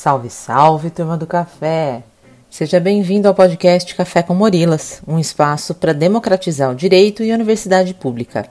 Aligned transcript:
Salve, 0.00 0.30
salve, 0.30 0.88
turma 0.88 1.14
do 1.14 1.26
café! 1.26 2.02
Seja 2.48 2.80
bem-vindo 2.80 3.28
ao 3.28 3.34
podcast 3.34 3.94
Café 3.94 4.22
com 4.22 4.34
Morilas, 4.34 5.02
um 5.06 5.18
espaço 5.18 5.74
para 5.74 5.92
democratizar 5.92 6.70
o 6.70 6.74
direito 6.74 7.22
e 7.22 7.30
a 7.30 7.34
universidade 7.34 7.92
pública. 7.92 8.48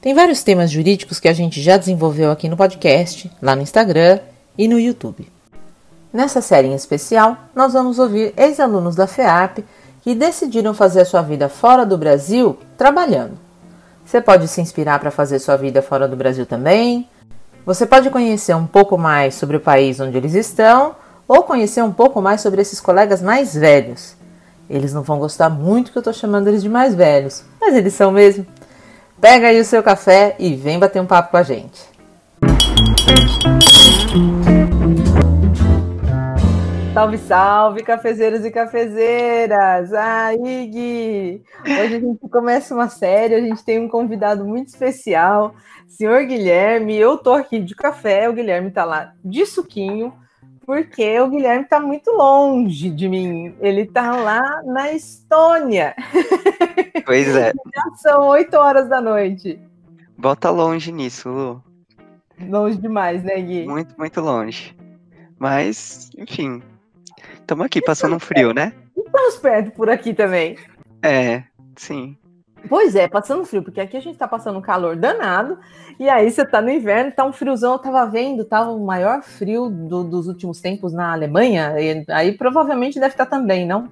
Tem 0.00 0.12
vários 0.12 0.42
temas 0.42 0.68
jurídicos 0.68 1.20
que 1.20 1.28
a 1.28 1.32
gente 1.32 1.62
já 1.62 1.76
desenvolveu 1.76 2.32
aqui 2.32 2.48
no 2.48 2.56
podcast, 2.56 3.30
lá 3.40 3.54
no 3.54 3.62
Instagram 3.62 4.18
e 4.58 4.66
no 4.66 4.80
YouTube. 4.80 5.30
Nessa 6.12 6.40
série 6.40 6.66
em 6.66 6.74
especial, 6.74 7.36
nós 7.54 7.72
vamos 7.72 8.00
ouvir 8.00 8.34
ex-alunos 8.36 8.96
da 8.96 9.06
FEAP 9.06 9.64
que 10.02 10.12
decidiram 10.12 10.74
fazer 10.74 11.02
a 11.02 11.04
sua 11.04 11.22
vida 11.22 11.48
fora 11.48 11.86
do 11.86 11.96
Brasil 11.96 12.58
trabalhando. 12.76 13.38
Você 14.04 14.20
pode 14.20 14.48
se 14.48 14.60
inspirar 14.60 14.98
para 14.98 15.12
fazer 15.12 15.38
sua 15.38 15.54
vida 15.54 15.82
fora 15.82 16.08
do 16.08 16.16
Brasil 16.16 16.44
também. 16.44 17.08
Você 17.64 17.86
pode 17.86 18.10
conhecer 18.10 18.54
um 18.54 18.66
pouco 18.66 18.96
mais 18.96 19.34
sobre 19.34 19.56
o 19.56 19.60
país 19.60 20.00
onde 20.00 20.16
eles 20.16 20.34
estão 20.34 20.96
ou 21.26 21.42
conhecer 21.42 21.82
um 21.82 21.92
pouco 21.92 22.22
mais 22.22 22.40
sobre 22.40 22.62
esses 22.62 22.80
colegas 22.80 23.20
mais 23.20 23.54
velhos. 23.54 24.16
Eles 24.68 24.92
não 24.92 25.02
vão 25.02 25.18
gostar 25.18 25.50
muito 25.50 25.92
que 25.92 25.98
eu 25.98 26.00
estou 26.00 26.12
chamando 26.12 26.48
eles 26.48 26.62
de 26.62 26.68
mais 26.68 26.94
velhos, 26.94 27.44
mas 27.60 27.74
eles 27.74 27.94
são 27.94 28.10
mesmo. 28.10 28.46
Pega 29.20 29.48
aí 29.48 29.60
o 29.60 29.64
seu 29.64 29.82
café 29.82 30.36
e 30.38 30.54
vem 30.54 30.78
bater 30.78 31.00
um 31.00 31.06
papo 31.06 31.30
com 31.30 31.36
a 31.36 31.42
gente. 31.42 31.88
Salve, 36.98 37.18
salve, 37.18 37.82
cafezeiros 37.84 38.44
e 38.44 38.50
cafezeiras! 38.50 39.92
Aí, 39.92 40.66
Gui! 40.66 41.42
Hoje 41.62 41.94
a 41.94 42.00
gente 42.00 42.28
começa 42.28 42.74
uma 42.74 42.88
série, 42.88 43.36
a 43.36 43.40
gente 43.40 43.64
tem 43.64 43.78
um 43.78 43.88
convidado 43.88 44.44
muito 44.44 44.68
especial, 44.68 45.54
senhor 45.88 46.24
Guilherme. 46.24 46.96
Eu 46.96 47.18
tô 47.18 47.32
aqui 47.32 47.58
de 47.58 47.74
café, 47.74 48.28
o 48.28 48.32
Guilherme 48.32 48.70
tá 48.70 48.84
lá 48.84 49.12
de 49.24 49.44
suquinho, 49.46 50.12
porque 50.64 51.18
o 51.20 51.28
Guilherme 51.28 51.64
tá 51.64 51.80
muito 51.80 52.10
longe 52.10 52.90
de 52.90 53.08
mim. 53.08 53.56
Ele 53.60 53.86
tá 53.86 54.14
lá 54.14 54.62
na 54.64 54.92
Estônia. 54.92 55.94
Pois 57.04 57.34
é. 57.34 57.52
Já 57.74 57.94
são 57.96 58.26
8 58.28 58.54
horas 58.54 58.88
da 58.88 59.00
noite. 59.00 59.58
Bota 60.16 60.50
longe 60.50 60.92
nisso, 60.92 61.30
Lu. 61.30 61.64
Longe 62.38 62.76
demais, 62.76 63.24
né, 63.24 63.40
Gui? 63.40 63.66
Muito, 63.66 63.94
muito 63.96 64.20
longe. 64.20 64.76
Mas, 65.38 66.10
enfim, 66.18 66.60
Estamos 67.48 67.64
aqui 67.64 67.80
passando 67.80 68.14
um 68.14 68.20
frio, 68.20 68.52
né? 68.52 68.74
Estamos 68.94 69.36
perto 69.38 69.70
por 69.70 69.88
aqui 69.88 70.12
também. 70.12 70.58
É, 71.02 71.44
sim. 71.76 72.14
Pois 72.66 72.94
é, 72.94 73.06
passando 73.06 73.44
frio, 73.44 73.62
porque 73.62 73.80
aqui 73.80 73.96
a 73.96 74.00
gente 74.00 74.18
tá 74.18 74.26
passando 74.26 74.58
um 74.58 74.62
calor 74.62 74.96
danado, 74.96 75.58
e 75.98 76.08
aí 76.08 76.30
você 76.30 76.44
tá 76.44 76.60
no 76.60 76.70
inverno, 76.70 77.12
tá 77.12 77.24
um 77.24 77.32
friozão, 77.32 77.72
eu 77.72 77.78
tava 77.78 78.04
vendo, 78.06 78.44
tava 78.44 78.70
o 78.70 78.84
maior 78.84 79.22
frio 79.22 79.68
do, 79.68 80.02
dos 80.02 80.26
últimos 80.26 80.60
tempos 80.60 80.92
na 80.92 81.12
Alemanha, 81.12 81.74
aí 82.08 82.36
provavelmente 82.36 82.98
deve 82.98 83.14
estar 83.14 83.26
tá 83.26 83.36
também, 83.36 83.66
não? 83.66 83.88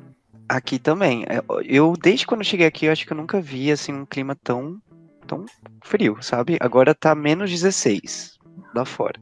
Aqui 0.49 0.79
também. 0.79 1.25
É, 1.29 1.43
eu, 1.65 1.95
desde 2.01 2.27
quando 2.27 2.45
cheguei 2.45 2.67
aqui, 2.67 2.87
eu 2.87 2.93
acho 2.93 3.07
que 3.07 3.13
eu 3.13 3.17
nunca 3.17 3.41
vi, 3.41 3.71
assim, 3.71 3.93
um 3.93 4.07
clima 4.07 4.37
tão, 4.43 4.79
tão 5.27 5.45
frio, 5.83 6.19
sabe? 6.21 6.57
Agora 6.61 6.95
tá 6.95 7.15
menos 7.15 7.51
16 7.51 8.39
lá 8.75 8.85
fora. 8.85 9.21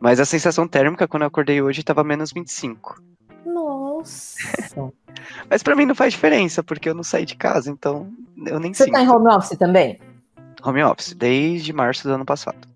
Mas 0.00 0.18
a 0.18 0.24
sensação 0.24 0.66
térmica, 0.66 1.06
quando 1.06 1.22
eu 1.22 1.28
acordei 1.28 1.60
hoje, 1.60 1.82
tava 1.82 2.02
menos 2.02 2.32
25. 2.32 2.94
Nossa. 4.00 4.92
Mas 5.48 5.62
para 5.62 5.76
mim 5.76 5.86
não 5.86 5.94
faz 5.94 6.12
diferença, 6.12 6.62
porque 6.62 6.88
eu 6.88 6.94
não 6.94 7.02
saí 7.02 7.24
de 7.24 7.36
casa, 7.36 7.70
então 7.70 8.10
eu 8.46 8.58
nem 8.58 8.72
Você 8.72 8.84
sinto. 8.84 8.94
tá 8.94 9.02
em 9.02 9.08
home 9.08 9.28
office 9.28 9.58
também? 9.58 9.98
Home 10.64 10.82
office, 10.82 11.14
desde 11.14 11.72
março 11.72 12.06
do 12.08 12.14
ano 12.14 12.24
passado. 12.24 12.68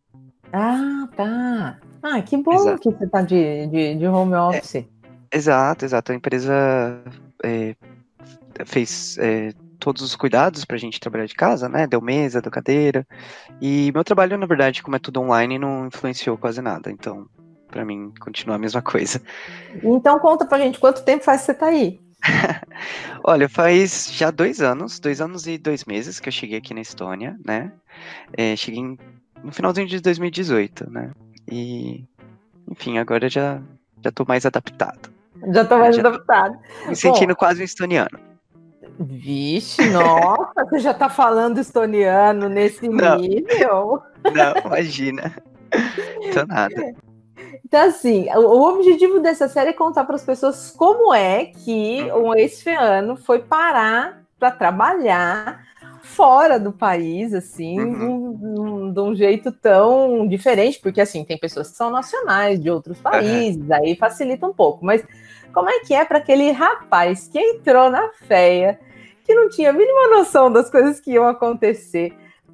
Ah, 0.53 1.09
tá. 1.17 1.79
Ah, 2.03 2.23
que 2.23 2.37
bom 2.37 2.53
exato. 2.55 2.81
que 2.81 2.91
você 2.91 3.07
tá 3.07 3.23
de, 3.23 3.67
de, 3.69 3.95
de 3.97 4.07
home 4.07 4.35
office. 4.35 4.77
É, 4.77 4.87
exato, 5.33 5.85
exato. 5.85 6.13
A 6.13 6.15
empresa 6.15 7.03
é, 7.43 7.75
fez 8.65 9.17
é, 9.19 9.53
todos 9.79 10.03
os 10.03 10.15
cuidados 10.15 10.65
pra 10.65 10.77
gente 10.77 11.01
trabalhar 11.01 11.27
de 11.27 11.35
casa, 11.35 11.69
né? 11.69 11.87
Deu 11.87 12.01
mesa, 12.01 12.41
deu 12.41 12.51
cadeira. 12.51 13.07
E 13.61 13.91
meu 13.93 14.05
trabalho, 14.05 14.39
na 14.39 14.47
verdade, 14.47 14.83
como 14.83 14.97
é 14.97 14.99
tudo 14.99 15.21
online, 15.21 15.59
não 15.59 15.87
influenciou 15.87 16.39
quase 16.39 16.61
nada. 16.63 16.91
Então, 16.91 17.27
para 17.75 17.85
mim 17.85 18.13
continua 18.21 18.55
a 18.55 18.59
mesma 18.59 18.81
coisa. 18.81 19.21
Então 19.83 20.17
conta 20.21 20.47
pra 20.47 20.59
gente 20.59 20.79
quanto 20.79 21.03
tempo 21.03 21.25
faz 21.25 21.41
que 21.41 21.47
você 21.47 21.55
tá 21.55 21.67
aí? 21.67 22.01
Olha, 23.25 23.49
faz 23.49 24.11
já 24.13 24.31
dois 24.31 24.63
anos, 24.63 25.01
dois 25.01 25.21
anos 25.21 25.49
e 25.49 25.59
dois 25.59 25.85
meses 25.85 26.21
que 26.21 26.29
eu 26.29 26.33
cheguei 26.33 26.59
aqui 26.59 26.73
na 26.73 26.81
Estônia, 26.81 27.37
né? 27.45 27.73
É, 28.33 28.55
cheguei 28.55 28.81
em, 28.81 28.97
no 29.43 29.51
finalzinho 29.51 29.89
de 29.89 29.99
2018, 29.99 30.89
né? 30.89 31.11
E, 31.51 32.05
enfim, 32.71 32.99
agora 32.99 33.29
já, 33.29 33.61
já 34.05 34.13
tô 34.13 34.25
mais 34.25 34.47
adaptado. 34.47 35.13
Já 35.53 35.65
tô 35.65 35.77
mais 35.77 35.97
já 35.97 36.01
adaptado. 36.01 36.57
Tô 36.85 36.91
me 36.91 36.97
sentindo 36.97 37.31
Bom, 37.31 37.35
quase 37.35 37.61
um 37.61 37.65
estoniano. 37.65 38.21
Vixe, 39.01 39.91
nossa, 39.91 40.65
você 40.65 40.79
já 40.79 40.95
tá 40.95 41.09
falando 41.09 41.59
estoniano 41.59 42.49
nesse 42.49 42.89
não, 42.89 43.19
nível? 43.19 44.01
Não, 44.33 44.55
imagina. 44.65 45.35
Tô 46.33 46.47
nada. 46.47 46.95
Então, 47.65 47.89
assim, 47.89 48.27
o, 48.35 48.63
objetivo 48.69 49.21
dessa 49.21 49.49
série 49.49 49.71
é 49.71 49.73
contar 49.73 50.05
para 50.05 50.17
as 50.17 50.25
pessoas 50.25 50.71
como 50.71 51.13
é 51.13 51.47
que 51.47 52.03
um 52.13 52.35
ex-feano 52.35 53.17
foi 53.17 53.41
parar 53.41 54.23
para 54.39 54.51
trabalhar 54.51 55.65
fora 56.03 56.59
do 56.59 56.71
país, 56.71 57.33
assim, 57.33 57.81
uhum. 57.81 58.93
de, 58.93 59.01
um, 59.01 59.11
um 59.11 59.15
jeito 59.15 59.51
tão 59.51 60.27
diferente, 60.29 60.79
porque, 60.81 61.01
assim, 61.01 61.25
tem 61.25 61.39
pessoas 61.39 61.71
que 61.71 61.77
são 61.77 61.91
nacionais 61.91 62.61
de 62.61 62.71
outros 62.71 63.01
países, 63.01 63.63
uhum. 63.63 63.75
aí 63.75 63.97
facilita 63.97 64.47
um 64.47 64.53
pouco, 64.53 64.85
mas 64.85 65.05
como 65.53 65.71
é 65.71 65.81
que 65.81 65.95
é 65.95 66.05
para 66.05 66.19
aquele 66.19 66.51
rapaz 66.51 67.29
que 67.29 67.39
entrou 67.39 67.89
na 67.91 68.11
feia, 68.27 68.79
que 69.25 69.35
não 69.35 69.49
tinha 69.49 69.71
a 69.71 69.73
mínima 69.73 70.09
noção 70.09 70.53
das 70.53 70.69
coisas 70.69 71.01
que 71.01 71.13
iam 71.13 71.27
acontecer? 71.27 72.13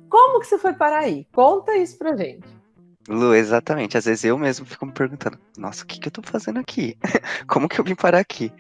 Como 0.08 0.40
que 0.40 0.46
você 0.46 0.58
foi 0.58 0.72
parar 0.74 1.00
aí? 1.00 1.26
Conta 1.32 1.76
isso 1.76 1.98
pra 1.98 2.16
gente. 2.16 2.59
Lu, 3.10 3.34
exatamente. 3.34 3.98
Às 3.98 4.04
vezes 4.04 4.22
eu 4.24 4.38
mesmo 4.38 4.64
fico 4.64 4.86
me 4.86 4.92
perguntando, 4.92 5.36
nossa, 5.58 5.82
o 5.82 5.86
que, 5.86 5.98
que 5.98 6.06
eu 6.06 6.12
tô 6.12 6.22
fazendo 6.22 6.60
aqui? 6.60 6.96
Como 7.48 7.68
que 7.68 7.80
eu 7.80 7.84
vim 7.84 7.96
parar 7.96 8.20
aqui? 8.20 8.52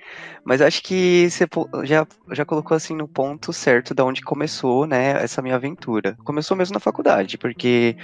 Mas 0.44 0.60
acho 0.60 0.82
que 0.82 1.30
você 1.30 1.46
já, 1.84 2.04
já 2.32 2.44
colocou 2.44 2.76
assim 2.76 2.96
no 2.96 3.06
ponto 3.06 3.52
certo 3.52 3.94
da 3.94 4.04
onde 4.04 4.22
começou, 4.22 4.88
né, 4.88 5.22
essa 5.22 5.40
minha 5.40 5.54
aventura. 5.54 6.16
Começou 6.24 6.56
mesmo 6.56 6.74
na 6.74 6.80
faculdade, 6.80 7.38
porque 7.38 7.96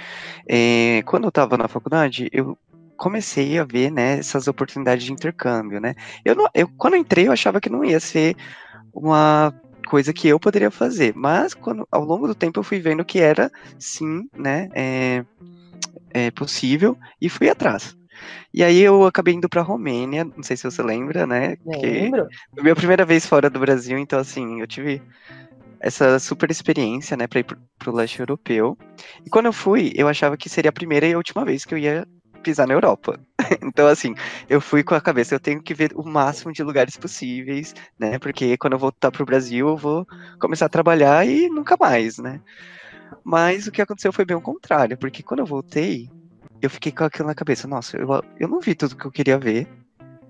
é, 0.47 1.03
quando 1.05 1.25
eu 1.25 1.31
tava 1.33 1.57
na 1.57 1.67
faculdade, 1.67 2.29
eu 2.31 2.57
comecei 2.95 3.59
a 3.59 3.65
ver, 3.65 3.91
né, 3.91 4.17
essas 4.17 4.47
oportunidades 4.47 5.03
de 5.03 5.11
intercâmbio, 5.11 5.81
né? 5.81 5.95
Eu, 6.23 6.33
não, 6.33 6.47
eu 6.53 6.69
quando 6.77 6.93
eu 6.93 7.01
entrei, 7.01 7.27
eu 7.27 7.33
achava 7.33 7.59
que 7.59 7.69
não 7.69 7.83
ia 7.83 7.99
ser 7.99 8.37
uma 8.93 9.53
coisa 9.85 10.13
que 10.13 10.29
eu 10.29 10.39
poderia 10.39 10.71
fazer, 10.71 11.13
mas 11.13 11.53
quando, 11.53 11.85
ao 11.91 12.05
longo 12.05 12.25
do 12.25 12.35
tempo 12.35 12.59
eu 12.59 12.63
fui 12.63 12.79
vendo 12.79 13.03
que 13.03 13.19
era, 13.19 13.51
sim, 13.77 14.29
né, 14.33 14.69
é, 14.73 15.25
é, 16.11 16.31
possível 16.31 16.97
e 17.21 17.29
fui 17.29 17.49
atrás. 17.49 17.95
E 18.53 18.63
aí 18.63 18.79
eu 18.79 19.05
acabei 19.05 19.35
indo 19.35 19.47
para 19.47 19.61
Romênia, 19.61 20.23
não 20.23 20.41
sei 20.41 20.57
se 20.57 20.63
você 20.63 20.81
lembra, 20.81 21.27
né? 21.27 21.57
Lembro. 21.65 22.27
Minha 22.55 22.75
primeira 22.75 23.05
vez 23.05 23.25
fora 23.25 23.49
do 23.49 23.59
Brasil, 23.59 23.97
então 23.97 24.19
assim, 24.19 24.61
eu 24.61 24.67
tive 24.67 25.01
essa 25.79 26.17
super 26.17 26.49
experiência, 26.49 27.15
né, 27.15 27.27
para 27.27 27.39
ir 27.39 27.43
pro, 27.43 27.57
pro 27.77 27.95
leste 27.95 28.19
europeu. 28.19 28.77
E 29.25 29.29
quando 29.29 29.45
eu 29.45 29.53
fui, 29.53 29.91
eu 29.95 30.07
achava 30.07 30.35
que 30.35 30.49
seria 30.49 30.69
a 30.69 30.73
primeira 30.73 31.05
e 31.05 31.13
a 31.13 31.17
última 31.17 31.45
vez 31.45 31.65
que 31.65 31.73
eu 31.73 31.77
ia 31.77 32.07
pisar 32.41 32.67
na 32.67 32.73
Europa. 32.73 33.19
então, 33.61 33.87
assim, 33.87 34.15
eu 34.49 34.61
fui 34.61 34.83
com 34.83 34.95
a 34.95 35.01
cabeça, 35.01 35.35
eu 35.35 35.39
tenho 35.39 35.61
que 35.61 35.73
ver 35.73 35.91
o 35.95 36.03
máximo 36.03 36.51
de 36.51 36.63
lugares 36.63 36.97
possíveis, 36.97 37.73
né? 37.99 38.17
Porque 38.19 38.57
quando 38.57 38.73
eu 38.73 38.79
voltar 38.79 39.11
pro 39.11 39.25
Brasil, 39.25 39.67
eu 39.67 39.77
vou 39.77 40.07
começar 40.39 40.65
a 40.65 40.69
trabalhar 40.69 41.27
e 41.27 41.49
nunca 41.49 41.75
mais, 41.79 42.17
né? 42.17 42.41
Mas 43.23 43.67
o 43.67 43.71
que 43.71 43.81
aconteceu 43.81 44.11
foi 44.13 44.25
bem 44.25 44.37
o 44.37 44.41
contrário, 44.41 44.97
porque 44.97 45.23
quando 45.23 45.41
eu 45.41 45.45
voltei, 45.45 46.09
eu 46.61 46.69
fiquei 46.69 46.91
com 46.91 47.03
aquilo 47.03 47.27
na 47.27 47.35
cabeça, 47.35 47.67
nossa, 47.67 47.97
eu, 47.97 48.07
eu 48.39 48.47
não 48.47 48.59
vi 48.59 48.75
tudo 48.75 48.95
que 48.95 49.05
eu 49.05 49.11
queria 49.11 49.37
ver. 49.37 49.67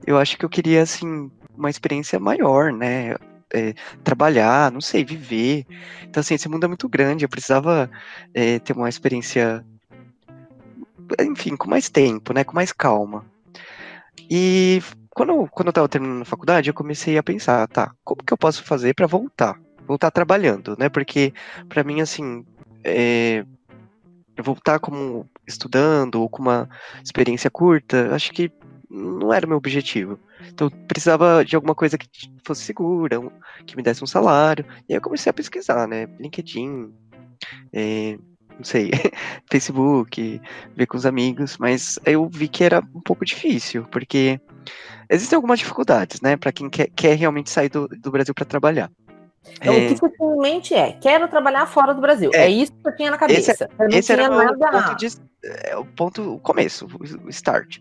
Eu 0.06 0.18
acho 0.18 0.38
que 0.38 0.46
eu 0.46 0.50
queria, 0.50 0.82
assim, 0.82 1.32
uma 1.56 1.70
experiência 1.70 2.20
maior, 2.20 2.72
né? 2.72 3.16
É, 3.54 3.74
trabalhar, 4.04 4.72
não 4.72 4.82
sei, 4.82 5.06
viver. 5.06 5.66
Então, 6.04 6.22
assim, 6.22 6.36
esse 6.36 6.50
mundo 6.50 6.66
é 6.66 6.68
muito 6.68 6.88
grande, 6.90 7.24
eu 7.24 7.30
precisava 7.30 7.90
é, 8.34 8.60
ter 8.60 8.74
uma 8.74 8.90
experiência, 8.90 9.66
enfim, 11.20 11.56
com 11.56 11.70
mais 11.70 11.90
tempo, 11.90 12.34
né? 12.34 12.44
Com 12.44 12.54
mais 12.54 12.74
calma. 12.74 13.26
E 14.30 14.82
quando, 15.12 15.48
quando 15.48 15.68
eu 15.68 15.74
tava 15.74 15.90
terminando 15.90 16.22
a 16.22 16.26
faculdade, 16.26 16.70
eu 16.70 16.74
comecei 16.74 17.18
a 17.18 17.24
pensar, 17.24 17.68
tá, 17.68 17.92
como 18.04 18.24
que 18.24 18.34
eu 18.34 18.38
posso 18.38 18.64
fazer 18.64 18.94
para 18.94 19.08
voltar? 19.08 19.60
Voltar 19.88 20.12
trabalhando, 20.12 20.76
né? 20.78 20.90
Porque, 20.90 21.34
para 21.70 21.84
mim, 21.84 22.02
assim, 22.02 22.46
é, 22.84 23.46
voltar 24.42 24.80
como 24.80 25.30
estudando 25.48 26.16
ou 26.16 26.30
com 26.30 26.42
uma 26.42 26.70
experiência 27.04 27.50
curta, 27.50 28.14
acho 28.14 28.32
que 28.32 28.52
não 28.90 29.34
era 29.34 29.46
o 29.46 29.50
meu 29.50 29.58
objetivo. 29.58 30.20
Então, 30.50 30.70
precisava 30.88 31.44
de 31.44 31.56
alguma 31.56 31.76
coisa 31.76 31.98
que 31.98 32.10
fosse 32.46 32.64
segura, 32.64 33.20
que 33.66 33.76
me 33.76 33.84
desse 33.84 34.04
um 34.04 34.08
salário. 34.08 34.66
E 34.88 34.94
aí 34.94 34.98
eu 34.98 35.02
comecei 35.02 35.30
a 35.30 35.34
pesquisar, 35.34 35.88
né? 35.88 36.08
LinkedIn, 36.20 36.94
é, 37.74 38.18
não 38.58 38.64
sei, 38.64 38.92
Facebook, 39.52 40.42
ver 40.76 40.86
com 40.88 40.98
os 40.98 41.06
amigos, 41.06 41.58
mas 41.58 42.00
eu 42.06 42.28
vi 42.30 42.48
que 42.48 42.64
era 42.64 42.80
um 42.94 43.02
pouco 43.02 43.26
difícil, 43.26 43.84
porque 43.92 44.40
existem 45.10 45.36
algumas 45.36 45.60
dificuldades, 45.60 46.22
né, 46.22 46.36
para 46.36 46.52
quem 46.52 46.70
quer, 46.70 46.90
quer 46.96 47.16
realmente 47.16 47.50
sair 47.50 47.70
do, 47.70 47.88
do 47.88 48.12
Brasil 48.12 48.34
para 48.34 48.46
trabalhar. 48.46 48.92
Então, 49.56 49.74
é... 49.74 49.78
o 49.78 49.88
que 49.88 50.00
você 50.00 50.10
tem 50.10 50.28
em 50.28 50.38
mente 50.38 50.74
é, 50.74 50.92
quero 50.94 51.28
trabalhar 51.28 51.66
fora 51.66 51.94
do 51.94 52.02
Brasil. 52.02 52.32
É, 52.34 52.46
é 52.46 52.50
isso 52.50 52.72
que 52.72 52.88
eu 52.88 52.96
tinha 52.96 53.12
na 53.12 53.18
cabeça. 53.18 53.52
Esse, 53.52 53.64
eu 53.64 53.70
não 53.80 53.98
esse 53.98 54.14
tinha 54.14 54.26
era 54.26 54.36
nada... 54.36 54.54
o 54.54 54.84
ponto, 54.84 54.96
de, 54.96 55.08
é, 55.44 55.78
o 55.78 55.86
ponto, 55.86 56.34
o 56.34 56.40
começo, 56.40 56.88
o 57.24 57.30
start. 57.30 57.80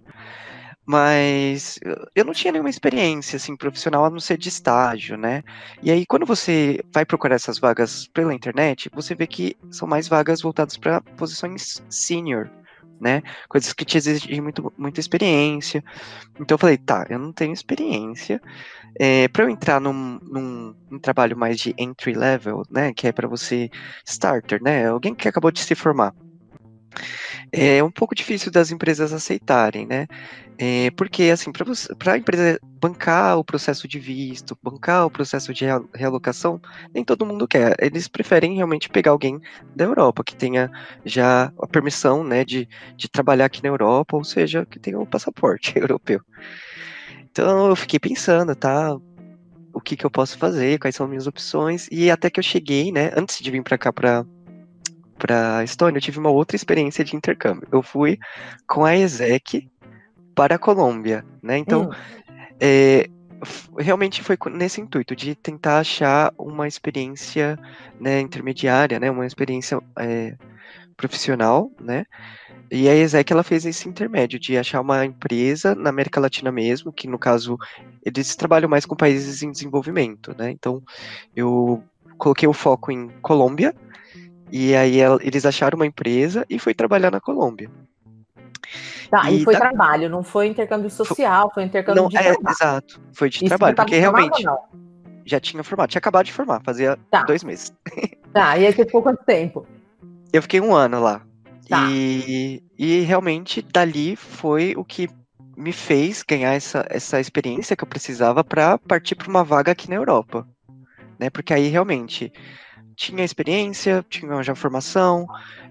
Mas 0.88 1.80
eu 2.14 2.24
não 2.24 2.32
tinha 2.32 2.52
nenhuma 2.52 2.70
experiência 2.70 3.36
assim 3.36 3.56
profissional 3.56 4.04
a 4.04 4.10
não 4.10 4.20
ser 4.20 4.38
de 4.38 4.48
estágio, 4.48 5.16
né? 5.16 5.42
E 5.82 5.90
aí 5.90 6.06
quando 6.06 6.24
você 6.24 6.80
vai 6.94 7.04
procurar 7.04 7.34
essas 7.34 7.58
vagas 7.58 8.06
pela 8.06 8.32
internet, 8.32 8.88
você 8.94 9.12
vê 9.12 9.26
que 9.26 9.56
são 9.68 9.88
mais 9.88 10.06
vagas 10.06 10.40
voltadas 10.40 10.76
para 10.76 11.00
posições 11.00 11.82
senior, 11.90 12.48
né? 13.00 13.22
Coisas 13.48 13.72
que 13.72 13.84
te 13.84 13.96
exigem 13.96 14.40
muito, 14.40 14.72
muita 14.76 15.00
experiência. 15.00 15.82
Então 16.40 16.54
eu 16.54 16.58
falei, 16.58 16.76
tá, 16.76 17.06
eu 17.08 17.18
não 17.18 17.32
tenho 17.32 17.52
experiência. 17.52 18.40
É, 18.98 19.28
para 19.28 19.44
eu 19.44 19.50
entrar 19.50 19.80
num, 19.80 20.18
num, 20.22 20.74
num, 20.90 20.98
trabalho 20.98 21.36
mais 21.36 21.58
de 21.58 21.74
entry 21.78 22.14
level, 22.14 22.62
né? 22.70 22.92
Que 22.94 23.08
é 23.08 23.12
para 23.12 23.28
você 23.28 23.70
starter, 24.06 24.62
né? 24.62 24.88
Alguém 24.88 25.14
que 25.14 25.28
acabou 25.28 25.50
de 25.50 25.60
se 25.62 25.74
formar 25.74 26.14
é 27.52 27.82
um 27.82 27.90
pouco 27.90 28.14
difícil 28.14 28.50
das 28.50 28.70
empresas 28.70 29.12
aceitarem, 29.12 29.86
né? 29.86 30.06
É, 30.58 30.90
porque, 30.92 31.24
assim, 31.24 31.52
para 31.52 32.14
a 32.14 32.18
empresa 32.18 32.58
bancar 32.80 33.38
o 33.38 33.44
processo 33.44 33.86
de 33.86 33.98
visto, 33.98 34.56
bancar 34.62 35.06
o 35.06 35.10
processo 35.10 35.52
de 35.52 35.66
realocação, 35.94 36.60
nem 36.94 37.04
todo 37.04 37.26
mundo 37.26 37.46
quer. 37.46 37.76
Eles 37.78 38.08
preferem 38.08 38.56
realmente 38.56 38.88
pegar 38.88 39.10
alguém 39.10 39.38
da 39.74 39.84
Europa, 39.84 40.24
que 40.24 40.34
tenha 40.34 40.70
já 41.04 41.52
a 41.60 41.66
permissão, 41.66 42.24
né, 42.24 42.44
de, 42.44 42.66
de 42.96 43.08
trabalhar 43.08 43.46
aqui 43.46 43.62
na 43.62 43.68
Europa, 43.68 44.16
ou 44.16 44.24
seja, 44.24 44.64
que 44.64 44.78
tenha 44.78 44.98
o 44.98 45.06
passaporte 45.06 45.74
europeu. 45.78 46.20
Então, 47.30 47.68
eu 47.68 47.76
fiquei 47.76 47.98
pensando, 47.98 48.54
tá? 48.54 48.96
O 49.74 49.80
que, 49.80 49.94
que 49.94 50.06
eu 50.06 50.10
posso 50.10 50.38
fazer, 50.38 50.78
quais 50.78 50.96
são 50.96 51.06
minhas 51.06 51.26
opções, 51.26 51.86
e 51.92 52.10
até 52.10 52.30
que 52.30 52.40
eu 52.40 52.44
cheguei, 52.44 52.90
né, 52.90 53.12
antes 53.14 53.40
de 53.40 53.50
vir 53.50 53.62
para 53.62 53.76
cá, 53.76 53.92
para 53.92 54.24
para 55.18 55.64
Estônia, 55.64 55.98
eu 55.98 56.02
tive 56.02 56.18
uma 56.18 56.30
outra 56.30 56.56
experiência 56.56 57.04
de 57.04 57.16
intercâmbio. 57.16 57.68
Eu 57.72 57.82
fui 57.82 58.18
com 58.66 58.84
a 58.84 58.96
ESEC 58.96 59.68
para 60.34 60.56
a 60.56 60.58
Colômbia, 60.58 61.24
né? 61.42 61.56
Então, 61.58 61.88
hum. 61.88 62.44
é, 62.60 63.08
realmente 63.78 64.22
foi 64.22 64.36
nesse 64.52 64.80
intuito 64.80 65.16
de 65.16 65.34
tentar 65.34 65.78
achar 65.78 66.32
uma 66.38 66.68
experiência 66.68 67.58
né, 67.98 68.20
intermediária, 68.20 69.00
né? 69.00 69.10
Uma 69.10 69.26
experiência 69.26 69.80
é, 69.98 70.34
profissional, 70.96 71.70
né? 71.80 72.04
E 72.70 72.88
a 72.88 72.94
ESEC 72.94 73.32
ela 73.32 73.44
fez 73.44 73.64
esse 73.64 73.88
intermédio 73.88 74.40
de 74.40 74.58
achar 74.58 74.80
uma 74.80 75.04
empresa 75.04 75.74
na 75.74 75.90
América 75.90 76.20
Latina 76.20 76.50
mesmo, 76.50 76.92
que 76.92 77.06
no 77.06 77.18
caso 77.18 77.56
eles 78.04 78.34
trabalham 78.34 78.68
mais 78.68 78.84
com 78.84 78.96
países 78.96 79.42
em 79.42 79.52
desenvolvimento, 79.52 80.34
né? 80.36 80.50
Então 80.50 80.82
eu 81.34 81.82
coloquei 82.18 82.48
o 82.48 82.52
foco 82.52 82.90
em 82.90 83.08
Colômbia, 83.20 83.74
e 84.50 84.74
aí 84.74 84.98
eles 85.20 85.44
acharam 85.44 85.76
uma 85.76 85.86
empresa 85.86 86.44
e 86.48 86.58
foi 86.58 86.74
trabalhar 86.74 87.10
na 87.10 87.20
Colômbia. 87.20 87.70
Tá, 89.10 89.30
e, 89.30 89.40
e 89.40 89.44
foi 89.44 89.54
da... 89.54 89.60
trabalho, 89.60 90.08
não 90.08 90.22
foi 90.22 90.48
intercâmbio 90.48 90.90
social, 90.90 91.50
foi 91.54 91.64
intercâmbio 91.64 92.02
não, 92.02 92.08
de 92.08 92.16
é, 92.16 92.32
trabalho. 92.32 92.48
Exato, 92.48 93.00
foi 93.12 93.28
de 93.28 93.36
Isso 93.36 93.46
trabalho, 93.46 93.76
porque 93.76 93.98
realmente 93.98 94.44
já 95.24 95.40
tinha 95.40 95.62
formado, 95.62 95.90
tinha 95.90 95.98
acabado 95.98 96.26
de 96.26 96.32
formar, 96.32 96.60
fazia 96.64 96.98
tá. 97.10 97.22
dois 97.22 97.42
meses. 97.44 97.72
Tá, 98.32 98.58
e 98.58 98.66
aí 98.66 98.72
você 98.74 98.84
ficou 98.84 99.02
quanto 99.02 99.24
tempo? 99.24 99.66
Eu 100.30 100.42
fiquei 100.42 100.60
um 100.60 100.74
ano 100.74 101.00
lá. 101.00 101.22
Tá. 101.66 101.88
E, 101.90 102.62
e 102.78 103.00
realmente 103.00 103.62
dali 103.62 104.14
foi 104.14 104.74
o 104.76 104.84
que 104.84 105.08
me 105.56 105.72
fez 105.72 106.22
ganhar 106.22 106.52
essa, 106.52 106.84
essa 106.90 107.18
experiência 107.18 107.74
que 107.74 107.82
eu 107.82 107.88
precisava 107.88 108.44
para 108.44 108.76
partir 108.76 109.14
para 109.14 109.28
uma 109.28 109.42
vaga 109.42 109.72
aqui 109.72 109.88
na 109.88 109.96
Europa. 109.96 110.46
Né? 111.18 111.30
Porque 111.30 111.54
aí 111.54 111.68
realmente 111.68 112.30
tinha 112.96 113.24
experiência, 113.24 114.04
tinha 114.08 114.42
já 114.42 114.54
formação, 114.54 115.26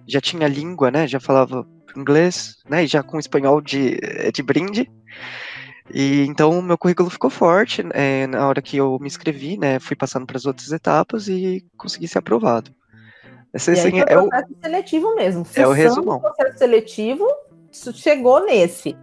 já 0.07 0.21
tinha 0.21 0.47
língua, 0.47 0.91
né? 0.91 1.07
Já 1.07 1.19
falava 1.19 1.67
inglês, 1.97 2.57
né? 2.69 2.83
E 2.83 2.87
já 2.87 3.01
com 3.01 3.19
espanhol 3.19 3.59
de, 3.61 3.99
eh, 4.01 4.31
de 4.31 4.43
brinde. 4.43 4.89
E 5.93 6.25
então 6.25 6.61
meu 6.61 6.77
currículo 6.77 7.09
ficou 7.09 7.29
forte 7.29 7.83
é, 7.93 8.25
na 8.27 8.47
hora 8.47 8.61
que 8.61 8.77
eu 8.77 8.97
me 8.99 9.07
inscrevi, 9.07 9.57
né? 9.57 9.79
Fui 9.79 9.95
passando 9.95 10.25
para 10.25 10.37
as 10.37 10.45
outras 10.45 10.71
etapas 10.71 11.27
e 11.27 11.65
consegui 11.77 12.07
ser 12.07 12.19
aprovado. 12.19 12.71
Esse, 13.53 13.71
assim, 13.71 13.99
é, 13.99 14.17
o 14.17 14.27
processo 14.27 14.55
seletivo 14.61 15.15
mesmo. 15.15 15.47
é 15.55 15.67
o 15.67 15.71
resumão. 15.71 16.19
processo 16.19 16.57
seletivo 16.57 17.25
chegou 17.93 18.45
nesse. 18.45 18.97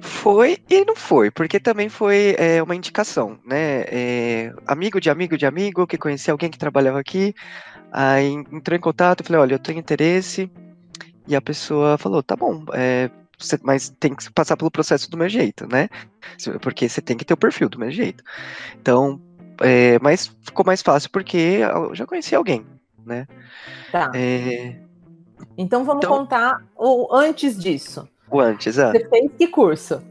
Foi 0.00 0.58
e 0.68 0.84
não 0.84 0.96
foi, 0.96 1.30
porque 1.30 1.60
também 1.60 1.88
foi 1.88 2.34
é, 2.38 2.62
uma 2.62 2.74
indicação, 2.74 3.38
né? 3.44 3.82
É, 3.88 4.52
amigo 4.66 5.00
de 5.00 5.10
amigo 5.10 5.36
de 5.36 5.46
amigo 5.46 5.86
que 5.86 5.98
conhecia 5.98 6.32
alguém 6.32 6.50
que 6.50 6.58
trabalhava 6.58 6.98
aqui, 6.98 7.34
aí 7.92 8.32
entrou 8.50 8.76
em 8.76 8.80
contato, 8.80 9.22
falei, 9.22 9.42
olha, 9.42 9.54
eu 9.54 9.58
tenho 9.58 9.78
interesse, 9.78 10.50
e 11.26 11.36
a 11.36 11.40
pessoa 11.40 11.98
falou, 11.98 12.22
tá 12.22 12.34
bom, 12.34 12.64
é, 12.72 13.10
mas 13.62 13.90
tem 14.00 14.14
que 14.14 14.30
passar 14.32 14.56
pelo 14.56 14.70
processo 14.70 15.10
do 15.10 15.16
meu 15.16 15.28
jeito, 15.28 15.66
né? 15.66 15.88
Porque 16.60 16.88
você 16.88 17.00
tem 17.00 17.16
que 17.16 17.24
ter 17.24 17.34
o 17.34 17.38
perfil 17.38 17.68
do 17.68 17.78
meu 17.78 17.90
jeito. 17.90 18.22
Então, 18.80 19.20
é, 19.60 19.98
mas 20.00 20.34
ficou 20.42 20.64
mais 20.64 20.82
fácil 20.82 21.10
porque 21.10 21.36
eu 21.36 21.94
já 21.94 22.06
conhecia 22.06 22.38
alguém, 22.38 22.66
né? 23.04 23.26
Tá. 23.92 24.10
É, 24.14 24.80
então 25.56 25.84
vamos 25.84 26.04
então, 26.04 26.18
contar 26.18 26.62
o 26.76 27.14
antes 27.14 27.58
disso. 27.58 28.08
Antes, 28.32 28.78
ah. 28.78 28.92
Você 28.92 29.08
fez 29.08 29.32
que 29.36 29.46
curso? 29.48 30.02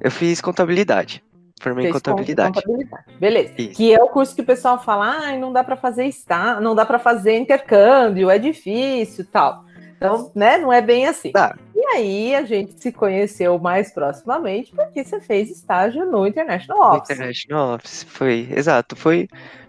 Eu 0.00 0.10
fiz 0.10 0.40
contabilidade. 0.40 1.22
Formei 1.60 1.88
em 1.88 1.92
contabilidade. 1.92 2.54
contabilidade. 2.54 3.04
Beleza. 3.18 3.52
Isso. 3.58 3.74
Que 3.74 3.92
é 3.92 4.02
o 4.02 4.08
curso 4.08 4.34
que 4.34 4.40
o 4.40 4.44
pessoal 4.44 4.82
fala, 4.82 5.14
ah, 5.14 5.36
não 5.36 5.52
dá 5.52 5.62
para 5.62 5.76
fazer 5.76 6.06
estar, 6.06 6.60
não 6.60 6.74
dá 6.74 6.86
para 6.86 6.98
fazer 6.98 7.36
intercâmbio, 7.36 8.30
é 8.30 8.38
difícil, 8.38 9.26
tal. 9.30 9.64
Então, 9.96 10.32
né, 10.34 10.56
não 10.56 10.72
é 10.72 10.80
bem 10.80 11.06
assim. 11.06 11.30
Tá. 11.32 11.54
E 11.76 11.84
aí 11.94 12.34
a 12.34 12.42
gente 12.42 12.80
se 12.80 12.90
conheceu 12.90 13.58
mais 13.58 13.92
proximamente 13.92 14.72
porque 14.74 15.04
você 15.04 15.20
fez 15.20 15.50
estágio 15.50 16.06
no 16.06 16.26
International 16.26 16.96
Office. 16.96 17.10
International 17.10 17.74
Office, 17.74 18.04
foi, 18.04 18.48
exato, 18.56 18.96
foi 18.96 19.28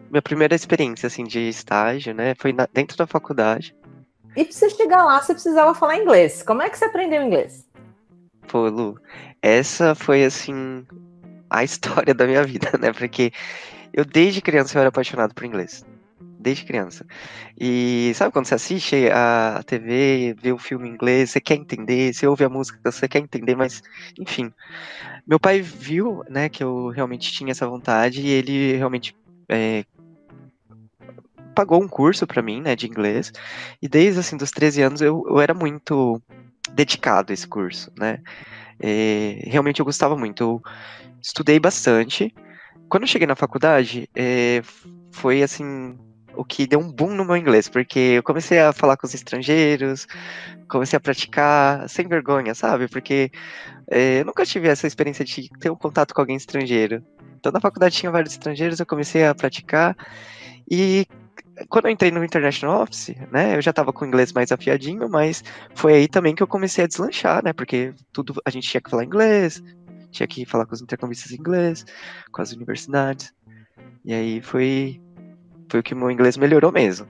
minha 0.10 0.22
primeira 0.22 0.56
experiência 0.56 1.08
assim 1.08 1.26
de 1.26 1.50
estágio, 1.50 2.14
né? 2.14 2.34
Foi 2.38 2.54
na, 2.54 2.66
dentro 2.72 2.96
da 2.96 3.06
faculdade. 3.06 3.76
E 4.36 4.46
para 4.46 4.54
você 4.54 4.70
chegar 4.70 5.04
lá, 5.04 5.22
você 5.22 5.34
precisava 5.34 5.76
falar 5.76 5.98
inglês. 5.98 6.42
Como 6.42 6.62
é 6.62 6.70
que 6.70 6.78
você 6.78 6.86
aprendeu 6.86 7.22
inglês? 7.22 7.68
Pô, 8.52 8.68
Lu, 8.68 9.00
essa 9.42 9.96
foi 9.96 10.26
assim 10.26 10.86
a 11.50 11.64
história 11.64 12.14
da 12.14 12.28
minha 12.28 12.44
vida, 12.44 12.70
né? 12.78 12.92
Porque 12.92 13.32
eu 13.94 14.04
desde 14.04 14.42
criança 14.42 14.78
eu 14.78 14.82
era 14.82 14.90
apaixonado 14.90 15.34
por 15.34 15.46
inglês. 15.46 15.86
Desde 16.38 16.66
criança. 16.66 17.06
E 17.58 18.12
sabe 18.14 18.34
quando 18.34 18.48
você 18.48 18.56
assiste 18.56 19.10
a 19.10 19.64
TV, 19.66 20.36
vê 20.38 20.52
o 20.52 20.58
filme 20.58 20.90
em 20.90 20.92
inglês, 20.92 21.30
você 21.30 21.40
quer 21.40 21.56
entender, 21.56 22.14
você 22.14 22.28
ouve 22.28 22.44
a 22.44 22.50
música, 22.50 22.78
você 22.84 23.08
quer 23.08 23.20
entender, 23.20 23.56
mas 23.56 23.82
enfim. 24.20 24.52
Meu 25.26 25.40
pai 25.40 25.62
viu, 25.62 26.22
né, 26.30 26.50
que 26.50 26.62
eu 26.62 26.90
realmente 26.90 27.32
tinha 27.32 27.52
essa 27.52 27.68
vontade 27.68 28.22
e 28.22 28.30
ele 28.30 28.76
realmente 28.76 29.16
é, 29.48 29.86
pagou 31.56 31.82
um 31.82 31.88
curso 31.88 32.28
para 32.28 32.42
mim, 32.42 32.60
né, 32.60 32.76
de 32.76 32.86
inglês. 32.86 33.32
E 33.82 33.88
desde 33.88 34.20
assim 34.20 34.36
dos 34.36 34.52
13 34.52 34.82
anos 34.82 35.02
eu, 35.02 35.24
eu 35.30 35.40
era 35.40 35.54
muito 35.54 36.22
dedicado 36.74 37.32
a 37.32 37.34
esse 37.34 37.48
curso, 37.48 37.92
né? 37.98 38.20
É, 38.80 39.42
realmente 39.44 39.80
eu 39.80 39.86
gostava 39.86 40.18
muito. 40.18 40.44
Eu 40.44 40.62
estudei 41.22 41.60
bastante. 41.60 42.34
Quando 42.90 43.04
eu 43.04 43.08
cheguei 43.08 43.28
na 43.28 43.36
faculdade, 43.36 44.10
é, 44.16 44.62
foi 45.12 45.44
assim 45.44 45.98
o 46.36 46.44
que 46.46 46.66
deu 46.66 46.80
um 46.80 46.92
boom 46.92 47.14
no 47.14 47.26
meu 47.26 47.36
inglês, 47.36 47.68
porque 47.68 48.00
eu 48.00 48.24
comecei 48.24 48.60
a 48.60 48.72
falar 48.74 48.98
com 48.98 49.06
os 49.06 49.14
estrangeiros, 49.14 50.08
comecei 50.70 50.98
a 50.98 51.00
praticar 51.00 51.88
sem 51.90 52.08
vergonha, 52.08 52.56
sabe? 52.56 52.88
Porque 52.88 53.32
é, 53.90 54.22
eu 54.22 54.26
nunca 54.26 54.46
tive 54.46 54.68
essa 54.68 54.88
experiência 54.88 55.26
de 55.26 55.50
ter 55.60 55.70
um 55.70 55.76
contato 55.76 56.14
com 56.14 56.22
alguém 56.22 56.38
estrangeiro. 56.38 57.04
Então 57.38 57.52
na 57.52 57.60
faculdade 57.60 57.96
tinha 57.96 58.12
vários 58.12 58.34
estrangeiros, 58.34 58.80
eu 58.80 58.86
comecei 58.86 59.26
a 59.26 59.36
praticar 59.36 59.96
e 60.70 61.06
quando 61.70 61.86
eu 61.86 61.92
entrei 61.92 62.12
no 62.12 62.24
International 62.24 62.84
Office, 62.84 63.16
né, 63.32 63.56
eu 63.56 63.62
já 63.62 63.72
estava 63.72 63.92
com 63.92 64.06
o 64.06 64.08
inglês 64.08 64.32
mais 64.32 64.52
afiadinho, 64.52 65.10
mas 65.10 65.44
foi 65.76 65.94
aí 65.94 66.08
também 66.08 66.36
que 66.36 66.44
eu 66.44 66.48
comecei 66.48 66.84
a 66.84 66.88
deslanchar, 66.88 67.44
né, 67.44 67.54
porque 67.54 67.94
tudo 68.12 68.34
a 68.46 68.50
gente 68.50 68.70
tinha 68.70 68.82
que 68.82 68.90
falar 68.90 69.04
inglês, 69.04 69.62
tinha 70.12 70.28
que 70.28 70.46
falar 70.46 70.66
com 70.66 70.74
os 70.74 70.82
intercambistas 70.82 71.32
em 71.32 71.36
inglês, 71.36 71.86
com 72.32 72.42
as 72.42 72.52
universidades, 72.52 73.34
e 74.06 74.14
aí 74.14 74.42
foi, 74.42 75.02
foi 75.70 75.80
o 75.80 75.84
que 75.84 75.96
meu 75.96 76.12
inglês 76.12 76.38
melhorou 76.38 76.72
mesmo. 76.72 77.08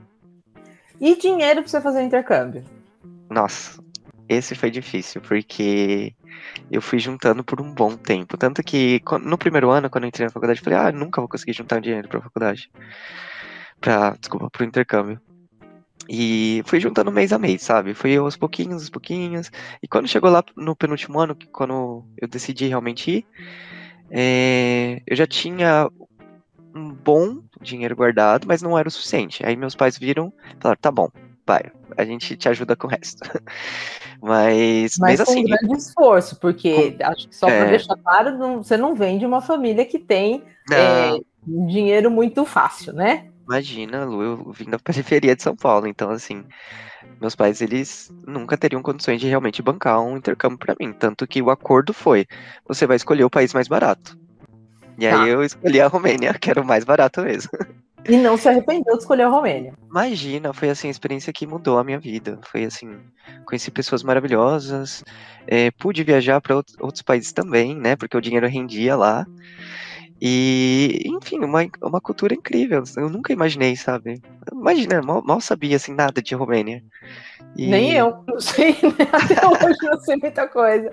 E 0.99 1.15
dinheiro 1.15 1.61
para 1.61 1.69
você 1.69 1.81
fazer 1.81 2.03
intercâmbio? 2.03 2.63
Nossa, 3.29 3.81
esse 4.29 4.53
foi 4.53 4.69
difícil, 4.69 5.19
porque 5.21 6.13
eu 6.69 6.81
fui 6.81 6.99
juntando 6.99 7.43
por 7.43 7.59
um 7.59 7.73
bom 7.73 7.95
tempo. 7.97 8.37
Tanto 8.37 8.61
que 8.61 9.01
no 9.23 9.37
primeiro 9.37 9.71
ano, 9.71 9.89
quando 9.89 10.03
eu 10.03 10.09
entrei 10.09 10.25
na 10.27 10.31
faculdade, 10.31 10.59
eu 10.59 10.63
falei, 10.63 10.79
ah, 10.79 10.91
nunca 10.91 11.19
vou 11.21 11.27
conseguir 11.27 11.53
juntar 11.53 11.81
dinheiro 11.81 12.07
para 12.07 12.19
a 12.19 12.23
faculdade 12.23 12.69
para 13.81 14.11
desculpa, 14.11 14.49
pro 14.49 14.63
intercâmbio. 14.63 15.19
E 16.07 16.61
fui 16.65 16.79
juntando 16.79 17.11
mês 17.11 17.31
a 17.31 17.39
mês, 17.39 17.61
sabe? 17.61 17.93
Fui 17.93 18.15
aos 18.17 18.37
pouquinhos, 18.37 18.81
aos 18.81 18.89
pouquinhos. 18.89 19.51
E 19.81 19.87
quando 19.87 20.07
chegou 20.07 20.29
lá 20.29 20.43
no 20.55 20.75
penúltimo 20.75 21.19
ano, 21.19 21.37
quando 21.51 22.05
eu 22.17 22.27
decidi 22.27 22.67
realmente 22.67 23.11
ir, 23.11 23.25
é, 24.09 25.01
eu 25.07 25.15
já 25.15 25.25
tinha 25.25 25.89
um 26.75 26.93
bom 26.93 27.41
dinheiro 27.61 27.95
guardado, 27.95 28.47
mas 28.47 28.61
não 28.61 28.77
era 28.77 28.87
o 28.87 28.91
suficiente. 28.91 29.45
Aí 29.45 29.55
meus 29.55 29.75
pais 29.75 29.97
viram 29.97 30.33
falaram, 30.59 30.79
tá 30.81 30.91
bom, 30.91 31.09
vai, 31.45 31.71
a 31.97 32.03
gente 32.03 32.35
te 32.35 32.49
ajuda 32.49 32.75
com 32.75 32.87
o 32.87 32.89
resto. 32.89 33.21
mas, 34.21 34.97
mas 34.99 35.19
mesmo 35.19 35.25
com 35.25 35.31
assim. 35.31 35.41
um 35.41 35.45
grande 35.45 35.77
esforço, 35.77 36.39
porque 36.39 36.91
com, 36.91 37.05
acho 37.05 37.29
que 37.29 37.35
só 37.35 37.47
é... 37.47 37.59
para 37.59 37.69
deixar 37.69 37.95
claro, 37.97 38.37
não, 38.37 38.63
você 38.63 38.75
não 38.75 38.95
vem 38.95 39.17
de 39.17 39.25
uma 39.25 39.41
família 39.41 39.85
que 39.85 39.99
tem 39.99 40.43
é, 40.71 41.17
dinheiro 41.47 42.11
muito 42.11 42.45
fácil, 42.45 42.93
né? 42.93 43.30
Imagina, 43.51 44.05
Lu, 44.05 44.23
eu 44.23 44.51
vim 44.53 44.69
da 44.69 44.79
periferia 44.79 45.35
de 45.35 45.43
São 45.43 45.55
Paulo, 45.55 45.85
então 45.85 46.09
assim, 46.09 46.45
meus 47.19 47.35
pais 47.35 47.61
eles 47.61 48.09
nunca 48.25 48.57
teriam 48.57 48.81
condições 48.81 49.19
de 49.19 49.27
realmente 49.27 49.61
bancar 49.61 50.01
um 50.01 50.15
intercâmbio 50.15 50.57
para 50.57 50.75
mim, 50.79 50.93
tanto 50.93 51.27
que 51.27 51.41
o 51.41 51.49
acordo 51.49 51.93
foi: 51.93 52.25
você 52.65 52.87
vai 52.87 52.95
escolher 52.95 53.25
o 53.25 53.29
país 53.29 53.53
mais 53.53 53.67
barato. 53.67 54.17
E 54.97 55.09
tá. 55.09 55.21
aí 55.21 55.29
eu 55.29 55.43
escolhi 55.43 55.81
a 55.81 55.87
Romênia, 55.87 56.33
que 56.39 56.49
era 56.49 56.61
o 56.61 56.65
mais 56.65 56.85
barato 56.85 57.21
mesmo. 57.21 57.51
E 58.07 58.17
não 58.17 58.37
se 58.37 58.49
arrependeu 58.49 58.95
de 58.95 59.01
escolher 59.01 59.23
a 59.23 59.29
Romênia. 59.29 59.73
Imagina, 59.89 60.53
foi 60.53 60.69
assim 60.69 60.87
a 60.87 60.91
experiência 60.91 61.31
que 61.31 61.45
mudou 61.45 61.77
a 61.77 61.83
minha 61.83 61.99
vida. 61.99 62.39
Foi 62.43 62.63
assim, 62.63 62.97
conheci 63.45 63.69
pessoas 63.69 64.01
maravilhosas, 64.01 65.03
é, 65.45 65.69
pude 65.71 66.03
viajar 66.03 66.41
para 66.41 66.55
outros 66.55 67.01
países 67.03 67.31
também, 67.31 67.75
né? 67.75 67.95
Porque 67.95 68.17
o 68.17 68.21
dinheiro 68.21 68.47
rendia 68.47 68.95
lá. 68.95 69.27
E, 70.21 71.01
enfim, 71.05 71.39
uma, 71.39 71.67
uma 71.81 71.99
cultura 71.99 72.35
incrível. 72.35 72.83
Eu 72.95 73.09
nunca 73.09 73.33
imaginei, 73.33 73.75
sabe? 73.75 74.21
Imagina, 74.51 75.01
mal, 75.01 75.23
mal 75.23 75.41
sabia 75.41 75.77
assim 75.77 75.95
nada 75.95 76.21
de 76.21 76.35
Romênia. 76.35 76.83
E... 77.57 77.67
Nem 77.67 77.93
eu, 77.93 78.23
não 78.27 78.39
sei, 78.39 78.73
né? 78.73 79.07
até 79.11 79.47
hoje 79.47 79.77
não 79.81 79.99
sei 79.99 80.17
muita 80.17 80.47
coisa. 80.47 80.91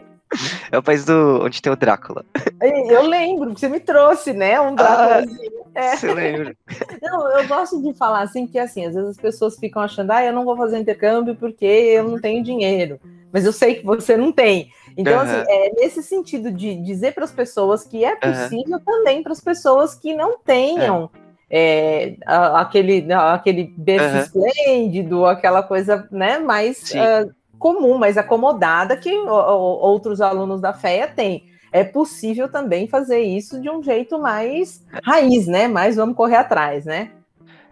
É 0.71 0.79
o 0.79 0.83
país 0.83 1.05
do 1.05 1.41
onde 1.43 1.63
tem 1.63 1.73
o 1.73 1.77
Drácula. 1.77 2.25
Eu 2.61 3.03
lembro, 3.03 3.51
você 3.57 3.69
me 3.69 3.81
trouxe, 3.81 4.33
né? 4.33 4.61
Um 4.61 4.75
Dráculazinho. 4.75 5.65
Ah, 5.75 5.81
é. 5.81 6.13
Lembra? 6.13 6.57
Não, 7.03 7.39
eu 7.39 7.49
gosto 7.49 7.81
de 7.83 7.95
falar 7.95 8.23
assim, 8.23 8.47
que 8.47 8.59
assim, 8.59 8.85
às 8.85 8.95
vezes 8.95 9.11
as 9.11 9.17
pessoas 9.17 9.57
ficam 9.57 9.83
achando, 9.83 10.11
ah, 10.11 10.25
eu 10.25 10.33
não 10.33 10.45
vou 10.45 10.57
fazer 10.57 10.79
intercâmbio 10.79 11.37
porque 11.37 11.65
eu 11.65 12.05
não 12.05 12.21
tenho 12.21 12.43
dinheiro. 12.43 13.01
Mas 13.33 13.45
eu 13.45 13.53
sei 13.53 13.77
que 13.77 13.85
você 13.85 14.17
não 14.17 14.33
tem. 14.33 14.71
Então, 14.97 15.15
uhum. 15.15 15.21
assim, 15.21 15.45
é 15.47 15.73
nesse 15.77 16.03
sentido 16.03 16.51
de 16.51 16.75
dizer 16.83 17.15
para 17.15 17.25
as 17.25 17.31
pessoas 17.31 17.85
que 17.85 18.05
é 18.05 18.17
possível 18.17 18.79
uhum. 18.79 18.85
também 18.85 19.23
para 19.23 19.33
as 19.33 19.41
pessoas 19.41 19.95
que 19.95 20.15
não 20.15 20.39
tenham 20.39 21.11
é. 21.15 21.29
É, 21.51 22.17
aquele, 22.27 23.11
aquele 23.13 23.73
berço 23.77 24.37
uhum. 24.37 24.49
esplêndido, 24.49 25.27
aquela 25.27 25.63
coisa 25.63 26.07
né, 26.11 26.39
mais 26.39 26.91
uh, 26.91 27.33
comum, 27.59 27.99
mais 27.99 28.17
acomodada 28.17 28.97
que 28.97 29.13
outros 29.15 30.21
alunos 30.21 30.61
da 30.61 30.73
FEA 30.73 31.09
têm. 31.09 31.47
É 31.71 31.85
possível 31.85 32.51
também 32.51 32.89
fazer 32.89 33.21
isso 33.21 33.61
de 33.61 33.69
um 33.69 33.83
jeito 33.83 34.19
mais 34.19 34.85
raiz, 35.05 35.47
né? 35.47 35.69
Mais 35.69 35.97
vamos 35.97 36.17
correr 36.17 36.37
atrás, 36.37 36.87
né? 36.87 37.11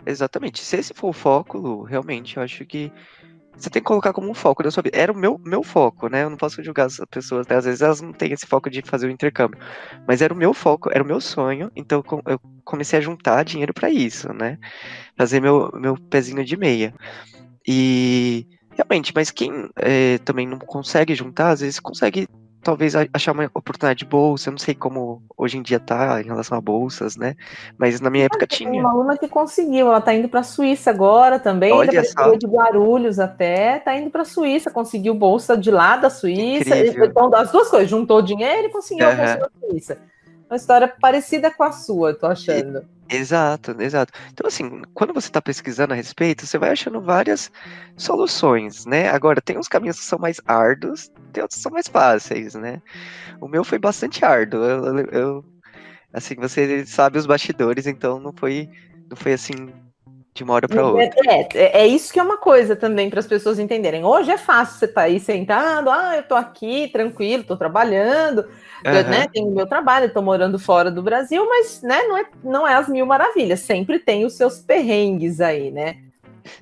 Exatamente. 0.04 0.62
Se 0.62 0.76
esse 0.76 0.92
for 0.94 1.08
o 1.08 1.12
foco, 1.12 1.82
realmente 1.82 2.36
eu 2.36 2.42
acho 2.42 2.64
que 2.66 2.92
você 3.56 3.70
tem 3.70 3.80
que 3.80 3.86
colocar 3.86 4.12
como 4.12 4.30
um 4.30 4.34
foco 4.34 4.62
da 4.62 4.70
sua 4.70 4.82
vida. 4.82 4.98
Era 4.98 5.10
o 5.10 5.16
meu, 5.16 5.40
meu 5.42 5.62
foco, 5.62 6.08
né? 6.08 6.24
Eu 6.24 6.30
não 6.30 6.36
posso 6.36 6.62
julgar 6.62 6.86
as 6.86 7.00
pessoas, 7.10 7.46
né? 7.46 7.56
Às 7.56 7.64
vezes 7.64 7.80
elas 7.80 8.02
não 8.02 8.12
têm 8.12 8.32
esse 8.32 8.46
foco 8.46 8.68
de 8.68 8.82
fazer 8.82 9.06
o 9.06 9.10
intercâmbio. 9.10 9.58
Mas 10.06 10.20
era 10.20 10.32
o 10.32 10.36
meu 10.36 10.52
foco, 10.52 10.90
era 10.92 11.02
o 11.02 11.06
meu 11.06 11.20
sonho, 11.20 11.70
então 11.74 12.04
eu 12.26 12.38
comecei 12.64 12.98
a 12.98 13.02
juntar 13.02 13.44
dinheiro 13.44 13.72
para 13.72 13.90
isso, 13.90 14.30
né? 14.32 14.58
Fazer 15.16 15.40
meu, 15.40 15.70
meu 15.72 15.96
pezinho 15.96 16.44
de 16.44 16.56
meia. 16.56 16.94
E 17.66 18.46
realmente, 18.76 19.12
mas 19.14 19.30
quem 19.30 19.68
é, 19.76 20.18
também 20.18 20.46
não 20.46 20.58
consegue 20.58 21.14
juntar, 21.14 21.50
às 21.50 21.60
vezes 21.60 21.80
consegue 21.80 22.28
talvez 22.62 22.94
achar 23.14 23.30
uma 23.30 23.44
oportunidade 23.54 24.00
de 24.00 24.04
bolsa, 24.04 24.48
eu 24.48 24.50
não 24.50 24.58
sei 24.58 24.74
como 24.74 25.22
hoje 25.36 25.56
em 25.56 25.62
dia 25.62 25.78
tá 25.78 26.20
em 26.20 26.24
relação 26.24 26.58
a 26.58 26.60
bolsas, 26.60 27.16
né? 27.16 27.36
Mas 27.78 28.00
na 28.00 28.10
minha 28.10 28.24
época 28.24 28.44
tinha. 28.44 28.68
Tem 28.68 28.80
uma 28.80 28.90
aluna 28.90 29.16
que 29.16 29.28
conseguiu, 29.28 29.86
ela 29.86 30.00
tá 30.00 30.12
indo 30.12 30.28
para 30.28 30.40
a 30.40 30.42
Suíça 30.42 30.90
agora 30.90 31.38
também, 31.38 31.72
Olha 31.72 32.02
só. 32.02 32.34
de 32.34 32.44
Guarulhos 32.44 33.20
até, 33.20 33.78
tá 33.78 33.96
indo 33.96 34.10
para 34.10 34.22
a 34.22 34.24
Suíça, 34.24 34.68
conseguiu 34.68 35.14
bolsa 35.14 35.56
de 35.56 35.70
lá 35.70 35.96
da 35.96 36.10
Suíça, 36.10 36.76
Incrível. 36.76 37.04
então 37.04 37.32
as 37.34 37.52
duas 37.52 37.68
coisas, 37.68 37.88
juntou 37.88 38.20
dinheiro 38.20 38.66
e 38.66 38.72
conseguiu 38.72 39.06
uhum. 39.06 39.12
a 39.12 39.16
bolsa 39.16 39.38
da 39.38 39.68
Suíça. 39.68 39.98
Uma 40.50 40.56
história 40.56 40.92
parecida 41.00 41.52
com 41.52 41.62
a 41.62 41.70
sua, 41.70 42.14
tô 42.14 42.26
achando. 42.26 42.84
Exato, 43.08 43.70
exato. 43.80 44.12
Então, 44.32 44.46
assim, 44.48 44.82
quando 44.92 45.14
você 45.14 45.28
está 45.28 45.40
pesquisando 45.40 45.92
a 45.92 45.96
respeito, 45.96 46.44
você 46.44 46.58
vai 46.58 46.70
achando 46.70 47.00
várias 47.00 47.50
soluções, 47.96 48.84
né? 48.84 49.08
Agora, 49.08 49.40
tem 49.40 49.56
uns 49.58 49.68
caminhos 49.68 49.98
que 50.00 50.04
são 50.04 50.18
mais 50.18 50.40
árduos, 50.44 51.08
tem 51.32 51.40
outros 51.42 51.56
que 51.58 51.62
são 51.62 51.70
mais 51.72 51.86
fáceis, 51.86 52.54
né? 52.54 52.82
O 53.40 53.48
meu 53.48 53.64
foi 53.64 53.78
bastante 53.78 54.24
árduo. 54.24 54.64
Eu, 54.64 54.98
eu 55.12 55.44
assim, 56.12 56.34
você 56.36 56.86
sabe 56.86 57.18
os 57.18 57.26
bastidores, 57.26 57.86
então 57.86 58.20
não 58.20 58.32
foi, 58.38 58.68
não 59.10 59.16
foi 59.16 59.34
assim 59.34 59.54
de 60.36 60.44
uma 60.44 60.54
hora 60.54 60.68
para 60.68 60.80
é, 60.80 60.84
outra. 60.84 61.10
É, 61.26 61.48
é, 61.54 61.82
é, 61.82 61.86
isso 61.86 62.12
que 62.12 62.20
é 62.20 62.22
uma 62.22 62.36
coisa 62.36 62.76
também 62.76 63.10
para 63.10 63.20
as 63.20 63.26
pessoas 63.26 63.58
entenderem. 63.58 64.04
Hoje 64.04 64.30
é 64.30 64.38
fácil 64.38 64.78
você 64.78 64.84
estar 64.84 65.00
tá 65.00 65.06
aí 65.06 65.18
sentado, 65.18 65.90
ah, 65.90 66.16
eu 66.16 66.22
tô 66.22 66.34
aqui 66.34 66.88
tranquilo, 66.88 67.42
tô 67.42 67.56
trabalhando, 67.56 68.46
Uhum. 68.84 68.92
Eu, 68.92 69.04
né, 69.04 69.26
tenho 69.32 69.48
o 69.48 69.54
meu 69.54 69.66
trabalho, 69.66 70.06
estou 70.06 70.22
morando 70.22 70.58
fora 70.58 70.90
do 70.90 71.02
Brasil, 71.02 71.44
mas 71.48 71.82
né, 71.82 72.02
não, 72.02 72.16
é, 72.16 72.24
não 72.44 72.68
é 72.68 72.74
as 72.74 72.88
mil 72.88 73.04
maravilhas. 73.04 73.60
Sempre 73.60 73.98
tem 73.98 74.24
os 74.24 74.34
seus 74.34 74.58
perrengues 74.58 75.40
aí, 75.40 75.70
né? 75.70 75.98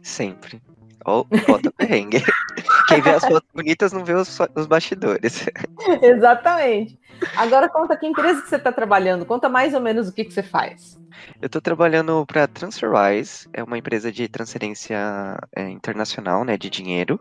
Sempre. 0.03 0.63
Ou 1.05 1.27
foto 1.45 1.71
perrengue. 1.73 2.23
Quem 2.89 3.01
vê 3.01 3.11
as 3.11 3.25
fotos 3.25 3.49
bonitas 3.55 3.93
não 3.93 4.05
vê 4.05 4.15
os, 4.15 4.39
os 4.55 4.67
bastidores. 4.67 5.47
Exatamente. 6.03 6.99
Agora 7.37 7.69
conta 7.69 7.97
que 7.97 8.07
empresa 8.07 8.43
que 8.43 8.49
você 8.49 8.57
está 8.57 8.73
trabalhando, 8.73 9.25
conta 9.25 9.49
mais 9.49 9.75
ou 9.75 9.81
menos 9.81 10.09
o 10.09 10.13
que, 10.13 10.25
que 10.25 10.33
você 10.33 10.43
faz. 10.43 10.99
Eu 11.41 11.47
estou 11.47 11.61
trabalhando 11.61 12.25
para 12.27 12.47
TransferWise, 12.47 13.49
é 13.53 13.63
uma 13.63 13.79
empresa 13.79 14.11
de 14.11 14.29
transferência 14.29 15.39
é, 15.55 15.69
internacional, 15.69 16.45
né, 16.45 16.57
de 16.57 16.69
dinheiro. 16.69 17.21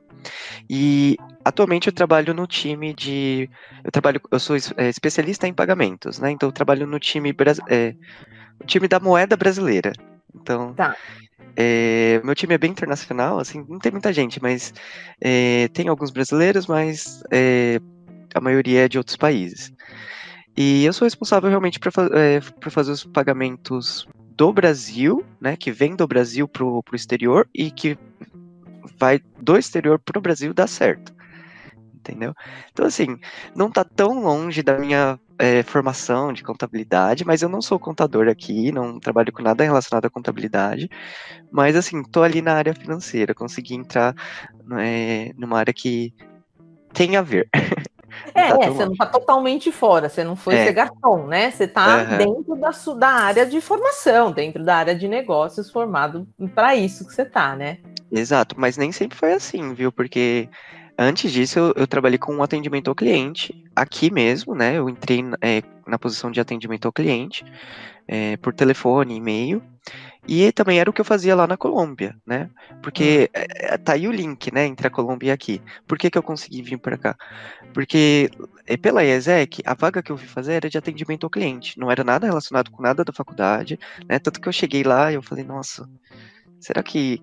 E 0.70 1.16
atualmente 1.46 1.88
eu 1.88 1.94
trabalho 1.94 2.34
no 2.34 2.48
time 2.48 2.94
de, 2.94 3.50
eu 3.84 3.92
trabalho, 3.92 4.20
eu 4.32 4.40
sou 4.40 4.56
é, 4.78 4.90
especialista 4.90 5.48
em 5.48 5.54
pagamentos, 5.54 6.20
né? 6.20 6.32
Então 6.32 6.50
eu 6.50 6.54
trabalho 6.54 6.88
no 6.88 7.00
time, 7.00 7.36
é, 7.70 7.96
o 8.60 8.66
time 8.66 8.88
da 8.88 9.00
moeda 9.00 9.38
brasileira. 9.38 9.94
Então, 10.36 10.74
tá. 10.74 10.96
É, 11.56 12.20
meu 12.24 12.34
time 12.34 12.56
é 12.56 12.58
bem 12.58 12.72
internacional, 12.72 13.40
assim, 13.40 13.64
não 13.70 13.80
tem 13.80 13.92
muita 13.92 14.12
gente, 14.12 14.42
mas 14.42 14.74
é, 15.22 15.68
tem 15.70 15.88
alguns 15.88 16.10
brasileiros, 16.10 16.66
mas 16.66 17.24
é, 17.32 17.80
a 18.34 18.42
maioria 18.42 18.86
é 18.86 18.88
de 18.88 18.98
outros 18.98 19.18
países. 19.18 19.72
E 20.56 20.86
eu 20.86 20.94
sou 20.94 21.06
responsável 21.06 21.50
realmente 21.50 21.80
para 21.80 21.92
é, 22.14 22.42
fazer 22.70 22.92
os 22.92 23.04
pagamentos 23.04 24.08
do 24.36 24.52
Brasil, 24.52 25.24
né, 25.40 25.56
que 25.56 25.72
vem 25.72 25.96
do 25.96 26.08
Brasil 26.08 26.48
para 26.48 26.64
o 26.64 26.84
exterior 26.94 27.48
e 27.54 27.70
que 27.72 27.98
vai 29.00 29.20
do 29.40 29.58
exterior 29.58 30.00
para 30.00 30.18
o 30.18 30.22
Brasil 30.22 30.54
dar 30.54 30.68
certo. 30.68 31.14
Entendeu? 31.96 32.34
Então, 32.72 32.86
assim, 32.86 33.18
não 33.56 33.68
está 33.68 33.84
tão 33.84 34.22
longe 34.22 34.62
da 34.62 34.78
minha 34.78 35.20
é, 35.44 35.62
formação 35.62 36.32
de 36.32 36.42
contabilidade, 36.42 37.26
mas 37.26 37.42
eu 37.42 37.50
não 37.50 37.62
sou 37.62 37.78
contador 37.78 38.30
aqui, 38.30 38.72
não 38.72 38.98
trabalho 38.98 39.34
com 39.34 39.44
nada 39.44 39.62
relacionado 39.62 40.06
à 40.06 40.10
contabilidade, 40.10 40.90
mas, 41.52 41.76
assim, 41.76 42.02
tô 42.02 42.24
ali 42.24 42.42
na 42.42 42.54
área 42.54 42.74
financeira, 42.74 43.36
consegui 43.36 43.76
entrar 43.76 44.16
é, 44.80 45.34
numa 45.38 45.60
área 45.60 45.74
que 45.74 46.14
tem 46.94 47.18
a 47.18 47.22
ver. 47.22 47.50
É, 48.34 48.48
tá 48.56 48.66
é 48.66 48.70
você 48.70 48.86
não 48.86 48.94
está 48.94 49.06
totalmente 49.06 49.70
fora, 49.70 50.08
você 50.08 50.24
não 50.24 50.38
foi 50.38 50.56
é. 50.56 50.66
ser 50.66 50.72
garçom, 50.72 51.28
né? 51.28 51.52
Você 51.52 51.66
está 51.66 51.98
uhum. 51.98 52.18
dentro 52.18 52.56
da, 52.56 52.72
da 52.98 53.10
área 53.10 53.46
de 53.46 53.60
formação, 53.60 54.32
dentro 54.32 54.64
da 54.64 54.78
área 54.78 54.96
de 54.96 55.10
negócios, 55.10 55.70
formado 55.70 56.26
para 56.56 56.74
isso 56.74 57.06
que 57.06 57.14
você 57.14 57.24
está, 57.24 57.54
né? 57.54 57.80
Exato, 58.10 58.56
mas 58.58 58.78
nem 58.78 58.94
sempre 58.94 59.18
foi 59.18 59.34
assim, 59.34 59.74
viu? 59.74 59.92
Porque 59.92 60.48
antes 60.98 61.32
disso 61.32 61.60
eu, 61.60 61.74
eu 61.76 61.88
trabalhei 61.88 62.18
com 62.18 62.36
um 62.36 62.44
atendimento 62.44 62.90
ao 62.90 62.96
cliente, 62.96 63.64
aqui 63.76 64.12
mesmo, 64.12 64.56
né? 64.56 64.78
Eu 64.78 64.90
entrei 64.90 65.24
é, 65.42 65.62
na 65.88 65.98
posição 66.00 66.32
de 66.32 66.40
atendimento 66.40 66.86
ao 66.86 66.94
cliente, 66.94 67.44
é, 68.08 68.38
por 68.38 68.54
telefone, 68.54 69.16
e-mail. 69.16 69.62
E 70.26 70.52
também 70.54 70.80
era 70.80 70.90
o 70.90 70.94
que 70.94 71.02
eu 71.02 71.06
fazia 71.06 71.36
lá 71.36 71.46
na 71.46 71.58
Colômbia, 71.58 72.16
né? 72.26 72.50
Porque 72.82 73.30
hum. 73.36 73.42
é, 73.56 73.78
tá 73.78 73.94
aí 73.94 74.08
o 74.08 74.12
link, 74.12 74.54
né, 74.54 74.66
entre 74.66 74.88
a 74.88 74.90
Colômbia 74.90 75.28
e 75.28 75.32
aqui. 75.32 75.62
Por 75.86 75.98
que, 75.98 76.10
que 76.10 76.18
eu 76.18 76.24
consegui 76.24 76.62
vir 76.62 76.78
para 76.78 76.98
cá? 76.98 77.16
Porque 77.74 78.30
é, 78.66 78.78
pela 78.78 79.04
IESEC, 79.04 79.62
a 79.66 79.74
vaga 79.74 80.02
que 80.02 80.12
eu 80.12 80.16
vi 80.16 80.26
fazer 80.26 80.54
era 80.54 80.70
de 80.70 80.78
atendimento 80.78 81.26
ao 81.26 81.30
cliente. 81.30 81.78
Não 81.78 81.92
era 81.92 82.04
nada 82.04 82.26
relacionado 82.26 82.72
com 82.72 82.82
nada 82.82 83.04
da 83.04 83.12
faculdade, 83.12 83.78
né? 84.08 84.18
Tanto 84.20 84.40
que 84.40 84.48
eu 84.48 84.54
cheguei 84.54 84.84
lá 84.84 85.12
e 85.12 85.16
eu 85.16 85.22
falei, 85.22 85.44
nossa, 85.44 85.90
será 86.60 86.82
que 86.82 87.22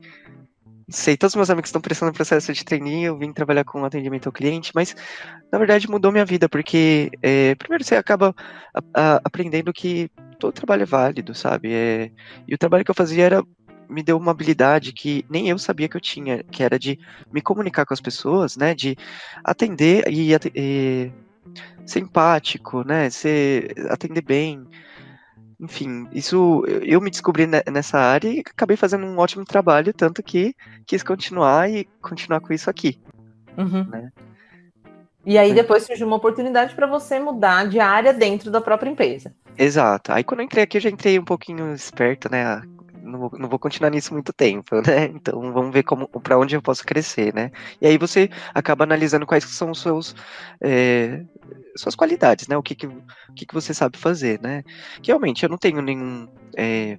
sei, 0.90 1.16
todos 1.16 1.32
os 1.32 1.36
meus 1.36 1.50
amigos 1.50 1.68
estão 1.68 1.80
prestando 1.80 2.12
processo 2.12 2.52
de 2.52 2.64
treininho, 2.64 3.08
eu 3.08 3.18
vim 3.18 3.32
trabalhar 3.32 3.64
com 3.64 3.84
atendimento 3.84 4.26
ao 4.26 4.32
cliente, 4.32 4.72
mas 4.74 4.94
na 5.52 5.58
verdade 5.58 5.88
mudou 5.88 6.12
minha 6.12 6.24
vida, 6.24 6.48
porque 6.48 7.10
é, 7.22 7.54
primeiro 7.54 7.84
você 7.84 7.96
acaba 7.96 8.34
a, 8.74 8.80
a, 8.94 9.20
aprendendo 9.24 9.72
que 9.72 10.10
todo 10.38 10.52
trabalho 10.52 10.82
é 10.82 10.86
válido, 10.86 11.34
sabe? 11.34 11.72
É, 11.72 12.10
e 12.46 12.54
o 12.54 12.58
trabalho 12.58 12.84
que 12.84 12.90
eu 12.90 12.94
fazia 12.94 13.24
era 13.24 13.44
me 13.88 14.02
deu 14.02 14.16
uma 14.16 14.30
habilidade 14.30 14.92
que 14.92 15.24
nem 15.28 15.48
eu 15.48 15.58
sabia 15.58 15.88
que 15.88 15.96
eu 15.96 16.00
tinha, 16.00 16.44
que 16.44 16.62
era 16.62 16.78
de 16.78 16.98
me 17.32 17.42
comunicar 17.42 17.84
com 17.84 17.92
as 17.92 18.00
pessoas, 18.00 18.56
né? 18.56 18.74
De 18.74 18.96
atender 19.44 20.04
e, 20.08 20.32
e 20.54 21.12
ser 21.84 22.00
empático, 22.00 22.84
né? 22.84 23.10
Ser, 23.10 23.74
atender 23.90 24.22
bem. 24.22 24.64
Enfim, 25.60 26.08
isso 26.12 26.64
eu 26.82 27.00
me 27.02 27.10
descobri 27.10 27.46
nessa 27.46 27.98
área 27.98 28.28
e 28.28 28.40
acabei 28.40 28.78
fazendo 28.78 29.04
um 29.04 29.18
ótimo 29.18 29.44
trabalho, 29.44 29.92
tanto 29.92 30.22
que 30.22 30.54
quis 30.86 31.02
continuar 31.02 31.70
e 31.70 31.84
continuar 32.00 32.40
com 32.40 32.52
isso 32.52 32.70
aqui. 32.70 32.98
Uhum. 33.58 33.84
Né? 33.84 34.10
E 35.26 35.36
aí 35.36 35.52
depois 35.52 35.82
surgiu 35.82 36.06
uma 36.06 36.16
oportunidade 36.16 36.74
para 36.74 36.86
você 36.86 37.18
mudar 37.18 37.68
de 37.68 37.78
área 37.78 38.12
dentro 38.12 38.50
da 38.50 38.60
própria 38.60 38.88
empresa. 38.88 39.34
Exato. 39.58 40.12
Aí 40.12 40.24
quando 40.24 40.40
eu 40.40 40.46
entrei 40.46 40.64
aqui, 40.64 40.78
eu 40.78 40.82
já 40.82 40.88
entrei 40.88 41.18
um 41.18 41.24
pouquinho 41.24 41.74
esperto, 41.74 42.30
né? 42.30 42.62
Não 43.10 43.18
vou, 43.18 43.30
não 43.38 43.48
vou 43.48 43.58
continuar 43.58 43.90
nisso 43.90 44.12
muito 44.14 44.32
tempo, 44.32 44.76
né? 44.86 45.06
Então 45.06 45.52
vamos 45.52 45.72
ver 45.72 45.82
como 45.82 46.08
para 46.08 46.38
onde 46.38 46.54
eu 46.54 46.62
posso 46.62 46.84
crescer, 46.84 47.34
né? 47.34 47.50
E 47.80 47.86
aí 47.86 47.98
você 47.98 48.30
acaba 48.54 48.84
analisando 48.84 49.26
quais 49.26 49.44
são 49.44 49.70
os 49.70 49.80
seus 49.80 50.14
é, 50.60 51.22
suas 51.76 51.94
qualidades, 51.94 52.48
né? 52.48 52.56
O 52.56 52.62
que 52.62 52.74
que, 52.74 52.86
o 52.86 53.02
que 53.34 53.46
que 53.46 53.54
você 53.54 53.74
sabe 53.74 53.98
fazer, 53.98 54.40
né? 54.40 54.62
Que 55.02 55.10
realmente 55.10 55.42
eu 55.42 55.48
não 55.48 55.58
tenho 55.58 55.82
nenhum 55.82 56.28
é, 56.56 56.98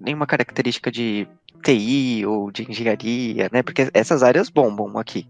nenhuma 0.00 0.26
característica 0.26 0.90
de 0.90 1.28
TI 1.62 2.24
ou 2.26 2.50
de 2.50 2.70
engenharia, 2.70 3.48
né? 3.52 3.62
Porque 3.62 3.90
essas 3.92 4.22
áreas 4.22 4.48
bombam 4.48 4.98
aqui. 4.98 5.28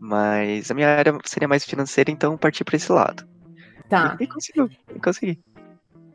Mas 0.00 0.70
a 0.70 0.74
minha 0.74 0.88
área 0.88 1.16
seria 1.24 1.48
mais 1.48 1.64
financeira, 1.64 2.10
então 2.10 2.36
parti 2.36 2.64
para 2.64 2.76
esse 2.76 2.90
lado. 2.90 3.26
Tá. 3.88 4.16
E, 4.18 4.24
e 4.24 4.26
conseguiu, 4.26 4.70
e 4.94 5.00
consegui. 5.00 5.40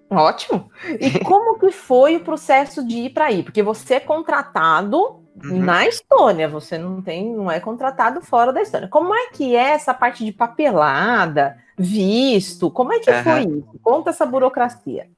Ótimo. 0.10 0.70
E 1.00 1.20
como 1.24 1.60
que 1.60 1.72
foi 1.72 2.16
o 2.16 2.22
processo 2.22 2.86
de 2.86 2.98
ir 2.98 3.10
para 3.12 3.26
aí? 3.26 3.44
Porque 3.44 3.62
você 3.62 3.96
é 3.96 4.00
contratado 4.00 4.98
uhum. 5.44 5.60
na 5.60 5.86
Estônia, 5.88 6.48
você 6.48 6.78
não 6.78 7.02
tem, 7.02 7.34
não 7.34 7.52
é 7.52 7.60
contratado 7.60 8.22
fora 8.22 8.54
da 8.54 8.62
Estônia. 8.62 8.88
Como 8.88 9.14
é 9.14 9.30
que 9.30 9.56
é 9.56 9.72
essa 9.72 9.94
parte 9.94 10.24
de 10.24 10.32
papelada, 10.32 11.58
visto? 11.78 12.72
Como 12.72 12.94
é 12.94 13.00
que 13.00 13.12
uhum. 13.12 13.24
foi 13.24 13.42
isso? 13.42 13.80
Conta 13.82 14.10
essa 14.12 14.26
burocracia. 14.26 15.10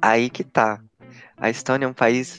Aí 0.00 0.30
que 0.30 0.44
tá. 0.44 0.80
A 1.36 1.50
Estônia 1.50 1.86
é 1.86 1.88
um 1.88 1.94
país 1.94 2.38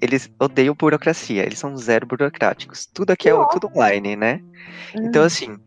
eles 0.00 0.30
odeiam 0.38 0.74
burocracia, 0.74 1.42
eles 1.42 1.58
são 1.58 1.76
zero 1.76 2.06
burocráticos. 2.06 2.86
Tudo 2.86 3.12
aqui 3.12 3.28
é 3.28 3.32
tudo 3.50 3.68
online, 3.68 4.14
né? 4.14 4.42
Então, 4.94 5.22
hum. 5.22 5.26
assim, 5.26 5.58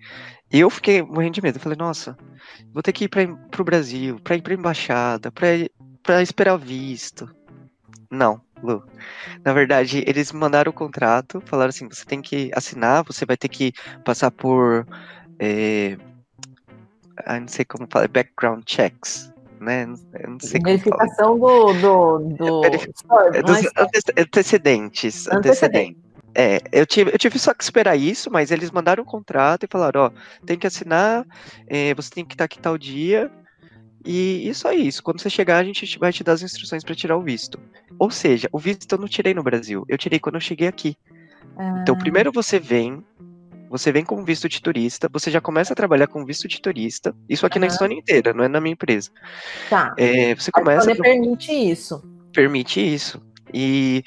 eu 0.51 0.69
fiquei 0.69 1.01
morrendo 1.01 1.33
de 1.33 1.41
medo. 1.41 1.57
Eu 1.57 1.61
falei, 1.61 1.77
nossa, 1.77 2.17
vou 2.73 2.81
ter 2.81 2.91
que 2.91 3.05
ir 3.05 3.09
para 3.09 3.61
o 3.61 3.63
Brasil, 3.63 4.19
para 4.23 4.35
ir 4.35 4.41
para 4.41 4.53
embaixada, 4.53 5.31
para 5.31 6.21
esperar 6.21 6.57
visto. 6.57 7.29
Não, 8.09 8.41
Lu. 8.63 8.83
Na 9.45 9.53
verdade, 9.53 10.03
eles 10.07 10.31
mandaram 10.31 10.71
o 10.71 10.73
contrato, 10.73 11.41
falaram 11.45 11.69
assim: 11.69 11.87
você 11.87 12.03
tem 12.03 12.21
que 12.21 12.51
assinar, 12.55 13.03
você 13.03 13.23
vai 13.25 13.37
ter 13.37 13.49
que 13.49 13.71
passar 14.03 14.31
por. 14.31 14.87
É, 15.37 15.95
não 17.39 17.47
sei 17.47 17.63
como 17.65 17.87
falar, 17.87 18.07
background 18.07 18.63
checks 18.65 19.31
né? 19.59 19.85
Eu 20.13 20.29
não 20.29 20.39
sei 20.39 20.59
Verificação 20.61 21.37
do, 21.37 21.73
do, 21.73 22.19
do... 22.19 22.65
É, 22.65 23.37
é 23.37 23.43
dos 23.43 23.57
antecedentes. 24.17 25.27
Antecedentes. 25.27 26.01
É, 26.35 26.59
eu 26.71 26.85
tive, 26.85 27.11
eu 27.11 27.17
tive 27.17 27.39
só 27.39 27.53
que 27.53 27.63
esperar 27.63 27.95
isso, 27.95 28.29
mas 28.31 28.51
eles 28.51 28.71
mandaram 28.71 29.03
um 29.03 29.05
contrato 29.05 29.63
e 29.63 29.69
falaram, 29.69 30.01
ó, 30.01 30.11
tem 30.45 30.57
que 30.57 30.67
assinar, 30.67 31.25
é, 31.67 31.93
você 31.93 32.09
tem 32.09 32.25
que 32.25 32.33
estar 32.33 32.45
aqui 32.45 32.59
tal 32.59 32.77
dia, 32.77 33.31
e 34.05 34.47
isso 34.47 34.67
é 34.67 34.75
isso. 34.75 35.03
Quando 35.03 35.21
você 35.21 35.29
chegar, 35.29 35.57
a 35.57 35.63
gente 35.63 35.99
vai 35.99 36.13
te 36.13 36.23
dar 36.23 36.33
as 36.33 36.41
instruções 36.41 36.83
para 36.83 36.95
tirar 36.95 37.17
o 37.17 37.21
visto. 37.21 37.59
Ou 37.97 38.09
seja, 38.09 38.47
o 38.51 38.59
visto 38.59 38.93
eu 38.93 38.99
não 38.99 39.07
tirei 39.07 39.33
no 39.33 39.43
Brasil, 39.43 39.85
eu 39.87 39.97
tirei 39.97 40.19
quando 40.19 40.35
eu 40.35 40.41
cheguei 40.41 40.67
aqui. 40.67 40.97
Ah. 41.57 41.79
Então, 41.81 41.97
primeiro 41.97 42.31
você 42.31 42.59
vem, 42.59 43.03
você 43.69 43.91
vem 43.91 44.05
com 44.05 44.23
visto 44.23 44.47
de 44.47 44.61
turista, 44.61 45.09
você 45.11 45.29
já 45.29 45.41
começa 45.41 45.73
a 45.73 45.75
trabalhar 45.75 46.07
com 46.07 46.25
visto 46.25 46.47
de 46.47 46.61
turista. 46.61 47.13
Isso 47.27 47.45
aqui 47.45 47.57
uhum. 47.57 47.61
na 47.61 47.67
Estônia 47.67 47.97
inteira, 47.97 48.33
não 48.33 48.43
é 48.43 48.47
na 48.47 48.61
minha 48.61 48.73
empresa. 48.73 49.11
Tá. 49.69 49.93
É, 49.97 50.33
você 50.33 50.51
começa. 50.51 50.91
A 50.91 50.95
permite 50.95 51.51
isso. 51.51 52.01
Permite 52.33 52.79
isso. 52.79 53.21
E 53.53 54.03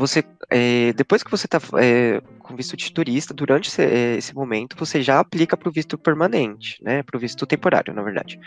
você, 0.00 0.24
é, 0.48 0.92
depois 0.94 1.22
que 1.22 1.30
você 1.30 1.46
está 1.46 1.60
é, 1.78 2.20
com 2.38 2.56
visto 2.56 2.76
de 2.76 2.90
turista, 2.90 3.34
durante 3.34 3.68
esse, 3.68 3.82
é, 3.82 4.16
esse 4.16 4.34
momento, 4.34 4.74
você 4.76 5.02
já 5.02 5.20
aplica 5.20 5.56
para 5.56 5.68
o 5.68 5.72
visto 5.72 5.98
permanente, 5.98 6.82
né? 6.82 7.02
Para 7.02 7.16
o 7.16 7.20
visto 7.20 7.46
temporário, 7.46 7.94
na 7.94 8.02
verdade. 8.02 8.40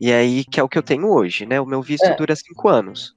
E 0.00 0.10
aí, 0.12 0.44
que 0.44 0.58
é 0.58 0.62
o 0.62 0.68
que 0.68 0.78
eu 0.78 0.82
tenho 0.82 1.08
hoje, 1.08 1.44
né? 1.46 1.60
O 1.60 1.66
meu 1.66 1.82
visto 1.82 2.06
é. 2.06 2.16
dura 2.16 2.34
cinco 2.34 2.68
anos. 2.68 3.14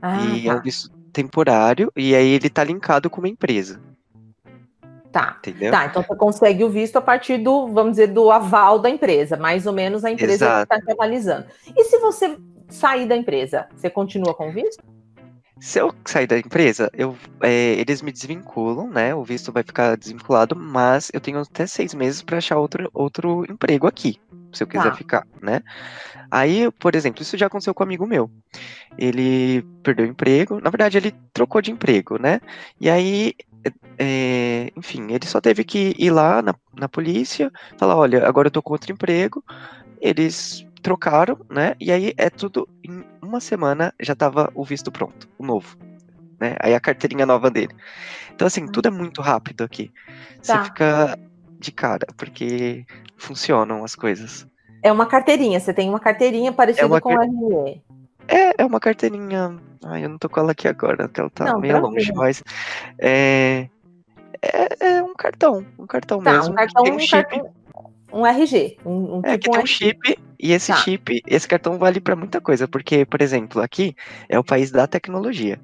Ah, 0.00 0.24
e 0.24 0.44
tá. 0.44 0.52
é 0.52 0.54
um 0.54 0.62
visto 0.62 0.90
temporário, 1.12 1.92
e 1.94 2.14
aí 2.14 2.28
ele 2.28 2.46
está 2.46 2.64
linkado 2.64 3.10
com 3.10 3.20
uma 3.20 3.28
empresa. 3.28 3.80
Tá. 5.10 5.36
Entendeu? 5.40 5.70
Tá, 5.70 5.84
então 5.84 6.02
você 6.02 6.16
consegue 6.16 6.64
o 6.64 6.70
visto 6.70 6.96
a 6.96 7.02
partir 7.02 7.36
do, 7.36 7.68
vamos 7.68 7.92
dizer, 7.92 8.06
do 8.06 8.30
aval 8.30 8.78
da 8.78 8.88
empresa, 8.88 9.36
mais 9.36 9.66
ou 9.66 9.72
menos 9.72 10.04
a 10.04 10.10
empresa 10.10 10.62
está 10.62 10.80
te 10.80 10.90
avalizando. 10.90 11.46
E 11.76 11.84
se 11.84 11.98
você 11.98 12.38
sair 12.68 13.06
da 13.06 13.14
empresa, 13.14 13.68
você 13.76 13.90
continua 13.90 14.32
com 14.32 14.48
o 14.48 14.52
visto? 14.52 14.82
Se 15.62 15.78
eu 15.78 15.94
sair 16.04 16.26
da 16.26 16.36
empresa, 16.36 16.90
eu, 16.92 17.16
é, 17.40 17.74
eles 17.74 18.02
me 18.02 18.10
desvinculam, 18.10 18.90
né? 18.90 19.14
O 19.14 19.22
visto 19.22 19.52
vai 19.52 19.62
ficar 19.62 19.96
desvinculado, 19.96 20.56
mas 20.56 21.08
eu 21.14 21.20
tenho 21.20 21.38
até 21.38 21.68
seis 21.68 21.94
meses 21.94 22.20
para 22.20 22.38
achar 22.38 22.58
outro, 22.58 22.90
outro 22.92 23.44
emprego 23.48 23.86
aqui, 23.86 24.20
se 24.52 24.64
eu 24.64 24.66
quiser 24.66 24.90
tá. 24.90 24.96
ficar, 24.96 25.24
né? 25.40 25.62
Aí, 26.28 26.68
por 26.80 26.96
exemplo, 26.96 27.22
isso 27.22 27.38
já 27.38 27.46
aconteceu 27.46 27.72
com 27.72 27.84
um 27.84 27.86
amigo 27.86 28.04
meu. 28.04 28.28
Ele 28.98 29.62
perdeu 29.84 30.04
o 30.04 30.08
emprego, 30.08 30.60
na 30.60 30.68
verdade, 30.68 30.98
ele 30.98 31.14
trocou 31.32 31.62
de 31.62 31.70
emprego, 31.70 32.18
né? 32.18 32.40
E 32.80 32.90
aí 32.90 33.32
é, 33.96 34.72
enfim, 34.76 35.12
ele 35.12 35.26
só 35.26 35.40
teve 35.40 35.62
que 35.62 35.94
ir 35.96 36.10
lá 36.10 36.42
na, 36.42 36.56
na 36.74 36.88
polícia, 36.88 37.52
falar, 37.78 37.94
olha, 37.94 38.26
agora 38.26 38.48
eu 38.48 38.52
tô 38.52 38.60
com 38.60 38.72
outro 38.72 38.90
emprego. 38.90 39.44
Eles 40.00 40.66
trocaram, 40.82 41.38
né? 41.48 41.76
E 41.78 41.92
aí 41.92 42.12
é 42.16 42.28
tudo 42.28 42.68
em 42.82 43.11
uma 43.32 43.40
semana 43.40 43.94
já 43.98 44.14
tava 44.14 44.50
o 44.54 44.64
visto 44.64 44.92
pronto, 44.92 45.28
o 45.38 45.44
novo. 45.44 45.76
Né? 46.38 46.54
Aí 46.60 46.74
a 46.74 46.80
carteirinha 46.80 47.24
nova 47.24 47.50
dele. 47.50 47.74
Então, 48.34 48.46
assim, 48.46 48.66
tudo 48.66 48.88
é 48.88 48.90
muito 48.90 49.22
rápido 49.22 49.64
aqui. 49.64 49.90
Você 50.40 50.52
tá. 50.52 50.64
fica 50.64 51.18
de 51.58 51.72
cara, 51.72 52.06
porque 52.16 52.84
funcionam 53.16 53.84
as 53.84 53.94
coisas. 53.94 54.46
É 54.82 54.90
uma 54.90 55.06
carteirinha, 55.06 55.60
você 55.60 55.72
tem 55.72 55.88
uma 55.88 56.00
carteirinha 56.00 56.52
parecida 56.52 56.96
é 56.96 57.00
com 57.00 57.14
car... 57.14 57.26
o 57.26 57.64
RE. 57.64 57.82
É, 58.28 58.62
é 58.62 58.64
uma 58.64 58.80
carteirinha. 58.80 59.56
Ai, 59.84 60.04
eu 60.04 60.08
não 60.08 60.18
tô 60.18 60.28
com 60.28 60.40
ela 60.40 60.52
aqui 60.52 60.68
agora, 60.68 61.08
porque 61.08 61.20
ela 61.20 61.30
tá 61.30 61.44
não, 61.44 61.60
meio 61.60 61.80
longe, 61.80 62.12
mas. 62.12 62.42
É, 62.98 63.68
é, 64.42 64.86
é, 64.86 65.02
um 65.02 65.14
cartão, 65.14 65.64
um 65.78 65.86
cartão 65.86 66.20
tá, 66.20 66.32
mesmo. 66.32 66.52
Um 66.52 66.56
cartão, 66.56 66.82
tem 66.82 66.92
um, 66.92 66.96
um 66.96 67.00
chip. 67.00 67.30
Cartão, 67.30 67.54
um 68.12 68.26
RG. 68.26 68.76
Um, 68.84 69.18
um 69.18 69.22
é, 69.24 69.38
tipo 69.38 69.50
que 69.50 69.50
tem 69.50 69.62
um 69.62 69.66
chip, 69.66 70.18
e 70.38 70.52
esse 70.52 70.72
tá. 70.72 70.78
chip, 70.78 71.22
esse 71.26 71.46
cartão 71.46 71.78
vale 71.78 72.00
para 72.00 72.16
muita 72.16 72.40
coisa, 72.40 72.66
porque, 72.66 73.06
por 73.06 73.22
exemplo, 73.22 73.62
aqui 73.62 73.94
é 74.28 74.38
o 74.38 74.44
país 74.44 74.70
da 74.70 74.86
tecnologia. 74.86 75.60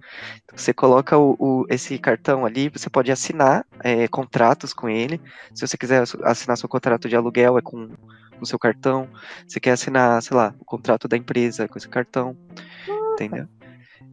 Você 0.54 0.72
coloca 0.72 1.18
o, 1.18 1.36
o 1.38 1.66
esse 1.68 1.98
cartão 1.98 2.46
ali, 2.46 2.68
você 2.68 2.88
pode 2.88 3.10
assinar 3.10 3.66
é, 3.80 4.06
contratos 4.08 4.72
com 4.72 4.88
ele. 4.88 5.20
Se 5.54 5.66
você 5.66 5.76
quiser 5.76 6.04
assinar 6.22 6.56
seu 6.56 6.68
contrato 6.68 7.08
de 7.08 7.16
aluguel, 7.16 7.58
é 7.58 7.62
com 7.62 7.90
o 8.40 8.46
seu 8.46 8.58
cartão. 8.58 9.08
Você 9.46 9.60
quer 9.60 9.72
assinar, 9.72 10.22
sei 10.22 10.36
lá, 10.36 10.54
o 10.60 10.64
contrato 10.64 11.08
da 11.08 11.16
empresa 11.16 11.68
com 11.68 11.76
esse 11.76 11.88
cartão. 11.88 12.36
Entendeu? 13.14 13.46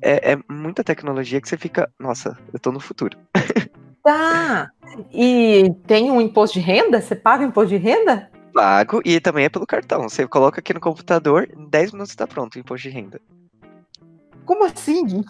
É, 0.02 0.34
é 0.34 0.39
muita 0.50 0.84
tecnologia 0.84 1.39
que 1.39 1.48
você 1.48 1.58
fica, 1.58 1.91
nossa, 2.00 2.38
eu 2.52 2.60
tô 2.60 2.71
no 2.71 2.80
futuro. 2.80 3.17
Tá. 4.06 4.70
E 5.12 5.74
tem 5.88 6.12
um 6.12 6.22
imposto 6.22 6.60
de 6.60 6.63
renda? 6.63 7.02
Você 7.02 7.15
paga 7.15 7.44
imposto 7.44 7.70
de 7.70 7.78
renda? 7.78 8.30
Pago 8.54 9.02
e 9.04 9.20
também 9.20 9.46
é 9.46 9.50
pelo 9.50 9.65
cartão. 9.65 10.08
Você 10.08 10.28
coloca 10.28 10.60
aqui 10.60 10.76
no 10.76 10.80
computador, 10.80 11.50
em 11.58 11.68
10 11.68 11.91
minutos 11.91 12.12
está 12.12 12.28
pronto 12.28 12.56
o 12.56 12.60
imposto 12.60 12.88
de 12.88 12.94
renda. 12.94 13.20
Como 14.46 14.63
assim? 14.63 15.24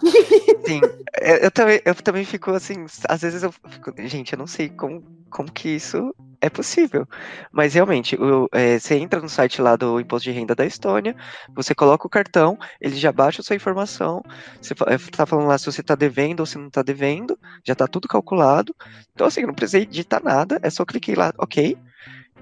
Sim, 0.66 0.82
eu, 1.22 1.36
eu, 1.36 1.50
também, 1.50 1.80
eu 1.86 1.94
também 1.94 2.24
fico 2.26 2.50
assim, 2.50 2.84
às 3.08 3.22
vezes 3.22 3.42
eu 3.42 3.50
fico, 3.50 3.94
gente, 4.06 4.34
eu 4.34 4.38
não 4.38 4.46
sei 4.46 4.68
como, 4.68 5.02
como 5.30 5.50
que 5.50 5.68
isso 5.68 6.14
é 6.40 6.48
possível. 6.48 7.06
Mas 7.52 7.74
realmente, 7.74 8.16
o, 8.16 8.48
é, 8.52 8.78
você 8.78 8.96
entra 8.96 9.20
no 9.20 9.28
site 9.28 9.60
lá 9.60 9.76
do 9.76 10.00
Imposto 10.00 10.24
de 10.24 10.36
Renda 10.36 10.54
da 10.54 10.64
Estônia, 10.64 11.16
você 11.54 11.74
coloca 11.74 12.06
o 12.06 12.10
cartão, 12.10 12.58
ele 12.80 12.96
já 12.96 13.12
baixa 13.12 13.40
a 13.40 13.44
sua 13.44 13.56
informação, 13.56 14.22
você 14.60 14.72
está 14.72 15.22
é, 15.22 15.26
falando 15.26 15.48
lá 15.48 15.58
se 15.58 15.66
você 15.66 15.80
está 15.80 15.94
devendo 15.94 16.40
ou 16.40 16.46
se 16.46 16.58
não 16.58 16.68
está 16.68 16.82
devendo, 16.82 17.38
já 17.64 17.72
está 17.72 17.86
tudo 17.86 18.08
calculado. 18.08 18.74
Então, 19.12 19.26
assim, 19.26 19.40
eu 19.40 19.46
não 19.46 19.54
precisei 19.54 19.86
digitar 19.86 20.22
nada, 20.22 20.58
é 20.62 20.70
só 20.70 20.84
cliquei 20.84 21.14
lá, 21.14 21.32
ok, 21.38 21.76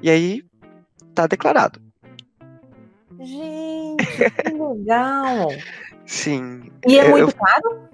e 0.03 0.11
aí 0.11 0.45
tá 1.15 1.27
declarado. 1.27 1.81
Gente, 3.21 4.05
que 4.45 4.53
legal! 4.53 5.49
Sim. 6.05 6.71
E 6.87 6.99
é 6.99 7.09
muito 7.09 7.31
eu... 7.31 7.35
caro? 7.35 7.89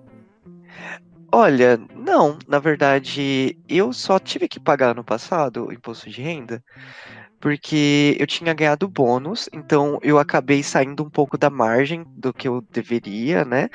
Olha, 1.33 1.79
não. 1.95 2.39
Na 2.49 2.59
verdade, 2.59 3.57
eu 3.69 3.93
só 3.93 4.19
tive 4.19 4.49
que 4.49 4.59
pagar 4.59 4.95
no 4.95 5.05
passado 5.05 5.67
o 5.67 5.73
imposto 5.73 6.11
de 6.11 6.21
renda 6.21 6.63
porque 7.41 8.17
eu 8.21 8.27
tinha 8.27 8.53
ganhado 8.53 8.87
bônus, 8.87 9.49
então 9.51 9.99
eu 10.03 10.19
acabei 10.19 10.63
saindo 10.63 11.03
um 11.03 11.09
pouco 11.09 11.39
da 11.39 11.49
margem 11.49 12.05
do 12.15 12.35
que 12.35 12.47
eu 12.47 12.61
deveria, 12.71 13.47
né? 13.47 13.71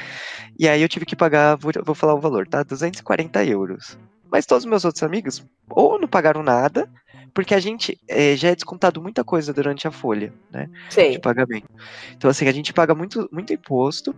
E 0.58 0.70
aí 0.70 0.82
eu 0.82 0.88
tive 0.88 1.06
que 1.06 1.16
pagar, 1.16 1.56
vou, 1.56 1.72
vou 1.84 1.96
falar 1.96 2.14
o 2.14 2.22
valor, 2.22 2.48
tá? 2.48 2.62
240 2.62 3.44
euros. 3.44 3.98
Mas 4.32 4.46
todos 4.46 4.66
os 4.66 4.70
meus 4.70 4.86
outros 4.86 5.02
amigos 5.02 5.44
ou 5.68 6.00
não 6.00 6.08
pagaram 6.08 6.44
nada, 6.44 6.88
porque 7.34 7.56
a 7.56 7.60
gente 7.60 8.00
é, 8.08 8.36
já 8.36 8.50
é 8.50 8.56
descontado 8.56 9.02
muita 9.02 9.24
coisa 9.24 9.52
durante 9.52 9.88
a 9.88 9.92
folha, 9.92 10.32
né? 10.52 10.70
Sim. 10.90 11.12
De 11.12 11.20
pagamento. 11.20 11.68
Então, 12.16 12.30
assim, 12.30 12.48
a 12.48 12.52
gente 12.52 12.72
paga 12.72 12.94
muito, 12.94 13.28
muito 13.32 13.52
imposto 13.52 14.16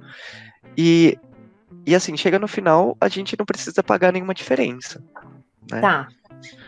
e, 0.77 1.17
e, 1.85 1.95
assim, 1.95 2.15
chega 2.17 2.37
no 2.39 2.47
final, 2.47 2.97
a 2.99 3.07
gente 3.07 3.35
não 3.37 3.45
precisa 3.45 3.81
pagar 3.83 4.11
nenhuma 4.11 4.33
diferença. 4.33 5.01
Né? 5.71 5.81
Tá, 5.81 6.07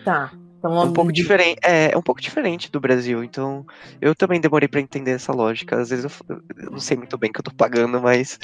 tá. 0.03 0.31
Então, 0.57 0.81
É 0.81 0.85
um 0.85 0.91
pouco 0.91 1.11
diferente, 1.13 1.57
é, 1.63 1.91
é 1.93 1.97
um 1.97 2.01
pouco 2.01 2.19
diferente 2.19 2.69
do 2.69 2.81
Brasil, 2.81 3.23
então 3.23 3.65
eu 4.01 4.13
também 4.13 4.41
demorei 4.41 4.67
pra 4.67 4.81
entender 4.81 5.11
essa 5.11 5.31
lógica. 5.31 5.79
Às 5.79 5.89
vezes 5.89 6.05
eu, 6.05 6.41
eu 6.57 6.71
não 6.71 6.79
sei 6.79 6.97
muito 6.97 7.17
bem 7.17 7.31
que 7.31 7.39
eu 7.39 7.43
tô 7.43 7.53
pagando, 7.53 8.01
mas 8.01 8.37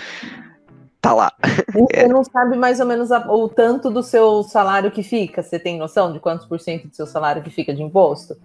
tá 1.02 1.13
lá. 1.13 1.32
Você 1.74 2.08
não 2.08 2.24
sabe 2.24 2.58
mais 2.58 2.80
ou 2.80 2.86
menos 2.86 3.12
a- 3.12 3.28
o 3.30 3.50
tanto 3.50 3.91
do 3.91 4.02
seu 4.02 4.44
salário 4.44 4.91
que 4.91 5.04
fica? 5.04 5.44
Você 5.44 5.60
tem 5.60 5.78
noção 5.78 6.13
de 6.13 6.20
quantos 6.22 6.46
por 6.46 6.60
cento 6.60 6.88
do 6.88 6.96
seu 6.96 7.06
salário 7.06 7.44
que 7.44 7.50
fica 7.50 7.74
de 7.74 7.84
imposto? 7.84 8.36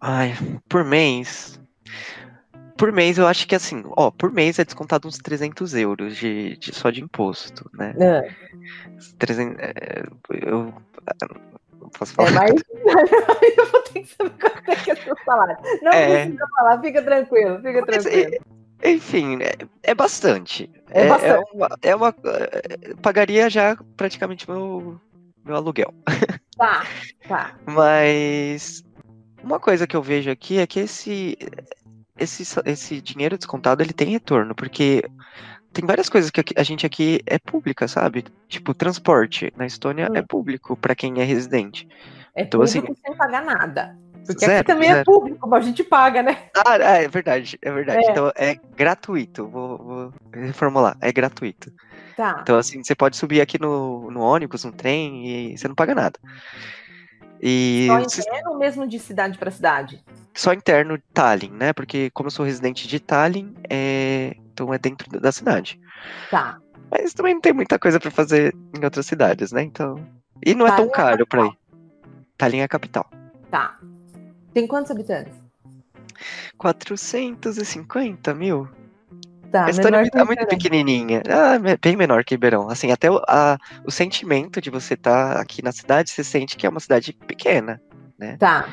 Ai, 0.00 0.34
por 0.68 0.84
mês. 0.84 1.58
Por 2.84 2.92
mês 2.92 3.16
eu 3.16 3.26
acho 3.26 3.48
que 3.48 3.54
assim, 3.54 3.82
ó, 3.96 4.10
por 4.10 4.30
mês 4.30 4.58
é 4.58 4.64
descontado 4.64 5.08
uns 5.08 5.16
300 5.16 5.72
euros 5.72 6.18
de, 6.18 6.54
de- 6.58 6.74
só 6.74 6.90
de 6.90 7.00
imposto, 7.00 7.64
né? 7.72 7.94
É, 7.98 8.28
300, 9.18 9.56
é, 9.58 10.02
eu 10.42 10.74
não 11.80 11.88
posso 11.98 12.12
falar. 12.12 12.28
é 12.28 12.32
mais. 12.32 12.52
eu 13.56 13.66
vou 13.70 13.80
ter 13.84 14.02
que 14.02 14.06
saber 14.14 14.30
quanto 14.38 14.68
é 14.68 14.76
que 14.76 14.90
é 14.90 14.96
seu 14.96 15.16
salário. 15.24 15.56
Não 15.80 15.92
É. 15.92 16.24
precisa 16.26 16.46
falar, 16.58 16.80
fica 16.82 17.02
tranquilo, 17.02 17.56
fica 17.62 17.84
Mas, 17.86 18.04
tranquilo. 18.04 18.36
é, 18.82 18.90
enfim, 18.90 19.38
é, 19.42 19.54
é 19.82 19.94
bastante. 19.94 20.70
É 20.90 21.08
bastante. 21.08 21.48
uma, 21.54 21.68
é 21.80 21.96
uma- 21.96 22.14
é, 22.22 22.94
pagaria 23.00 23.48
já 23.48 23.78
praticamente 23.96 24.46
meu, 24.50 25.00
meu 25.42 25.56
aluguel. 25.56 25.94
Tá, 26.58 26.86
tá. 27.26 27.56
Mas 27.66 28.84
uma 29.42 29.58
coisa 29.58 29.86
que 29.88 29.96
eu 29.96 30.02
vejo 30.02 30.30
aqui 30.30 30.58
é 30.58 30.66
que 30.68 30.78
esse, 30.80 31.36
esse, 32.18 32.44
esse 32.64 33.00
dinheiro 33.00 33.36
descontado 33.36 33.82
ele 33.82 33.92
tem 33.92 34.08
retorno, 34.08 34.54
porque 34.54 35.04
tem 35.72 35.84
várias 35.84 36.08
coisas 36.08 36.30
que 36.30 36.42
a 36.56 36.62
gente 36.62 36.86
aqui 36.86 37.20
é 37.26 37.38
pública, 37.38 37.88
sabe? 37.88 38.24
Tipo, 38.48 38.72
transporte 38.72 39.52
na 39.56 39.66
Estônia 39.66 40.08
é 40.14 40.22
público 40.22 40.76
para 40.76 40.94
quem 40.94 41.20
é 41.20 41.24
residente. 41.24 41.88
É 42.34 42.42
Então, 42.42 42.60
público 42.60 42.92
assim, 42.92 42.96
sem 43.04 43.16
pagar 43.16 43.44
nada. 43.44 43.96
Porque 44.24 44.46
zero, 44.46 44.60
aqui 44.60 44.72
também 44.72 44.88
é 44.88 44.94
zero. 44.94 45.04
público, 45.04 45.48
mas 45.48 45.64
a 45.64 45.66
gente 45.66 45.84
paga, 45.84 46.22
né? 46.22 46.44
Ah, 46.56 46.74
ah, 46.74 47.02
é 47.02 47.08
verdade, 47.08 47.58
é 47.60 47.70
verdade. 47.70 48.06
É. 48.06 48.10
Então 48.10 48.32
é 48.34 48.54
gratuito. 48.76 49.46
Vou, 49.46 49.78
vou 49.78 50.14
reformular, 50.32 50.96
é 51.00 51.12
gratuito. 51.12 51.72
Tá. 52.16 52.38
Então, 52.40 52.56
assim, 52.56 52.82
você 52.82 52.94
pode 52.94 53.16
subir 53.16 53.40
aqui 53.40 53.60
no, 53.60 54.10
no 54.10 54.20
ônibus, 54.20 54.64
no 54.64 54.72
trem, 54.72 55.52
e 55.52 55.58
você 55.58 55.66
não 55.66 55.74
paga 55.74 55.94
nada. 55.94 56.18
E 57.46 57.86
Só 57.88 58.00
interno 58.00 58.52
ou 58.52 58.58
mesmo 58.58 58.86
de 58.88 58.98
cidade 58.98 59.36
para 59.36 59.50
cidade? 59.50 60.02
só 60.32 60.52
interno 60.52 60.96
de 60.96 61.04
Tallinn, 61.12 61.52
né? 61.52 61.72
Porque 61.74 62.10
como 62.10 62.26
eu 62.26 62.30
sou 62.30 62.44
residente 62.44 62.88
de 62.88 62.98
Tallinn, 62.98 63.54
é... 63.68 64.34
então 64.52 64.72
é 64.72 64.78
dentro 64.78 65.08
da 65.20 65.30
cidade. 65.30 65.78
Tá. 66.30 66.58
Mas 66.90 67.12
também 67.12 67.34
não 67.34 67.40
tem 67.40 67.52
muita 67.52 67.78
coisa 67.78 68.00
pra 68.00 68.10
fazer 68.10 68.54
em 68.74 68.82
outras 68.82 69.06
cidades, 69.06 69.52
né? 69.52 69.62
Então. 69.62 69.94
E 70.44 70.54
não 70.54 70.66
é 70.66 70.74
tão 70.74 70.88
Tallinn 70.88 70.90
é 70.90 70.92
a 70.92 70.96
caro 70.96 71.26
pra 71.26 71.46
ir. 71.46 71.58
Tallinn 72.38 72.60
é 72.60 72.64
a 72.64 72.68
capital. 72.68 73.08
Tá. 73.50 73.78
Tem 74.54 74.66
quantos 74.66 74.90
habitantes? 74.90 75.34
450 76.56 78.34
mil? 78.34 78.68
Tá, 79.54 79.66
a 79.66 79.70
Estônia 79.70 79.98
é 80.12 80.24
muito- 80.24 80.46
pequenininha. 80.48 81.22
Ah, 81.28 81.56
bem 81.80 81.94
menor 81.96 82.24
que 82.24 82.34
Ribeirão. 82.34 82.68
Assim, 82.68 82.90
até 82.90 83.08
o, 83.08 83.22
a- 83.28 83.56
o 83.86 83.90
sentimento 83.92 84.60
de 84.60 84.68
você 84.68 84.94
estar 84.94 85.36
aqui 85.40 85.62
na 85.62 85.70
cidade, 85.70 86.10
você 86.10 86.24
sente 86.24 86.56
que 86.56 86.66
é 86.66 86.68
uma 86.68 86.80
cidade 86.80 87.12
pequena. 87.12 87.80
Tá. 88.36 88.68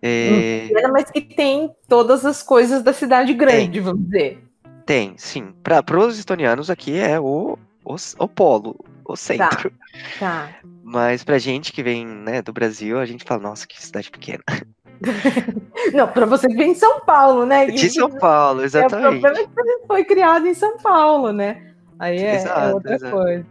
É, 0.00 0.66
Pequena, 0.68 0.88
mas 0.92 1.10
que 1.10 1.20
tem 1.20 1.74
todas 1.88 2.24
as 2.24 2.40
coisas 2.40 2.84
da 2.84 2.92
cidade 2.92 3.34
grande, 3.34 3.80
vamos 3.80 4.04
dizer. 4.04 4.44
Tem, 4.86 5.14
sim. 5.16 5.52
Para 5.64 5.98
os 5.98 6.18
estonianos 6.20 6.70
aqui 6.70 6.96
é 6.96 7.18
o, 7.18 7.58
o, 7.84 7.96
o 8.18 8.28
polo, 8.28 8.76
o 9.04 9.16
centro. 9.16 9.72
Tá. 10.20 10.50
Mas 10.84 11.24
pra 11.24 11.36
gente 11.38 11.72
que 11.72 11.82
vem 11.82 12.06
né, 12.06 12.40
do 12.42 12.52
Brasil, 12.52 12.96
a 13.00 13.06
gente 13.06 13.24
fala, 13.24 13.42
nossa, 13.42 13.66
que 13.66 13.82
cidade 13.84 14.08
pequena. 14.08 14.44
Não, 15.94 16.08
para 16.08 16.26
você 16.26 16.46
que 16.48 16.54
vem 16.54 16.72
em 16.72 16.74
São 16.74 17.00
Paulo, 17.00 17.46
né? 17.46 17.66
De 17.66 17.90
São 17.90 18.10
Paulo, 18.10 18.60
É, 18.60 18.62
o 18.62 18.66
exatamente. 18.66 19.20
problema 19.20 19.38
é 19.38 19.46
que 19.46 19.54
você 19.54 19.86
foi 19.86 20.04
criado 20.04 20.46
em 20.46 20.54
São 20.54 20.76
Paulo, 20.78 21.32
né? 21.32 21.74
Aí 21.98 22.18
é, 22.18 22.36
é 22.36 22.36
Exato, 22.36 22.74
outra 22.74 22.94
exato. 22.94 23.12
coisa. 23.16 23.46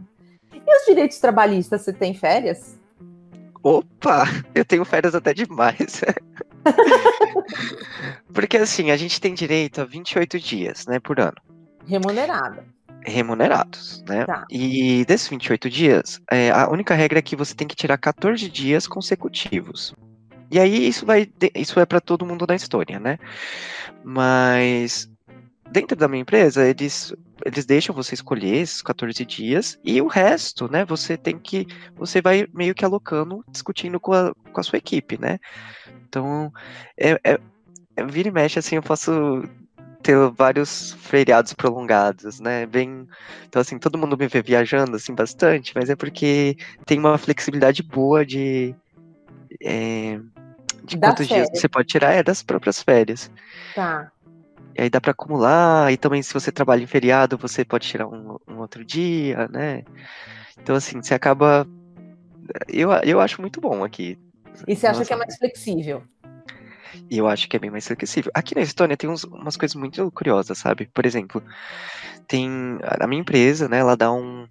E 0.54 0.78
os 0.78 0.86
direitos 0.86 1.18
trabalhistas, 1.20 1.82
você 1.82 1.94
tem 1.94 2.14
férias? 2.14 2.78
Opa, 3.64 4.26
eu 4.56 4.64
tenho 4.64 4.86
férias 4.86 5.16
até 5.16 5.34
demais. 5.34 6.02
Porque 8.34 8.58
assim, 8.58 8.92
a 8.92 8.98
gente 8.98 9.20
tem 9.20 9.34
direito 9.34 9.82
a 9.82 9.86
28 9.86 10.40
dias, 10.40 10.86
né, 10.88 11.00
por 11.00 11.20
ano, 11.20 11.36
Remunerada. 11.86 12.64
remunerados, 13.06 14.04
né? 14.08 14.26
Tá. 14.26 14.46
E 14.50 15.04
desses 15.06 15.28
28 15.28 15.70
dias, 15.70 16.22
é, 16.32 16.52
a 16.52 16.70
única 16.70 16.94
regra 16.94 17.20
é 17.20 17.22
que 17.22 17.36
você 17.36 17.56
tem 17.56 17.68
que 17.68 17.76
tirar 17.76 17.98
14 17.98 18.50
dias 18.50 18.88
consecutivos. 18.88 19.94
E 20.52 20.60
aí 20.60 20.88
isso 20.88 21.06
vai, 21.06 21.28
isso 21.56 21.80
é 21.80 21.86
para 21.86 22.02
todo 22.02 22.26
mundo 22.26 22.46
na 22.48 22.56
Estônia, 22.56 23.00
né? 23.00 23.18
Mas 24.04 25.10
dentro 25.72 25.96
da 25.96 26.08
minha 26.08 26.22
empresa, 26.22 26.68
eles 26.68 27.14
eles 27.46 27.66
deixam 27.66 27.96
você 27.96 28.14
escolher 28.14 28.56
esses 28.56 28.82
14 28.82 29.26
dias 29.26 29.80
e 29.84 30.02
o 30.02 30.08
resto, 30.08 30.70
né, 30.70 30.84
você 30.84 31.16
tem 31.16 31.40
que 31.40 31.66
você 31.96 32.22
vai 32.22 32.46
meio 32.54 32.76
que 32.76 32.84
alocando, 32.84 33.46
discutindo 33.50 33.98
com 34.00 34.12
a, 34.14 34.34
com 34.52 34.60
a 34.60 34.64
sua 34.64 34.78
equipe, 34.78 35.18
né? 35.18 35.40
Então, 36.08 36.52
é, 36.98 37.12
é- 37.24 37.40
é- 37.96 38.06
vira 38.06 38.30
e 38.30 38.32
mexe 38.32 38.60
assim, 38.60 38.76
eu 38.76 38.84
posso 38.84 39.44
ter 40.04 40.16
vários 40.32 40.94
feriados 40.94 41.54
prolongados, 41.54 42.40
né? 42.40 42.66
Bem, 42.66 43.08
então 43.48 43.62
assim, 43.62 43.78
todo 43.78 43.98
mundo 43.98 44.18
me 44.18 44.28
vê 44.28 44.42
viajando 44.42 44.96
assim 44.96 45.14
bastante, 45.14 45.74
mas 45.76 45.90
é 45.90 45.96
porque 45.96 46.58
tem 46.86 47.00
uma 47.00 47.18
flexibilidade 47.18 47.84
boa 47.84 48.26
de 48.26 48.76
é, 49.62 50.20
de 50.84 50.98
Das 50.98 51.10
quantos 51.12 51.28
dias 51.28 51.40
férias. 51.48 51.60
você 51.62 51.68
pode 51.70 51.88
tirar 51.88 52.14
é 52.14 52.24
das 52.24 52.42
próprias 52.44 52.82
férias. 52.82 53.32
Tá. 53.76 54.12
E 54.78 54.82
aí 54.84 54.90
dá 54.90 55.02
pra 55.02 55.12
acumular, 55.12 55.92
e 55.92 55.98
também 55.98 56.22
se 56.22 56.34
você 56.34 56.52
trabalha 56.52 56.82
em 56.84 56.88
feriado, 56.88 57.38
você 57.38 57.66
pode 57.66 57.88
tirar 57.88 58.08
um, 58.08 58.38
um 58.48 58.58
outro 58.60 58.86
dia, 58.86 59.48
né? 59.50 59.84
Então, 60.62 60.76
assim, 60.76 61.02
você 61.02 61.14
acaba. 61.14 61.68
Eu, 62.68 62.92
eu 63.04 63.20
acho 63.20 63.42
muito 63.42 63.60
bom 63.60 63.84
aqui. 63.84 64.18
E 64.68 64.76
você 64.76 64.88
acha 64.88 65.00
Nossa. 65.00 65.08
que 65.08 65.14
é 65.14 65.18
mais 65.18 65.38
flexível? 65.38 66.04
E 67.10 67.18
eu 67.18 67.28
acho 67.28 67.48
que 67.48 67.56
é 67.56 67.60
bem 67.60 67.70
mais 67.70 67.86
flexível. 67.88 68.32
Aqui 68.34 68.56
na 68.56 68.62
Estônia 68.62 68.98
tem 68.98 69.10
uns- 69.10 69.24
umas 69.24 69.56
coisas 69.56 69.76
muito 69.76 70.12
curiosas, 70.12 70.58
sabe? 70.58 70.90
Por 70.94 71.06
exemplo, 71.06 71.42
tem. 72.28 72.50
A 73.00 73.06
minha 73.08 73.22
empresa, 73.22 73.68
né, 73.70 73.78
ela 73.80 73.96
dá 73.96 74.12
um, 74.12 74.48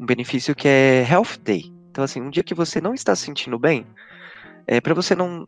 um 0.00 0.06
benefício 0.06 0.54
que 0.54 0.68
é 0.68 1.06
Health 1.08 1.38
Day. 1.42 1.72
Então, 1.90 2.04
assim, 2.04 2.20
um 2.20 2.30
dia 2.30 2.42
que 2.44 2.54
você 2.54 2.80
não 2.80 2.94
está 2.94 3.14
se 3.14 3.24
sentindo 3.24 3.58
bem, 3.58 3.86
é 4.66 4.80
para 4.80 4.94
você 4.94 5.14
não. 5.14 5.46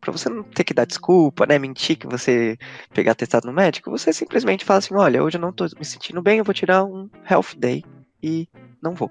Pra 0.00 0.12
você 0.12 0.28
não 0.28 0.44
ter 0.44 0.62
que 0.62 0.72
dar 0.72 0.86
desculpa, 0.86 1.44
né? 1.44 1.58
Mentir 1.58 1.98
que 1.98 2.06
você 2.06 2.56
pegar 2.94 3.16
testado 3.16 3.48
no 3.48 3.52
médico, 3.52 3.90
você 3.90 4.12
simplesmente 4.12 4.64
fala 4.64 4.78
assim: 4.78 4.94
olha, 4.94 5.22
hoje 5.22 5.36
eu 5.36 5.40
não 5.40 5.52
tô 5.52 5.64
me 5.64 5.84
sentindo 5.84 6.22
bem, 6.22 6.38
eu 6.38 6.44
vou 6.44 6.54
tirar 6.54 6.84
um 6.84 7.10
health 7.28 7.56
day 7.56 7.84
e 8.22 8.48
não 8.80 8.94
vou. 8.94 9.10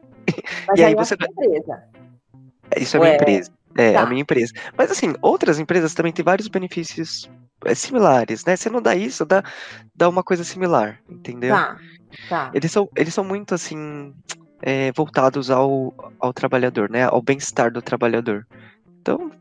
Mas 0.67 0.79
E 0.79 0.83
aí 0.83 0.93
é 0.93 0.95
a 0.95 1.03
você 1.03 1.15
empresa. 1.15 1.83
Isso 2.77 2.97
é 2.97 2.99
minha 2.99 3.11
Ué, 3.11 3.15
empresa. 3.15 3.51
É, 3.77 3.93
tá. 3.93 4.01
a 4.01 4.05
minha 4.05 4.21
empresa. 4.21 4.53
Mas 4.77 4.89
assim, 4.89 5.13
outras 5.21 5.59
empresas 5.59 5.93
também 5.93 6.11
têm 6.11 6.23
vários 6.25 6.47
benefícios 6.47 7.29
é, 7.65 7.75
similares, 7.75 8.43
né? 8.45 8.55
Você 8.55 8.69
não 8.69 8.81
dá 8.81 8.95
isso, 8.95 9.25
dá, 9.25 9.43
dá 9.95 10.09
uma 10.09 10.23
coisa 10.23 10.43
similar, 10.43 10.99
entendeu? 11.09 11.53
Tá. 11.55 11.77
Tá. 12.29 12.51
Eles 12.53 12.71
são, 12.71 12.89
eles 12.95 13.13
são 13.13 13.23
muito 13.23 13.53
assim 13.53 14.13
é, 14.61 14.91
voltados 14.93 15.51
ao, 15.51 15.93
ao 16.19 16.33
trabalhador, 16.33 16.89
né? 16.89 17.03
Ao 17.03 17.21
bem-estar 17.21 17.71
do 17.71 17.81
trabalhador. 17.81 18.47
Então, 19.07 19.31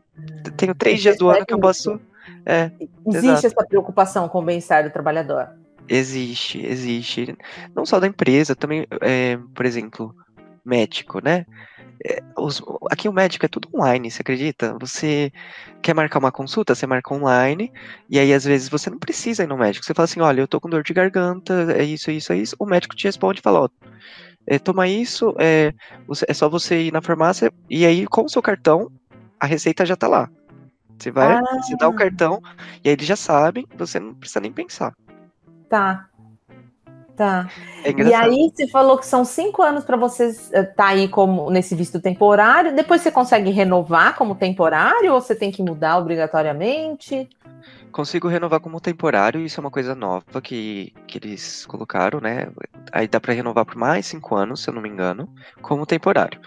t- 0.43 0.51
tenho 0.51 0.73
três 0.73 1.01
dias 1.01 1.17
do 1.17 1.29
ano 1.29 1.45
que 1.45 1.53
eu 1.53 1.59
posso. 1.59 1.99
É, 2.45 2.71
Existe 3.05 3.27
Exato. 3.27 3.47
essa 3.47 3.65
preocupação 3.67 4.29
com 4.29 4.39
o 4.39 4.43
bem-estar 4.45 4.83
do 4.83 4.89
trabalhador. 4.91 5.47
existe, 5.89 6.65
existe. 6.65 7.35
Não 7.75 7.85
só 7.85 7.99
da 7.99 8.07
empresa, 8.07 8.55
também, 8.55 8.85
é, 9.01 9.37
por 9.55 9.65
exemplo, 9.65 10.13
médico, 10.65 11.21
né? 11.23 11.45
É, 12.05 12.21
os- 12.37 12.61
aqui 12.91 13.07
o 13.09 13.13
médico 13.13 13.45
é 13.45 13.49
tudo 13.49 13.69
online, 13.73 14.11
você 14.11 14.21
acredita? 14.21 14.75
Você 14.79 15.31
quer 15.81 15.93
marcar 15.95 16.19
uma 16.19 16.31
consulta, 16.31 16.75
você 16.75 16.85
marca 16.85 17.13
online, 17.13 17.71
e 18.09 18.19
aí 18.19 18.33
às 18.33 18.43
vezes 18.43 18.67
você 18.69 18.89
não 18.89 18.99
precisa 18.99 19.43
ir 19.43 19.47
no 19.47 19.57
médico. 19.57 19.85
Você 19.85 19.93
fala 19.93 20.03
assim, 20.05 20.19
olha, 20.21 20.41
eu 20.41 20.47
tô 20.47 20.59
com 20.59 20.69
dor 20.69 20.83
de 20.83 20.93
garganta, 20.93 21.73
é 21.75 21.83
isso, 21.83 22.09
é 22.09 22.13
isso, 22.13 22.33
é 22.33 22.37
isso. 22.37 22.55
O 22.59 22.65
médico 22.65 22.95
te 22.95 23.05
responde 23.05 23.39
e 23.39 23.43
fala, 23.43 23.61
ó, 23.61 23.69
é, 24.45 24.59
toma 24.59 24.87
isso, 24.87 25.33
é, 25.39 25.73
você- 26.05 26.25
é 26.27 26.33
só 26.33 26.47
você 26.49 26.83
ir 26.83 26.91
na 26.93 27.01
farmácia, 27.01 27.51
e 27.69 27.85
aí 27.85 28.05
com 28.07 28.23
o 28.25 28.29
seu 28.29 28.41
cartão, 28.41 28.89
a 29.39 29.45
receita 29.45 29.85
já 29.85 29.95
tá 29.95 30.07
lá. 30.07 30.29
Você 30.97 31.11
vai, 31.11 31.33
Ah. 31.35 31.41
você 31.61 31.75
dá 31.77 31.87
o 31.87 31.93
cartão 31.93 32.41
e 32.83 32.89
aí 32.89 32.93
eles 32.93 33.05
já 33.05 33.15
sabem, 33.15 33.67
você 33.77 33.99
não 33.99 34.13
precisa 34.13 34.39
nem 34.39 34.51
pensar. 34.51 34.93
Tá. 35.69 36.07
Tá. 37.15 37.49
É 37.83 37.91
E 37.91 38.13
aí 38.13 38.51
você 38.53 38.67
falou 38.67 38.95
que 38.95 39.05
são 39.05 39.25
cinco 39.25 39.63
anos 39.63 39.83
para 39.83 39.97
você 39.97 40.27
estar 40.27 40.87
aí 40.89 41.07
como 41.07 41.49
nesse 41.49 41.73
visto 41.75 41.99
temporário. 41.99 42.75
Depois 42.75 43.01
você 43.01 43.11
consegue 43.11 43.49
renovar 43.49 44.15
como 44.15 44.35
temporário 44.35 45.11
ou 45.13 45.19
você 45.19 45.33
tem 45.33 45.51
que 45.51 45.63
mudar 45.63 45.97
obrigatoriamente? 45.97 47.27
Consigo 47.91 48.27
renovar 48.27 48.59
como 48.59 48.79
temporário, 48.79 49.41
isso 49.41 49.59
é 49.59 49.61
uma 49.61 49.71
coisa 49.71 49.95
nova 49.95 50.39
que, 50.43 50.93
que 51.07 51.17
eles 51.17 51.65
colocaram, 51.65 52.19
né? 52.19 52.49
Aí 52.91 53.07
dá 53.07 53.19
pra 53.19 53.33
renovar 53.33 53.65
por 53.65 53.75
mais 53.75 54.05
cinco 54.05 54.35
anos, 54.35 54.61
se 54.61 54.69
eu 54.69 54.73
não 54.75 54.81
me 54.81 54.89
engano, 54.89 55.27
como 55.61 55.87
temporário. 55.87 56.39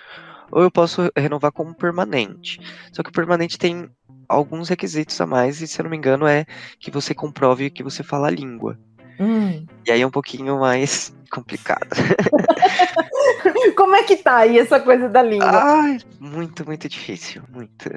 Ou 0.50 0.62
eu 0.62 0.70
posso 0.70 1.10
renovar 1.16 1.52
como 1.52 1.74
permanente. 1.74 2.58
Só 2.92 3.02
que 3.02 3.10
o 3.10 3.12
permanente 3.12 3.58
tem 3.58 3.88
alguns 4.28 4.68
requisitos 4.68 5.20
a 5.20 5.26
mais, 5.26 5.60
e 5.60 5.66
se 5.66 5.80
eu 5.80 5.84
não 5.84 5.90
me 5.90 5.96
engano, 5.96 6.26
é 6.26 6.44
que 6.78 6.90
você 6.90 7.14
comprove 7.14 7.70
que 7.70 7.82
você 7.82 8.02
fala 8.02 8.28
a 8.28 8.30
língua. 8.30 8.78
Hum. 9.20 9.66
E 9.86 9.92
aí 9.92 10.00
é 10.00 10.06
um 10.06 10.10
pouquinho 10.10 10.58
mais 10.58 11.14
complicado. 11.30 11.86
Como 13.76 13.94
é 13.94 14.02
que 14.02 14.16
tá 14.16 14.38
aí 14.38 14.58
essa 14.58 14.80
coisa 14.80 15.08
da 15.08 15.22
língua? 15.22 15.50
Ai, 15.50 15.98
muito, 16.18 16.64
muito 16.64 16.88
difícil, 16.88 17.42
muito. 17.50 17.90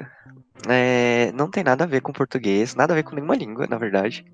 É, 0.68 1.32
não 1.32 1.50
tem 1.50 1.64
nada 1.64 1.84
a 1.84 1.86
ver 1.86 2.00
com 2.00 2.12
português, 2.12 2.74
nada 2.74 2.92
a 2.92 2.96
ver 2.96 3.02
com 3.02 3.14
nenhuma 3.14 3.34
língua, 3.34 3.66
na 3.66 3.78
verdade. 3.78 4.24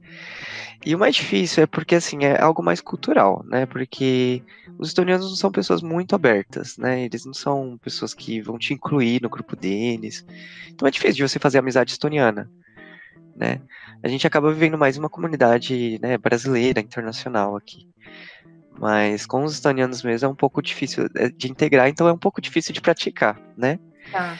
E 0.84 0.94
o 0.94 0.98
mais 0.98 1.14
difícil 1.14 1.62
é 1.62 1.66
porque, 1.66 1.94
assim, 1.94 2.24
é 2.24 2.40
algo 2.40 2.62
mais 2.62 2.80
cultural, 2.80 3.44
né? 3.46 3.66
Porque 3.66 4.42
os 4.78 4.88
estonianos 4.88 5.28
não 5.28 5.36
são 5.36 5.52
pessoas 5.52 5.82
muito 5.82 6.14
abertas, 6.14 6.76
né? 6.78 7.04
Eles 7.04 7.24
não 7.24 7.34
são 7.34 7.78
pessoas 7.82 8.14
que 8.14 8.40
vão 8.40 8.58
te 8.58 8.72
incluir 8.72 9.20
no 9.22 9.28
grupo 9.28 9.54
deles. 9.54 10.24
Então 10.70 10.88
é 10.88 10.90
difícil 10.90 11.16
de 11.16 11.28
você 11.28 11.38
fazer 11.38 11.58
amizade 11.58 11.92
estoniana, 11.92 12.50
né? 13.36 13.60
A 14.02 14.08
gente 14.08 14.26
acaba 14.26 14.52
vivendo 14.52 14.78
mais 14.78 14.96
uma 14.96 15.08
comunidade 15.08 15.98
né, 16.00 16.16
brasileira, 16.18 16.80
internacional 16.80 17.56
aqui. 17.56 17.88
Mas 18.78 19.26
com 19.26 19.44
os 19.44 19.54
estonianos 19.54 20.02
mesmo 20.02 20.26
é 20.26 20.30
um 20.30 20.34
pouco 20.34 20.62
difícil 20.62 21.06
é, 21.16 21.28
de 21.28 21.50
integrar, 21.50 21.88
então 21.88 22.08
é 22.08 22.12
um 22.12 22.18
pouco 22.18 22.40
difícil 22.40 22.72
de 22.72 22.80
praticar, 22.80 23.38
né? 23.56 23.78
Tá. 24.10 24.38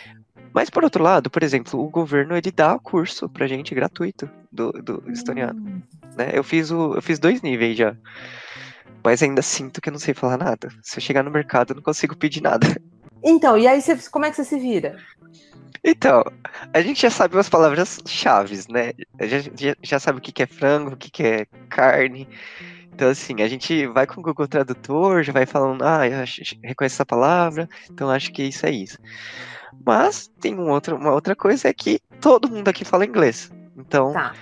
Mas 0.53 0.71
por 0.71 0.83
outro 0.83 1.03
lado, 1.03 1.31
por 1.31 1.43
exemplo, 1.43 1.81
o 1.81 1.89
governo 1.91 2.37
ele 2.37 2.51
dá 2.51 2.79
curso 2.79 3.29
pra 3.29 3.47
gente 3.47 3.75
gratuito 3.75 4.29
do, 4.51 4.73
do 4.73 5.05
estoniano, 5.11 5.61
Hum. 5.61 5.83
né? 6.17 6.31
Eu 6.33 6.43
fiz 6.43 6.71
o, 6.71 6.95
eu 6.95 7.03
fiz 7.03 7.19
dois 7.19 7.43
níveis 7.43 7.77
já. 7.77 7.95
Mas 9.05 9.23
ainda 9.23 9.43
sinto 9.43 9.81
que 9.81 9.89
eu 9.89 9.93
não 9.93 10.01
sei 10.01 10.13
falar 10.13 10.37
nada. 10.37 10.69
Se 10.83 10.99
eu 10.99 11.03
chegar 11.03 11.23
no 11.23 11.31
mercado, 11.31 11.71
eu 11.71 11.77
não 11.77 11.83
consigo 11.83 12.17
pedir 12.17 12.43
nada. 12.43 12.67
Então, 13.23 13.57
e 13.57 13.67
aí 13.67 13.81
você, 13.81 13.97
como 14.11 14.25
é 14.25 14.31
que 14.31 14.37
você 14.37 14.45
se 14.45 14.59
vira? 14.59 14.97
Então, 15.83 16.23
a 16.75 16.81
gente 16.83 17.01
já 17.03 17.11
sabe 17.11 17.35
umas 17.37 17.49
palavras 17.49 17.99
chaves, 18.07 18.69
né? 18.69 18.93
A 19.19 19.27
gente 19.27 19.65
já, 19.65 19.75
já 19.83 19.99
sabe 19.99 20.19
o 20.19 20.21
que 20.23 20.33
que 20.33 20.43
é 20.43 20.47
frango, 20.47 20.93
o 20.93 20.97
que 20.97 21.11
que 21.11 21.23
é 21.23 21.47
carne. 21.69 22.29
Então, 22.93 23.09
assim, 23.09 23.41
a 23.41 23.49
gente 23.49 23.87
vai 23.87 24.07
com 24.07 24.21
o 24.21 24.23
Google 24.23 24.47
Tradutor, 24.47 25.23
já 25.23 25.33
vai 25.33 25.47
falando, 25.47 25.83
ah, 25.83 26.07
eu 26.07 26.19
reconheço 26.63 26.97
essa 26.97 27.07
palavra, 27.07 27.67
então 27.91 28.11
acho 28.11 28.31
que 28.31 28.43
isso 28.43 28.67
é 28.67 28.71
isso. 28.71 28.99
Mas 29.87 30.31
tem 30.41 30.55
um 30.55 30.69
outro, 30.71 30.97
uma 30.97 31.13
outra 31.13 31.35
coisa 31.35 31.69
é 31.69 31.73
que 31.73 32.01
todo 32.21 32.51
mundo 32.51 32.69
aqui 32.69 32.85
fala 32.85 33.07
inglês. 33.07 33.51
Então, 33.77 34.13
Tá. 34.13 34.35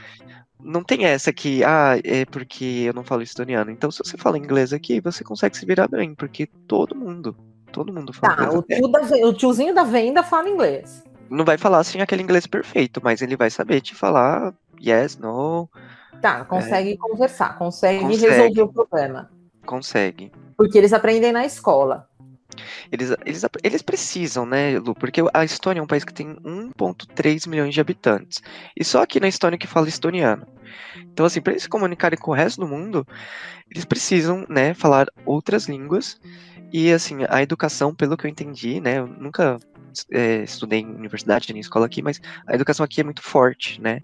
não 0.60 0.82
tem 0.82 1.04
essa 1.04 1.32
que, 1.32 1.62
ah, 1.62 1.98
é 2.02 2.24
porque 2.24 2.64
eu 2.88 2.92
não 2.94 3.04
falo 3.04 3.22
estoniano. 3.22 3.70
Então, 3.70 3.90
se 3.92 3.98
você 3.98 4.16
fala 4.16 4.38
inglês 4.38 4.72
aqui, 4.72 5.00
você 5.00 5.22
consegue 5.22 5.56
se 5.56 5.64
virar 5.64 5.86
bem, 5.86 6.14
porque 6.14 6.46
todo 6.66 6.96
mundo, 6.96 7.36
todo 7.70 7.92
mundo 7.92 8.12
fala 8.12 8.34
Tá, 8.34 8.42
inglês. 8.44 8.58
o, 8.58 8.62
tio 8.62 8.88
da 8.88 9.00
o 9.28 9.32
tiozinho 9.34 9.72
da 9.74 9.84
venda 9.84 10.22
fala 10.24 10.48
inglês. 10.48 11.04
Não 11.30 11.44
vai 11.44 11.58
falar 11.58 11.78
assim 11.78 12.00
aquele 12.00 12.22
inglês 12.22 12.46
perfeito, 12.46 13.00
mas 13.02 13.22
ele 13.22 13.36
vai 13.36 13.50
saber 13.50 13.80
te 13.80 13.94
falar 13.94 14.54
yes, 14.80 15.16
no, 15.18 15.68
Tá, 16.20 16.44
consegue 16.44 16.96
conversar, 16.96 17.56
consegue, 17.58 18.02
Consegue. 18.02 18.26
resolver 18.26 18.62
o 18.62 18.72
problema. 18.72 19.30
consegue. 19.64 20.32
Porque 20.56 20.76
eles 20.76 20.92
aprendem 20.92 21.32
na 21.32 21.44
escola. 21.44 22.08
Eles, 22.90 23.14
eles, 23.24 23.44
eles 23.62 23.82
precisam, 23.82 24.44
né, 24.44 24.78
Lu? 24.78 24.94
Porque 24.94 25.20
a 25.32 25.44
Estônia 25.44 25.78
é 25.78 25.82
um 25.82 25.86
país 25.86 26.02
que 26.02 26.12
tem 26.12 26.34
1,3 26.36 27.48
milhões 27.48 27.72
de 27.72 27.80
habitantes. 27.80 28.42
E 28.76 28.84
só 28.84 29.02
aqui 29.02 29.20
na 29.20 29.28
Estônia 29.28 29.58
que 29.58 29.66
fala 29.66 29.88
estoniano. 29.88 30.44
Então, 30.96 31.24
assim, 31.24 31.40
para 31.40 31.52
eles 31.52 31.62
se 31.62 31.68
comunicarem 31.68 32.18
com 32.18 32.32
o 32.32 32.34
resto 32.34 32.60
do 32.60 32.66
mundo, 32.66 33.06
eles 33.70 33.84
precisam, 33.84 34.44
né, 34.48 34.74
falar 34.74 35.06
outras 35.24 35.68
línguas. 35.68 36.18
E, 36.72 36.92
assim, 36.92 37.18
a 37.28 37.42
educação, 37.42 37.94
pelo 37.94 38.16
que 38.16 38.26
eu 38.26 38.30
entendi, 38.30 38.80
né, 38.80 38.98
eu 38.98 39.06
nunca 39.06 39.58
é, 40.10 40.42
estudei 40.42 40.80
em 40.80 40.94
universidade 40.94 41.52
nem 41.52 41.60
escola 41.60 41.86
aqui, 41.86 42.02
mas 42.02 42.20
a 42.46 42.54
educação 42.54 42.84
aqui 42.84 43.00
é 43.00 43.04
muito 43.04 43.22
forte, 43.22 43.80
né? 43.80 44.00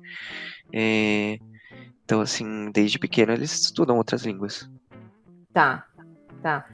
É, 0.73 1.39
então, 2.05 2.21
assim, 2.21 2.71
desde 2.73 2.99
pequeno 2.99 3.33
eles 3.33 3.53
estudam 3.53 3.97
outras 3.97 4.25
línguas. 4.25 4.69
Tá, 5.53 5.85
tá. 6.43 6.67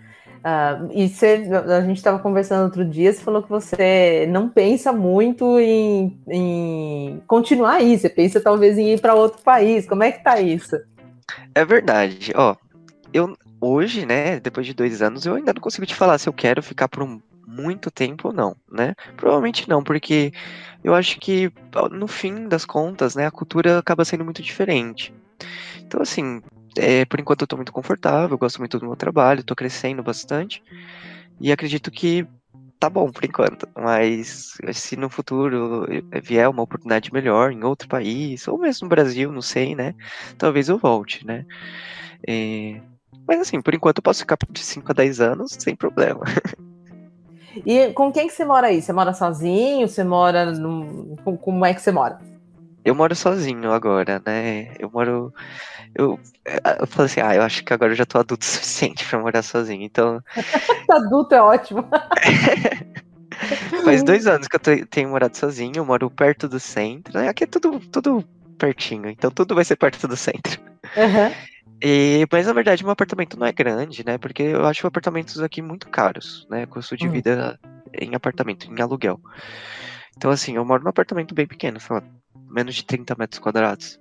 Ah, 0.43 0.89
e 0.93 1.07
você, 1.09 1.47
a 1.69 1.83
gente 1.83 1.99
estava 1.99 2.19
conversando 2.19 2.65
outro 2.65 2.85
dia, 2.85 3.13
você 3.13 3.21
falou 3.21 3.43
que 3.43 3.51
você 3.51 4.27
não 4.31 4.49
pensa 4.49 4.91
muito 4.91 5.61
em, 5.61 6.19
em 6.29 7.23
continuar 7.27 7.75
aí, 7.75 7.99
você 7.99 8.09
pensa 8.09 8.41
talvez 8.41 8.79
em 8.79 8.95
ir 8.95 9.01
para 9.01 9.15
outro 9.15 9.43
país. 9.43 9.87
Como 9.87 10.03
é 10.03 10.11
que 10.11 10.25
tá 10.25 10.41
isso? 10.41 10.77
É 11.55 11.65
verdade, 11.65 12.33
ó. 12.35 12.57
Eu 13.13 13.37
hoje, 13.61 14.07
né, 14.07 14.41
depois 14.41 14.67
de 14.67 14.75
dois 14.75 15.03
anos, 15.03 15.27
eu 15.27 15.35
ainda 15.35 15.53
não 15.55 15.61
consigo 15.61 15.87
te 15.87 15.95
falar 15.95 16.19
se 16.19 16.29
eu 16.29 16.33
quero 16.33 16.63
ficar 16.63 16.89
por 16.89 17.03
um, 17.03 17.21
muito 17.47 17.91
tempo 17.91 18.29
ou 18.29 18.35
não, 18.35 18.57
né? 18.71 18.95
Provavelmente 19.17 19.69
não, 19.69 19.83
porque 19.83 20.31
eu 20.85 20.95
acho 20.95 21.19
que 21.21 21.51
ó, 21.75 21.89
no 21.89 22.07
fim 22.09 22.49
das 22.49 22.65
contas, 22.65 23.15
né, 23.15 23.27
a 23.27 23.31
cultura 23.31 23.79
acaba 23.79 24.05
sendo 24.05 24.25
muito 24.25 24.43
diferente. 24.43 25.13
Então, 25.87 26.01
assim, 26.03 26.41
é, 26.79 27.05
por 27.05 27.21
enquanto 27.21 27.43
eu 27.43 27.47
tô 27.49 27.57
muito 27.57 27.73
confortável, 27.73 28.39
gosto 28.39 28.59
muito 28.59 28.79
do 28.79 28.87
meu 28.87 28.97
trabalho, 28.97 29.45
tô 29.45 29.55
crescendo 29.57 30.03
bastante 30.03 30.63
e 31.41 31.53
acredito 31.53 31.91
que 31.91 32.27
tá 32.79 32.89
bom 32.91 33.11
por 33.13 33.25
enquanto, 33.25 33.69
mas 33.79 34.55
se 34.73 34.97
no 34.97 35.11
futuro 35.11 35.87
vier 36.23 36.49
uma 36.49 36.63
oportunidade 36.63 37.13
melhor 37.13 37.53
em 37.53 37.63
outro 37.65 37.89
país, 37.89 38.49
ou 38.49 38.59
mesmo 38.59 38.87
no 38.87 38.91
Brasil, 38.91 39.33
não 39.33 39.43
sei, 39.43 39.75
né? 39.75 39.95
Talvez 40.39 40.69
eu 40.69 40.79
volte, 40.79 41.27
né? 41.27 41.45
É, 42.29 42.81
Mas 43.27 43.41
assim, 43.41 43.61
por 43.61 43.75
enquanto 43.75 43.99
eu 43.99 44.03
posso 44.03 44.21
ficar 44.21 44.37
de 44.51 44.61
5 44.61 44.91
a 44.93 44.95
10 44.95 45.21
anos 45.21 45.57
sem 45.59 45.75
problema. 45.77 46.21
E 47.67 47.93
com 47.95 48.13
quem 48.13 48.29
que 48.29 48.33
você 48.33 48.45
mora 48.45 48.69
aí? 48.69 48.81
Você 48.81 48.93
mora 48.93 49.13
sozinho? 49.13 49.89
Você 49.89 50.05
mora 50.05 50.53
num... 50.53 51.17
com- 51.25 51.37
Como 51.37 51.65
é 51.65 51.75
que 51.75 51.81
você 51.81 51.91
mora? 51.91 52.19
Eu 52.85 52.95
moro 52.95 53.15
sozinho 53.15 53.73
agora, 53.73 54.23
né? 54.25 54.75
Eu 54.79 54.91
moro. 54.91 55.33
Eu, 55.95 56.19
eu 56.81 56.87
falei 56.87 57.07
assim, 57.07 57.21
ah, 57.21 57.35
eu 57.35 57.43
acho 57.43 57.65
que 57.65 57.73
agora 57.73 57.93
eu 57.93 57.97
já 57.97 58.07
tô 58.07 58.19
adulto 58.19 58.45
o 58.47 58.49
suficiente 58.49 59.05
pra 59.05 59.19
morar 59.19 59.43
sozinho. 59.43 59.83
Então, 59.83 60.21
Adulto 60.91 61.35
é 61.35 61.43
ótimo. 61.43 61.89
faz 63.85 64.03
dois 64.03 64.27
anos 64.27 64.49
que 64.49 64.57
eu 64.57 64.61
te- 64.61 64.87
tenho 64.87 65.09
morado 65.11 65.37
sozinho, 65.37 65.77
eu 65.77 65.85
moro 65.85 66.11
perto 66.11 66.49
do 66.49 66.59
centro. 66.61 67.19
né? 67.19 67.29
Aqui 67.29 67.45
é 67.45 67.47
tudo, 67.47 67.81
tudo 67.91 68.25
pertinho, 68.59 69.09
então 69.09 69.31
tudo 69.31 69.55
vai 69.55 69.65
ser 69.65 69.77
perto 69.77 70.07
do 70.09 70.17
centro. 70.17 70.61
Aham. 70.97 71.31
E, 71.83 72.27
mas 72.31 72.47
na 72.47 72.53
verdade, 72.53 72.83
meu 72.83 72.93
apartamento 72.93 73.39
não 73.39 73.47
é 73.47 73.53
grande, 73.53 74.05
né? 74.05 74.19
Porque 74.19 74.43
eu 74.43 74.67
acho 74.67 74.87
apartamentos 74.87 75.41
aqui 75.41 75.63
muito 75.63 75.89
caros, 75.89 76.47
né? 76.51 76.67
Custo 76.67 76.97
de 76.97 77.09
Hum. 77.09 77.13
vida 77.13 77.59
em 77.99 78.15
apartamento, 78.15 78.71
em 78.71 78.81
aluguel. 78.81 79.19
Então, 80.17 80.31
assim, 80.31 80.57
eu 80.57 80.65
moro 80.65 80.83
num 80.83 80.91
apartamento 80.91 81.35
bem 81.35 81.47
pequeno, 81.47 81.81
sei 81.81 81.97
lá, 81.97 82.03
menos 82.51 82.75
de 82.75 82.85
30 82.85 83.15
metros 83.19 83.39
quadrados. 83.39 83.99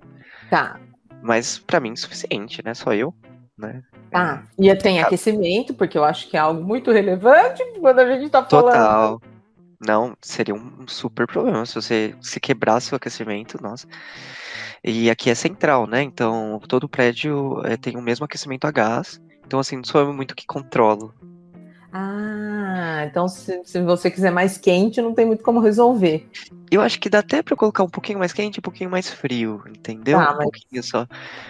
Tá, 0.49 0.79
Mas 1.21 1.59
pra 1.59 1.79
mim, 1.79 1.95
suficiente, 1.95 2.61
né? 2.63 2.73
Só 2.73 2.93
eu, 2.93 3.13
né? 3.57 3.81
tá. 4.11 4.43
E 4.57 4.73
tem 4.75 5.01
aquecimento, 5.01 5.73
porque 5.73 5.97
eu 5.97 6.03
acho 6.03 6.29
que 6.29 6.35
é 6.35 6.39
algo 6.39 6.61
muito 6.61 6.91
relevante 6.91 7.63
quando 7.79 7.99
a 7.99 8.11
gente 8.11 8.29
tá 8.29 8.43
falando. 8.43 8.73
Total. 8.73 9.21
Não, 9.81 10.13
seria 10.21 10.53
um 10.53 10.85
super 10.87 11.25
problema 11.25 11.65
se 11.65 11.75
você 11.75 12.13
se 12.21 12.37
quebrasse 12.39 12.91
o 12.91 12.97
aquecimento, 12.97 13.61
nossa. 13.61 13.87
E 14.83 15.09
aqui 15.09 15.29
é 15.29 15.35
central, 15.35 15.85
né? 15.87 16.01
Então 16.01 16.59
todo 16.67 16.87
prédio 16.89 17.61
eh, 17.65 17.77
tem 17.77 17.97
o 17.97 18.01
mesmo 18.01 18.25
aquecimento 18.25 18.65
a 18.65 18.71
gás. 18.71 19.19
Então, 19.45 19.59
assim, 19.59 19.75
não 19.77 19.83
sou 19.83 20.01
eu 20.01 20.13
muito 20.13 20.35
que 20.35 20.45
controlo. 20.45 21.13
Ah, 21.91 23.03
então 23.09 23.27
se, 23.27 23.61
se 23.63 23.81
você 23.81 24.11
quiser 24.11 24.31
mais 24.31 24.57
quente, 24.59 25.01
não 25.01 25.13
tem 25.13 25.25
muito 25.25 25.43
como 25.43 25.59
resolver. 25.59 26.29
Eu 26.69 26.81
acho 26.81 26.99
que 26.99 27.09
dá 27.09 27.19
até 27.19 27.41
pra 27.41 27.53
eu 27.53 27.57
colocar 27.57 27.83
um 27.83 27.89
pouquinho 27.89 28.19
mais 28.19 28.31
quente 28.31 28.57
e 28.57 28.59
um 28.59 28.61
pouquinho 28.61 28.91
mais 28.91 29.09
frio, 29.09 29.63
entendeu? 29.67 30.19
Tá, 30.19 30.33
um 30.33 30.37
mas- 30.37 30.43
pouquinho 30.43 30.83
só, 30.83 31.07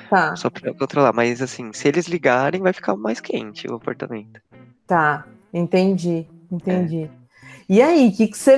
Tá, 0.09 0.33
só 0.37 0.49
pra 0.49 0.69
eu 0.69 0.75
controlar. 0.75 1.11
Mas, 1.11 1.41
assim, 1.41 1.73
se 1.73 1.89
eles 1.89 2.07
ligarem, 2.07 2.61
vai 2.61 2.71
ficar 2.71 2.95
mais 2.95 3.19
quente 3.19 3.67
o 3.69 3.75
apartamento. 3.75 4.39
tá. 4.87 5.25
Entendi, 5.53 6.25
entendi. 6.51 7.03
É. 7.03 7.18
E 7.69 7.81
aí, 7.83 8.11
que, 8.11 8.27
que 8.27 8.37
você. 8.37 8.57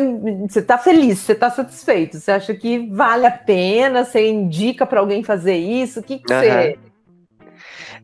Você 0.50 0.62
tá 0.62 0.78
feliz? 0.78 1.19
Você 1.19 1.36
tá 1.36 1.52
satisfeito? 1.52 2.17
Você 2.17 2.32
acha 2.32 2.54
que 2.56 2.88
vale 2.89 3.26
a 3.28 3.32
pena? 3.32 4.06
Você 4.06 4.30
indica 4.30 4.86
para 4.86 5.02
alguém 5.02 5.21
fazer 5.21 5.58
isso? 5.58 6.00
O 6.00 6.04
que, 6.04 6.19
que 6.19 6.28
você. 6.34 6.80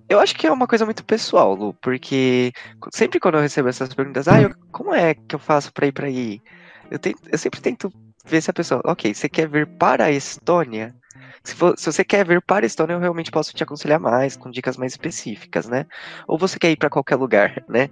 Eu 0.09 0.19
acho 0.19 0.35
que 0.35 0.45
é 0.45 0.51
uma 0.51 0.67
coisa 0.67 0.83
muito 0.85 1.03
pessoal, 1.05 1.53
Lu, 1.53 1.73
porque 1.81 2.51
sempre 2.93 3.19
quando 3.19 3.35
eu 3.35 3.41
recebo 3.41 3.69
essas 3.69 3.93
perguntas, 3.93 4.27
ah, 4.27 4.41
eu- 4.41 4.51
como 4.71 4.93
é 4.93 5.13
que 5.13 5.35
eu 5.35 5.39
faço 5.39 5.71
pra 5.73 5.87
ir 5.87 5.91
pra 5.91 6.07
aí? 6.07 6.41
Eu, 6.89 6.97
tento- 6.97 7.19
eu 7.29 7.37
sempre 7.37 7.59
tento 7.59 7.91
ver 8.25 8.41
se 8.41 8.49
a 8.49 8.53
pessoa, 8.53 8.81
ok, 8.85 9.13
você 9.13 9.27
quer 9.27 9.47
vir 9.49 9.67
para 9.77 10.05
a 10.05 10.11
Estônia? 10.11 10.95
Se, 11.43 11.55
for, 11.55 11.77
se, 11.77 11.85
você 11.91 12.03
quer 12.05 12.25
vir 12.25 12.41
para 12.41 12.65
a 12.65 12.67
Estônia, 12.67 12.93
eu 12.93 12.99
realmente 12.99 13.31
posso 13.31 13.53
te 13.53 13.63
aconselhar 13.63 13.99
mais, 13.99 14.35
com 14.37 14.49
dicas 14.49 14.77
mais 14.77 14.93
específicas, 14.93 15.67
né? 15.67 15.85
Ou 16.27 16.37
você 16.37 16.57
quer 16.57 16.71
ir 16.71 16.77
para 16.77 16.89
qualquer 16.89 17.15
lugar, 17.15 17.63
né? 17.67 17.89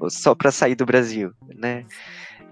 Ou 0.00 0.08
só 0.10 0.34
para 0.34 0.50
sair 0.52 0.74
do 0.76 0.86
Brasil, 0.86 1.32
né? 1.56 1.84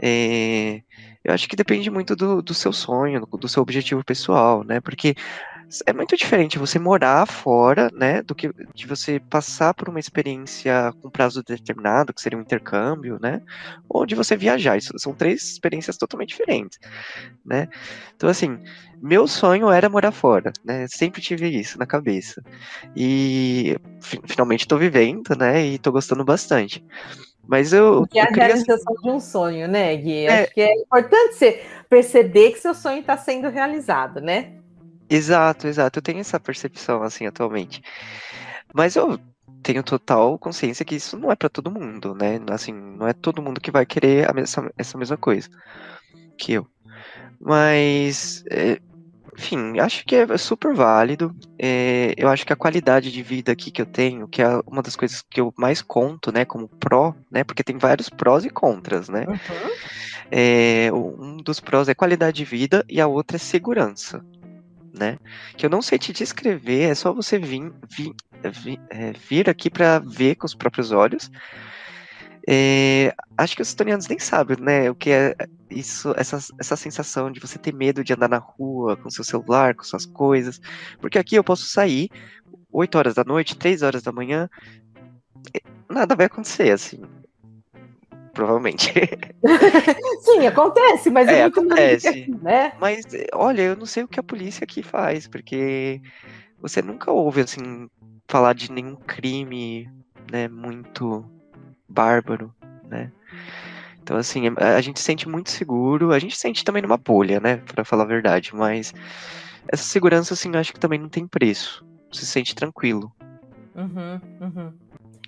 É, 0.02 0.80
eu 1.24 1.32
acho 1.34 1.48
que 1.48 1.56
depende 1.56 1.90
muito 1.90 2.14
do, 2.16 2.42
do 2.42 2.54
seu 2.54 2.72
sonho, 2.72 3.26
do 3.40 3.48
seu 3.48 3.62
objetivo 3.62 4.04
pessoal, 4.04 4.64
né? 4.64 4.80
Porque 4.80 5.14
é 5.86 5.92
muito 5.92 6.16
diferente 6.16 6.58
você 6.58 6.78
morar 6.78 7.26
fora, 7.26 7.90
né, 7.92 8.22
do 8.22 8.34
que 8.34 8.50
de 8.74 8.86
você 8.86 9.20
passar 9.28 9.74
por 9.74 9.88
uma 9.88 10.00
experiência 10.00 10.92
com 11.02 11.10
prazo 11.10 11.42
determinado, 11.42 12.14
que 12.14 12.22
seria 12.22 12.38
um 12.38 12.42
intercâmbio, 12.42 13.18
né, 13.20 13.40
ou 13.88 14.06
de 14.06 14.14
você 14.14 14.36
viajar. 14.36 14.76
Isso 14.78 14.92
são 14.98 15.14
três 15.14 15.42
experiências 15.52 15.96
totalmente 15.98 16.30
diferentes, 16.30 16.78
né. 17.44 17.68
Então, 18.16 18.28
assim, 18.30 18.58
meu 19.00 19.26
sonho 19.28 19.70
era 19.70 19.88
morar 19.90 20.12
fora, 20.12 20.52
né, 20.64 20.86
sempre 20.88 21.20
tive 21.22 21.48
isso 21.48 21.78
na 21.78 21.86
cabeça. 21.86 22.42
E 22.96 23.76
finalmente 24.26 24.60
estou 24.62 24.78
vivendo, 24.78 25.36
né, 25.38 25.66
e 25.66 25.74
estou 25.76 25.92
gostando 25.92 26.24
bastante. 26.24 26.82
Mas 27.48 27.72
eu. 27.72 28.06
Que 28.06 28.18
é 28.18 28.22
a 28.22 28.26
realização 28.26 28.94
de 29.02 29.10
um 29.10 29.18
sonho, 29.18 29.66
né, 29.66 29.96
Gui? 29.96 30.26
É... 30.26 30.42
Acho 30.42 30.54
que 30.54 30.60
é 30.60 30.74
importante 30.74 31.34
você 31.34 31.62
perceber 31.88 32.52
que 32.52 32.60
seu 32.60 32.74
sonho 32.74 33.00
está 33.00 33.16
sendo 33.16 33.48
realizado, 33.48 34.20
né? 34.20 34.52
Exato, 35.08 35.66
exato. 35.66 35.98
Eu 35.98 36.02
tenho 36.02 36.20
essa 36.20 36.38
percepção, 36.38 37.02
assim, 37.02 37.26
atualmente. 37.26 37.82
Mas 38.74 38.96
eu 38.96 39.18
tenho 39.62 39.82
total 39.82 40.38
consciência 40.38 40.84
que 40.84 40.96
isso 40.96 41.18
não 41.18 41.32
é 41.32 41.36
para 41.36 41.48
todo 41.48 41.70
mundo, 41.70 42.14
né? 42.14 42.38
Assim, 42.50 42.72
não 42.72 43.08
é 43.08 43.14
todo 43.14 43.40
mundo 43.40 43.62
que 43.62 43.70
vai 43.70 43.86
querer 43.86 44.28
essa, 44.36 44.70
essa 44.76 44.98
mesma 44.98 45.16
coisa 45.16 45.48
que 46.36 46.52
eu. 46.52 46.66
Mas, 47.40 48.44
é, 48.50 48.78
enfim, 49.38 49.78
acho 49.78 50.04
que 50.04 50.16
é 50.16 50.36
super 50.36 50.74
válido. 50.74 51.34
É, 51.58 52.12
eu 52.16 52.28
acho 52.28 52.44
que 52.44 52.52
a 52.52 52.56
qualidade 52.56 53.12
de 53.12 53.22
vida 53.22 53.52
aqui 53.52 53.70
que 53.70 53.80
eu 53.80 53.86
tenho, 53.86 54.26
que 54.26 54.42
é 54.42 54.48
uma 54.66 54.82
das 54.82 54.96
coisas 54.96 55.22
que 55.22 55.40
eu 55.40 55.54
mais 55.56 55.80
conto, 55.80 56.32
né, 56.32 56.44
como 56.44 56.68
pró, 56.68 57.14
né, 57.30 57.44
porque 57.44 57.62
tem 57.62 57.78
vários 57.78 58.08
prós 58.08 58.44
e 58.44 58.50
contras, 58.50 59.08
né. 59.08 59.24
Uhum. 59.28 59.70
É, 60.30 60.90
um 60.92 61.36
dos 61.38 61.60
prós 61.60 61.88
é 61.88 61.94
qualidade 61.94 62.36
de 62.36 62.44
vida 62.44 62.84
e 62.88 63.00
a 63.00 63.06
outra 63.06 63.36
é 63.36 63.40
segurança 63.40 64.22
né? 64.92 65.16
Que 65.56 65.64
eu 65.64 65.70
não 65.70 65.80
sei 65.80 65.98
te 65.98 66.12
descrever, 66.12 66.90
é 66.90 66.94
só 66.94 67.12
você 67.12 67.38
vir, 67.38 67.72
vir, 67.88 68.12
vir, 68.52 68.80
é, 68.90 69.12
vir 69.12 69.48
aqui 69.48 69.70
para 69.70 70.00
ver 70.00 70.34
com 70.34 70.46
os 70.46 70.54
próprios 70.54 70.90
olhos. 70.90 71.30
É, 72.50 73.14
acho 73.36 73.54
que 73.54 73.60
os 73.60 73.68
estonianos 73.68 74.08
nem 74.08 74.18
sabem, 74.18 74.56
né, 74.58 74.90
o 74.90 74.94
que 74.94 75.10
é 75.10 75.36
isso, 75.68 76.14
essa, 76.16 76.38
essa 76.58 76.76
sensação 76.76 77.30
de 77.30 77.38
você 77.40 77.58
ter 77.58 77.74
medo 77.74 78.02
de 78.02 78.14
andar 78.14 78.28
na 78.28 78.38
rua 78.38 78.96
com 78.96 79.10
seu 79.10 79.22
celular, 79.22 79.74
com 79.74 79.84
suas 79.84 80.06
coisas, 80.06 80.58
porque 80.98 81.18
aqui 81.18 81.34
eu 81.34 81.44
posso 81.44 81.66
sair 81.66 82.08
8 82.72 82.96
horas 82.96 83.14
da 83.14 83.22
noite, 83.22 83.54
3 83.54 83.82
horas 83.82 84.02
da 84.02 84.10
manhã, 84.12 84.48
nada 85.90 86.16
vai 86.16 86.24
acontecer, 86.24 86.70
assim 86.70 87.02
provavelmente. 88.32 88.92
Sim, 90.22 90.46
acontece, 90.46 91.10
mas 91.10 91.26
é, 91.26 91.40
é 91.40 91.44
acontece, 91.44 92.06
aqui, 92.06 92.30
né? 92.40 92.72
Mas 92.78 93.04
olha, 93.34 93.62
eu 93.62 93.76
não 93.76 93.84
sei 93.84 94.04
o 94.04 94.08
que 94.08 94.20
a 94.20 94.22
polícia 94.22 94.62
aqui 94.62 94.80
faz, 94.80 95.26
porque 95.26 96.00
você 96.60 96.80
nunca 96.80 97.10
ouve 97.10 97.40
assim 97.40 97.90
falar 98.28 98.52
de 98.52 98.70
nenhum 98.70 98.94
crime, 98.94 99.90
né, 100.30 100.46
muito 100.46 101.28
bárbaro, 101.88 102.54
né? 102.84 103.10
Então 104.02 104.16
assim, 104.16 104.44
a 104.56 104.80
gente 104.80 104.98
se 104.98 105.04
sente 105.04 105.28
muito 105.28 105.50
seguro, 105.50 106.12
a 106.12 106.18
gente 106.18 106.34
se 106.34 106.40
sente 106.40 106.64
também 106.64 106.82
numa 106.82 106.96
bolha, 106.96 107.40
né, 107.40 107.58
para 107.58 107.84
falar 107.84 108.04
a 108.04 108.06
verdade, 108.06 108.54
mas 108.54 108.94
essa 109.68 109.82
segurança 109.82 110.32
assim, 110.32 110.54
acho 110.56 110.72
que 110.72 110.80
também 110.80 110.98
não 110.98 111.10
tem 111.10 111.26
preço. 111.26 111.84
Se 112.10 112.24
sente 112.24 112.54
tranquilo. 112.54 113.12
Uhum, 113.74 114.20
uhum. 114.40 114.72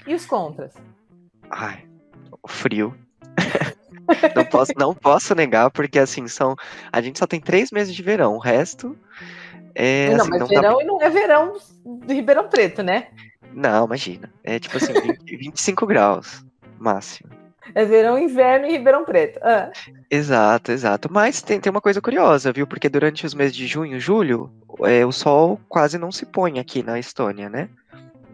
E 0.07 0.15
os 0.15 0.25
contras? 0.25 0.73
Ai, 1.51 1.85
frio. 2.49 2.97
não, 4.35 4.45
posso, 4.47 4.73
não 4.79 4.95
posso 4.95 5.35
negar, 5.35 5.71
porque 5.71 5.99
assim, 5.99 6.27
são. 6.27 6.57
A 6.91 7.03
gente 7.03 7.19
só 7.19 7.27
tem 7.27 7.39
três 7.39 7.71
meses 7.71 7.95
de 7.95 8.03
verão, 8.03 8.35
o 8.35 8.39
resto. 8.39 8.97
É, 9.75 10.09
não, 10.09 10.23
assim, 10.23 10.31
mas 10.31 10.41
não 10.41 10.47
verão 10.47 10.77
dá... 10.79 10.83
e 10.83 10.87
não 10.87 11.03
é 11.03 11.11
verão 11.11 11.59
do 11.85 12.13
Ribeirão 12.13 12.49
Preto, 12.49 12.83
né? 12.83 13.09
Não, 13.53 13.85
imagina. 13.85 14.33
É 14.43 14.59
tipo 14.59 14.79
assim, 14.79 14.95
20, 14.95 15.37
25 15.37 15.85
graus 15.87 16.45
máximo. 16.81 17.31
É 17.75 17.85
verão 17.85 18.19
e 18.19 18.25
inverno 18.25 18.67
em 18.67 18.73
Ribeirão 18.73 19.05
Preto. 19.05 19.39
Ah. 19.43 19.71
Exato, 20.11 20.73
exato. 20.73 21.09
Mas 21.13 21.41
tem, 21.41 21.61
tem 21.61 21.71
uma 21.71 21.81
coisa 21.81 22.01
curiosa, 22.01 22.53
viu? 22.53 22.67
Porque 22.67 22.89
durante 22.89 23.25
os 23.25 23.35
meses 23.35 23.55
de 23.55 23.67
junho, 23.67 24.01
julho, 24.01 24.51
é, 24.81 25.07
o 25.07 25.13
sol 25.13 25.61
quase 25.69 25.99
não 25.99 26.11
se 26.11 26.27
põe 26.27 26.59
aqui 26.59 26.83
na 26.83 26.99
Estônia, 26.99 27.49
né? 27.49 27.69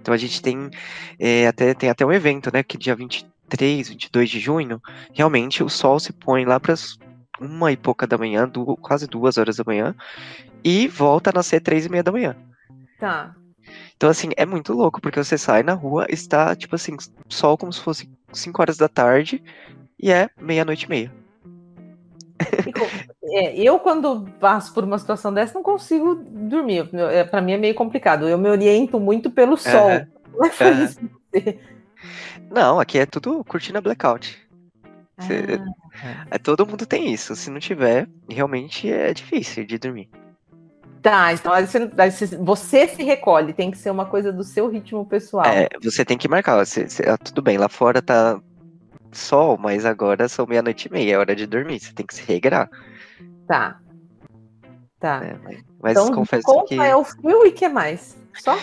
Então 0.00 0.14
a 0.14 0.16
gente 0.16 0.40
tem, 0.40 0.70
é, 1.18 1.46
até, 1.46 1.74
tem 1.74 1.90
até 1.90 2.06
um 2.06 2.12
evento, 2.12 2.50
né? 2.52 2.62
Que 2.62 2.78
dia 2.78 2.94
20, 2.94 3.26
23, 3.48 3.88
22 3.88 4.30
de 4.30 4.40
junho, 4.40 4.82
realmente 5.12 5.62
o 5.62 5.68
sol 5.68 6.00
se 6.00 6.12
põe 6.12 6.44
lá 6.44 6.58
para 6.58 6.74
uma 7.40 7.70
e 7.70 7.76
pouca 7.76 8.06
da 8.06 8.18
manhã, 8.18 8.48
du 8.48 8.76
quase 8.76 9.06
duas 9.06 9.38
horas 9.38 9.56
da 9.56 9.64
manhã, 9.64 9.94
e 10.64 10.88
volta 10.88 11.30
a 11.30 11.32
nascer 11.32 11.60
três 11.60 11.86
e 11.86 11.88
meia 11.88 12.02
da 12.02 12.12
manhã. 12.12 12.36
Tá. 12.98 13.34
Então, 13.96 14.10
assim, 14.10 14.28
é 14.36 14.44
muito 14.44 14.74
louco, 14.74 15.00
porque 15.00 15.22
você 15.22 15.38
sai 15.38 15.62
na 15.62 15.72
rua, 15.72 16.06
está, 16.08 16.54
tipo 16.54 16.74
assim, 16.74 16.96
sol 17.28 17.56
como 17.56 17.72
se 17.72 17.80
fosse 17.80 18.08
5 18.32 18.60
horas 18.60 18.76
da 18.76 18.88
tarde, 18.88 19.42
e 19.98 20.10
é 20.12 20.28
meia-noite 20.38 20.84
e 20.84 20.88
meia. 20.88 21.12
É, 23.28 23.56
eu, 23.60 23.78
quando 23.80 24.24
passo 24.38 24.72
por 24.72 24.84
uma 24.84 24.98
situação 24.98 25.34
dessa, 25.34 25.54
não 25.54 25.62
consigo 25.62 26.14
dormir. 26.14 26.88
É, 26.94 27.24
para 27.24 27.40
mim 27.40 27.52
é 27.52 27.58
meio 27.58 27.74
complicado. 27.74 28.28
Eu 28.28 28.38
me 28.38 28.48
oriento 28.48 29.00
muito 29.00 29.30
pelo 29.30 29.56
sol. 29.56 29.90
Como 30.32 30.46
é? 30.46 31.58
Não, 32.48 32.78
aqui 32.78 32.98
é 32.98 33.06
tudo 33.06 33.42
cortina 33.44 33.80
blackout. 33.80 34.38
Cê, 35.18 35.58
ah. 35.92 36.26
é, 36.30 36.38
todo 36.38 36.66
mundo 36.66 36.86
tem 36.86 37.12
isso. 37.12 37.34
Se 37.34 37.50
não 37.50 37.58
tiver, 37.58 38.08
realmente 38.28 38.90
é 38.90 39.12
difícil 39.12 39.64
de 39.64 39.76
dormir. 39.76 40.08
Tá, 41.06 41.32
então 41.32 41.52
você, 41.94 42.26
você 42.36 42.88
se 42.88 43.04
recolhe, 43.04 43.52
tem 43.52 43.70
que 43.70 43.78
ser 43.78 43.90
uma 43.90 44.06
coisa 44.06 44.32
do 44.32 44.42
seu 44.42 44.68
ritmo 44.68 45.06
pessoal. 45.06 45.46
É, 45.46 45.68
você 45.80 46.04
tem 46.04 46.18
que 46.18 46.26
marcar. 46.26 46.56
Você, 46.56 46.88
você, 46.88 47.04
ah, 47.08 47.16
tudo 47.16 47.40
bem, 47.42 47.56
lá 47.56 47.68
fora 47.68 48.02
tá 48.02 48.40
sol, 49.12 49.56
mas 49.56 49.86
agora 49.86 50.28
são 50.28 50.44
meia-noite 50.48 50.88
e 50.88 50.92
meia, 50.92 51.14
é 51.14 51.16
hora 51.16 51.36
de 51.36 51.46
dormir. 51.46 51.78
Você 51.78 51.92
tem 51.92 52.04
que 52.04 52.12
se 52.12 52.24
regrar. 52.24 52.68
Tá. 53.46 53.78
Tá. 54.98 55.24
É, 55.24 55.38
mas, 55.44 55.64
mas 55.80 55.92
então, 55.92 56.12
confesso 56.12 56.42
conta 56.42 56.74
que. 56.74 56.80
é 56.80 56.96
o 56.96 57.04
frio 57.04 57.46
e 57.46 57.50
o 57.50 57.52
que 57.52 57.68
mais? 57.68 58.16
Só? 58.34 58.58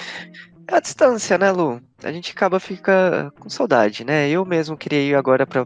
É 0.67 0.75
a 0.75 0.81
distância, 0.81 1.37
né, 1.37 1.49
Lu? 1.49 1.81
A 2.03 2.11
gente 2.11 2.33
acaba 2.33 2.59
fica 2.59 3.31
com 3.39 3.47
saudade, 3.47 4.03
né? 4.03 4.27
Eu 4.27 4.43
mesmo 4.43 4.75
queria 4.75 5.01
ir 5.01 5.15
agora 5.15 5.47
pra, 5.47 5.65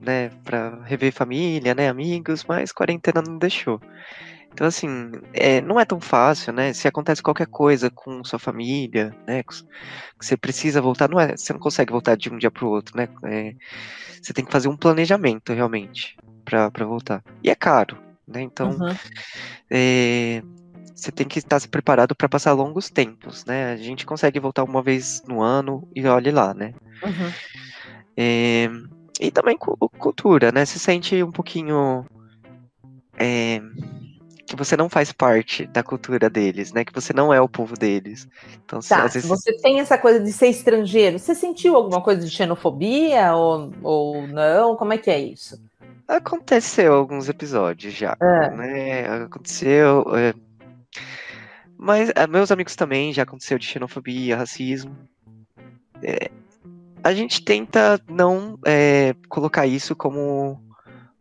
né, 0.00 0.30
pra 0.42 0.76
rever 0.82 1.12
família, 1.12 1.72
né, 1.72 1.88
amigos, 1.88 2.44
mas 2.48 2.72
quarentena 2.72 3.22
não 3.22 3.38
deixou. 3.38 3.80
Então, 4.52 4.66
assim, 4.66 5.12
é, 5.32 5.60
não 5.60 5.78
é 5.78 5.84
tão 5.84 6.00
fácil, 6.00 6.52
né? 6.52 6.72
Se 6.72 6.86
acontece 6.86 7.22
qualquer 7.22 7.46
coisa 7.46 7.90
com 7.90 8.22
sua 8.24 8.38
família, 8.38 9.14
né? 9.26 9.42
Que 9.42 9.54
você 10.20 10.36
precisa 10.36 10.82
voltar, 10.82 11.08
não 11.08 11.18
é, 11.20 11.36
você 11.36 11.52
não 11.52 11.60
consegue 11.60 11.92
voltar 11.92 12.16
de 12.16 12.30
um 12.30 12.36
dia 12.36 12.50
para 12.50 12.64
o 12.64 12.68
outro, 12.68 12.96
né? 12.96 13.08
É, 13.24 13.54
você 14.20 14.32
tem 14.32 14.44
que 14.44 14.52
fazer 14.52 14.68
um 14.68 14.76
planejamento 14.76 15.52
realmente 15.52 16.16
para 16.44 16.84
voltar. 16.84 17.22
E 17.42 17.48
é 17.48 17.54
caro, 17.54 17.96
né? 18.26 18.42
Então, 18.42 18.70
uhum. 18.70 18.94
é, 19.70 20.42
você 20.94 21.10
tem 21.10 21.26
que 21.26 21.38
estar 21.38 21.58
se 21.58 21.68
preparado 21.68 22.14
para 22.14 22.28
passar 22.28 22.52
longos 22.52 22.90
tempos, 22.90 23.44
né? 23.46 23.72
A 23.72 23.76
gente 23.76 24.04
consegue 24.04 24.38
voltar 24.38 24.64
uma 24.64 24.82
vez 24.82 25.22
no 25.26 25.40
ano 25.40 25.88
e 25.94 26.06
olhe 26.06 26.30
lá, 26.30 26.52
né? 26.52 26.74
Uhum. 27.02 27.32
É, 28.16 28.68
e 29.18 29.30
também 29.30 29.56
cultura, 29.56 30.52
né? 30.52 30.66
Se 30.66 30.78
sente 30.78 31.22
um 31.22 31.30
pouquinho 31.30 32.04
é, 33.18 33.62
que 34.50 34.56
você 34.56 34.76
não 34.76 34.88
faz 34.88 35.12
parte 35.12 35.66
da 35.66 35.82
cultura 35.82 36.28
deles, 36.28 36.72
né? 36.72 36.84
Que 36.84 36.92
você 36.92 37.12
não 37.12 37.32
é 37.32 37.40
o 37.40 37.48
povo 37.48 37.74
deles. 37.74 38.28
Então, 38.64 38.80
tá, 38.80 39.02
vezes... 39.02 39.24
você 39.24 39.56
tem 39.58 39.78
essa 39.80 39.96
coisa 39.96 40.18
de 40.18 40.32
ser 40.32 40.48
estrangeiro. 40.48 41.18
Você 41.18 41.34
sentiu 41.34 41.76
alguma 41.76 42.02
coisa 42.02 42.24
de 42.24 42.30
xenofobia 42.30 43.32
ou, 43.34 43.72
ou 43.82 44.26
não? 44.26 44.76
Como 44.76 44.92
é 44.92 44.98
que 44.98 45.10
é 45.10 45.20
isso? 45.20 45.56
Aconteceu 46.08 46.92
alguns 46.92 47.28
episódios 47.28 47.94
já, 47.94 48.16
é. 48.20 48.50
né? 48.50 49.24
Aconteceu. 49.24 50.04
É 50.16 50.34
mas 51.82 52.10
é, 52.14 52.26
meus 52.26 52.50
amigos 52.50 52.76
também 52.76 53.10
já 53.10 53.22
aconteceu 53.22 53.58
de 53.58 53.64
xenofobia, 53.64 54.36
racismo. 54.36 54.94
É, 56.02 56.30
a 57.02 57.14
gente 57.14 57.42
tenta 57.42 57.98
não 58.06 58.58
é, 58.66 59.14
colocar 59.30 59.66
isso 59.66 59.96
como 59.96 60.60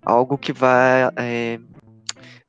algo 0.05 0.37
que 0.37 0.51
vai 0.51 1.09
é, 1.15 1.59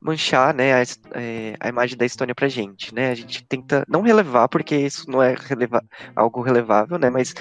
manchar 0.00 0.54
né, 0.54 0.74
a, 0.74 0.82
é, 1.12 1.54
a, 1.60 1.68
imagem 1.68 1.96
da 1.96 2.06
Estônia 2.06 2.34
pra 2.34 2.48
gente, 2.48 2.94
né? 2.94 3.10
A 3.10 3.14
gente 3.14 3.44
tenta 3.44 3.84
não 3.88 4.00
relevar, 4.00 4.48
porque 4.48 4.76
isso 4.76 5.10
não 5.10 5.22
é 5.22 5.34
releva 5.38 5.82
algo 6.16 6.40
relevável, 6.40 6.98
né? 6.98 7.10
Mas 7.10 7.34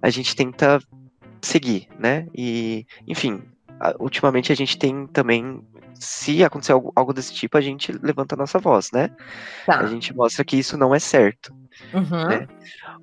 a 0.00 0.10
gente 0.10 0.34
tenta 0.34 0.80
seguir, 1.40 1.88
né? 1.98 2.26
E, 2.34 2.86
enfim, 3.06 3.42
ultimamente 3.98 4.52
a 4.52 4.56
gente 4.56 4.78
tem 4.78 5.06
também 5.06 5.62
se 5.94 6.42
acontecer 6.42 6.72
algo, 6.72 6.92
algo, 6.96 7.12
desse 7.12 7.32
tipo, 7.32 7.56
a 7.56 7.60
gente 7.60 7.92
levanta 8.02 8.34
a 8.34 8.38
nossa 8.38 8.58
voz, 8.58 8.90
né? 8.92 9.10
Tá. 9.66 9.80
A 9.80 9.86
gente 9.86 10.14
mostra 10.14 10.44
que 10.44 10.56
isso 10.56 10.76
não 10.76 10.94
é 10.94 10.98
certo. 10.98 11.54
Uhum. 11.94 12.28
Né? 12.28 12.48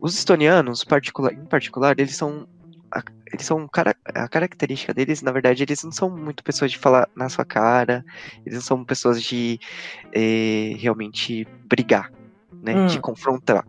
Os 0.02 0.18
estonianos, 0.18 0.84
particular, 0.84 1.34
em 1.34 1.46
particular, 1.46 1.98
eles 1.98 2.16
são. 2.16 2.48
A, 2.92 3.04
eles 3.32 3.46
são. 3.46 3.68
A 4.16 4.28
característica 4.28 4.94
deles, 4.94 5.22
na 5.22 5.32
verdade, 5.32 5.64
eles 5.64 5.84
não 5.84 5.92
são 5.92 6.10
muito 6.10 6.44
pessoas 6.44 6.72
de 6.72 6.78
falar 6.78 7.08
na 7.16 7.30
sua 7.30 7.46
cara, 7.46 8.04
eles 8.46 8.56
não 8.56 8.62
são 8.62 8.86
pessoas 8.86 9.22
de 9.22 9.60
eh, 10.14 10.76
realmente 10.78 11.48
brigar, 11.66 12.12
né? 12.64 12.76
Hum. 12.76 12.88
De 12.88 13.00
confrontar. 13.00 13.66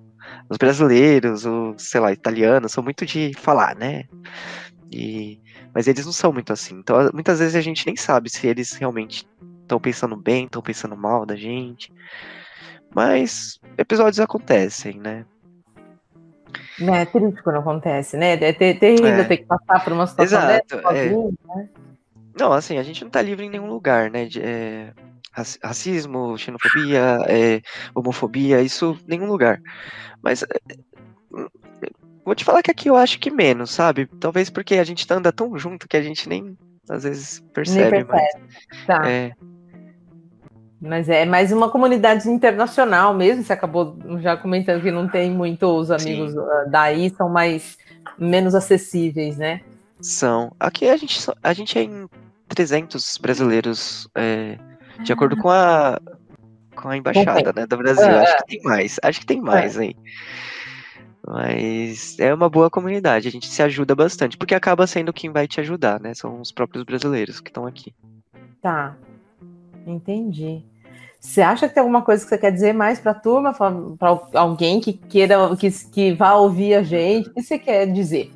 Os 0.48 0.56
brasileiros, 0.56 1.44
os, 1.44 1.82
sei 1.82 2.00
lá, 2.00 2.12
italianos, 2.12 2.72
são 2.72 2.82
muito 2.82 3.04
de 3.04 3.32
falar, 3.36 3.74
né? 3.76 4.04
E 4.90 5.40
mas 5.72 5.86
eles 5.86 6.04
não 6.04 6.12
são 6.12 6.32
muito 6.32 6.52
assim. 6.52 6.76
Então, 6.76 6.96
muitas 7.12 7.38
vezes 7.38 7.54
a 7.54 7.60
gente 7.60 7.86
nem 7.86 7.96
sabe 7.96 8.28
se 8.28 8.46
eles 8.46 8.72
realmente 8.72 9.26
estão 9.62 9.80
pensando 9.80 10.16
bem, 10.16 10.44
estão 10.44 10.62
pensando 10.62 10.96
mal 10.96 11.24
da 11.24 11.36
gente. 11.36 11.92
Mas 12.94 13.60
episódios 13.78 14.18
acontecem, 14.18 14.98
né? 14.98 15.24
É 16.80 17.04
triste 17.04 17.42
quando 17.42 17.58
acontece, 17.58 18.16
né? 18.16 18.32
É 18.32 18.52
terrível 18.52 19.06
é. 19.06 19.24
ter 19.24 19.38
que 19.38 19.44
passar 19.44 19.84
por 19.84 19.92
uma 19.92 20.06
situação 20.06 20.38
Exato, 20.38 20.76
dessa 20.76 20.96
é. 20.96 21.10
né? 21.10 21.68
Não, 22.38 22.52
assim, 22.52 22.78
a 22.78 22.82
gente 22.82 23.04
não 23.04 23.10
tá 23.10 23.20
livre 23.20 23.44
em 23.44 23.50
nenhum 23.50 23.68
lugar, 23.68 24.10
né? 24.10 24.24
De, 24.26 24.40
é, 24.40 24.92
racismo, 25.62 26.38
xenofobia, 26.38 27.18
é, 27.28 27.60
homofobia, 27.94 28.62
isso 28.62 28.98
nenhum 29.06 29.26
lugar. 29.26 29.60
Mas 30.22 30.42
é, 30.42 30.46
Vou 32.24 32.34
te 32.34 32.44
falar 32.44 32.62
que 32.62 32.70
aqui 32.70 32.88
eu 32.88 32.96
acho 32.96 33.18
que 33.18 33.30
menos, 33.30 33.70
sabe? 33.70 34.06
Talvez 34.20 34.50
porque 34.50 34.76
a 34.76 34.84
gente 34.84 35.06
anda 35.12 35.32
tão 35.32 35.58
junto 35.58 35.88
que 35.88 35.96
a 35.96 36.02
gente 36.02 36.28
nem 36.28 36.56
às 36.88 37.02
vezes 37.04 37.40
percebe. 37.52 37.98
Nem 37.98 38.04
percebe. 38.04 38.44
Mas, 38.70 38.86
tá. 38.86 39.10
É... 39.10 39.32
mas 40.80 41.08
é 41.08 41.26
mais 41.26 41.52
uma 41.52 41.68
comunidade 41.68 42.28
internacional 42.28 43.12
mesmo. 43.12 43.42
Você 43.42 43.52
acabou 43.52 43.96
já 44.20 44.36
comentando 44.36 44.80
que 44.82 44.90
não 44.90 45.06
tem 45.06 45.30
muitos 45.30 45.90
amigos 45.90 46.32
Sim. 46.32 46.38
Ah, 46.38 46.64
daí, 46.68 47.10
são 47.10 47.28
mais 47.28 47.76
menos 48.18 48.54
acessíveis, 48.54 49.36
né? 49.36 49.60
São. 50.00 50.52
Aqui 50.58 50.88
a 50.88 50.96
gente, 50.96 51.20
a 51.42 51.52
gente 51.52 51.78
é 51.78 51.82
em 51.82 52.08
300 52.48 53.18
brasileiros, 53.18 54.08
é, 54.14 54.58
de 55.02 55.12
acordo 55.12 55.36
com 55.36 55.50
a, 55.50 56.00
com 56.74 56.88
a 56.88 56.96
embaixada 56.96 57.52
né, 57.54 57.66
do 57.66 57.76
Brasil. 57.76 58.06
É. 58.06 58.22
Acho 58.22 58.36
que 58.38 58.46
tem 58.46 58.62
mais. 58.62 59.00
Acho 59.02 59.20
que 59.20 59.26
tem 59.26 59.40
mais 59.40 59.76
é. 59.76 59.82
aí. 59.82 59.96
Mas 61.26 62.18
é 62.18 62.32
uma 62.32 62.48
boa 62.48 62.70
comunidade, 62.70 63.28
a 63.28 63.30
gente 63.30 63.46
se 63.46 63.62
ajuda 63.62 63.94
bastante, 63.94 64.38
porque 64.38 64.54
acaba 64.54 64.86
sendo 64.86 65.12
quem 65.12 65.30
vai 65.30 65.46
te 65.46 65.60
ajudar, 65.60 66.00
né? 66.00 66.14
São 66.14 66.40
os 66.40 66.50
próprios 66.50 66.82
brasileiros 66.82 67.38
que 67.40 67.50
estão 67.50 67.66
aqui. 67.66 67.94
Tá, 68.62 68.96
entendi. 69.86 70.64
Você 71.20 71.42
acha 71.42 71.68
que 71.68 71.74
tem 71.74 71.82
alguma 71.82 72.00
coisa 72.00 72.24
que 72.24 72.30
você 72.30 72.38
quer 72.38 72.50
dizer 72.50 72.72
mais 72.72 72.98
para 72.98 73.12
a 73.12 73.14
turma, 73.14 73.52
para 73.52 74.18
alguém 74.32 74.80
que 74.80 74.94
queira, 74.94 75.54
que, 75.54 75.70
que 75.70 76.14
vá 76.14 76.34
ouvir 76.34 76.74
a 76.74 76.82
gente? 76.82 77.28
O 77.28 77.34
que 77.34 77.42
você 77.42 77.58
quer 77.58 77.86
dizer? 77.86 78.32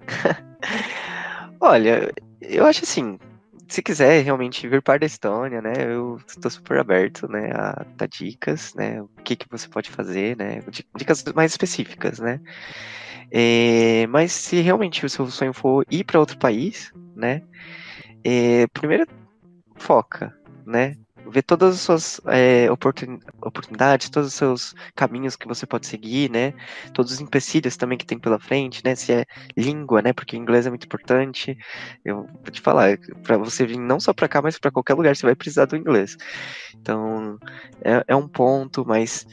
Olha, 1.58 2.12
eu 2.42 2.66
acho 2.66 2.84
assim, 2.84 3.18
se 3.66 3.82
quiser 3.82 4.22
realmente 4.22 4.68
vir 4.68 4.82
para 4.82 5.04
a 5.04 5.06
Estônia, 5.06 5.62
né, 5.62 5.72
eu 5.78 6.20
estou 6.26 6.50
super 6.50 6.78
aberto, 6.78 7.26
né, 7.30 7.50
a 7.52 7.84
dar 7.96 8.06
dicas, 8.06 8.74
né, 8.74 9.00
o 9.00 9.08
que, 9.24 9.34
que 9.34 9.48
você 9.48 9.66
pode 9.66 9.90
fazer, 9.90 10.36
né, 10.36 10.62
dicas 10.96 11.24
mais 11.34 11.52
específicas, 11.52 12.18
né. 12.18 12.40
É, 13.30 14.06
mas 14.08 14.32
se 14.32 14.60
realmente 14.60 15.04
o 15.04 15.08
seu 15.08 15.26
sonho 15.30 15.52
for 15.52 15.84
ir 15.90 16.04
para 16.04 16.20
outro 16.20 16.38
país, 16.38 16.92
né, 17.16 17.42
é, 18.22 18.66
primeiro 18.68 19.06
foca, 19.76 20.34
né, 20.66 20.96
ver 21.30 21.42
todas 21.42 21.74
as 21.74 21.80
suas 21.80 22.20
é, 22.26 22.70
oportun, 22.70 23.18
oportunidades, 23.42 24.08
todos 24.10 24.28
os 24.28 24.34
seus 24.34 24.74
caminhos 24.94 25.36
que 25.36 25.46
você 25.46 25.66
pode 25.66 25.86
seguir, 25.86 26.30
né? 26.30 26.54
Todos 26.92 27.12
os 27.12 27.20
empecilhos 27.20 27.76
também 27.76 27.98
que 27.98 28.06
tem 28.06 28.18
pela 28.18 28.38
frente, 28.38 28.82
né? 28.84 28.94
Se 28.94 29.12
é 29.12 29.24
língua, 29.56 30.02
né? 30.02 30.12
Porque 30.12 30.36
inglês 30.36 30.66
é 30.66 30.70
muito 30.70 30.84
importante. 30.84 31.56
Eu 32.04 32.26
vou 32.26 32.50
te 32.50 32.60
falar, 32.60 32.98
para 33.22 33.36
você 33.36 33.66
vir 33.66 33.78
não 33.78 34.00
só 34.00 34.12
para 34.12 34.28
cá, 34.28 34.42
mas 34.42 34.58
para 34.58 34.70
qualquer 34.70 34.94
lugar, 34.94 35.14
você 35.16 35.26
vai 35.26 35.34
precisar 35.34 35.66
do 35.66 35.76
inglês. 35.76 36.16
Então, 36.74 37.38
é, 37.82 38.04
é 38.08 38.16
um 38.16 38.28
ponto, 38.28 38.84
mas 38.86 39.26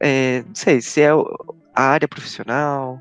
é, 0.00 0.42
não 0.42 0.54
sei, 0.54 0.80
se 0.80 1.02
é 1.02 1.10
a 1.74 1.82
área 1.82 2.08
profissional, 2.08 3.00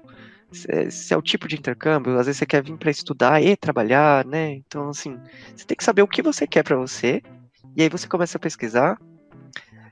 se, 0.51 0.91
se 0.91 1.13
é 1.13 1.17
o 1.17 1.21
tipo 1.21 1.47
de 1.47 1.55
intercâmbio, 1.55 2.17
às 2.17 2.25
vezes 2.25 2.39
você 2.39 2.45
quer 2.45 2.63
vir 2.63 2.77
para 2.77 2.91
estudar 2.91 3.41
e 3.41 3.55
trabalhar, 3.55 4.25
né? 4.25 4.53
Então, 4.53 4.89
assim, 4.89 5.17
você 5.55 5.65
tem 5.65 5.77
que 5.77 5.83
saber 5.83 6.01
o 6.01 6.07
que 6.07 6.21
você 6.21 6.47
quer 6.47 6.63
para 6.63 6.75
você 6.75 7.21
e 7.79 7.83
aí 7.83 7.87
você 7.87 8.09
começa 8.09 8.37
a 8.37 8.41
pesquisar. 8.41 8.99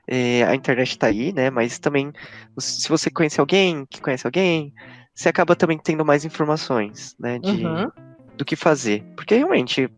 É, 0.06 0.42
a 0.44 0.54
internet 0.54 0.90
está 0.90 1.06
aí, 1.06 1.32
né? 1.32 1.48
Mas 1.48 1.78
também, 1.78 2.12
se 2.58 2.86
você 2.86 3.10
conhece 3.10 3.40
alguém 3.40 3.86
que 3.86 3.98
conhece 3.98 4.26
alguém, 4.26 4.74
você 5.14 5.30
acaba 5.30 5.56
também 5.56 5.78
tendo 5.78 6.04
mais 6.04 6.22
informações, 6.22 7.16
né? 7.18 7.38
De, 7.38 7.64
uhum. 7.64 7.90
Do 8.36 8.44
que 8.44 8.56
fazer. 8.56 9.02
Porque 9.16 9.36
realmente, 9.36 9.90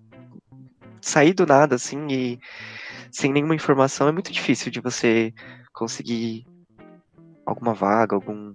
sair 1.00 1.34
do 1.34 1.44
nada, 1.44 1.74
assim, 1.74 2.06
e 2.08 2.38
sem 3.10 3.32
nenhuma 3.32 3.56
informação 3.56 4.06
é 4.06 4.12
muito 4.12 4.30
difícil 4.30 4.70
de 4.70 4.80
você 4.80 5.34
conseguir 5.72 6.46
alguma 7.44 7.74
vaga, 7.74 8.14
algum. 8.14 8.54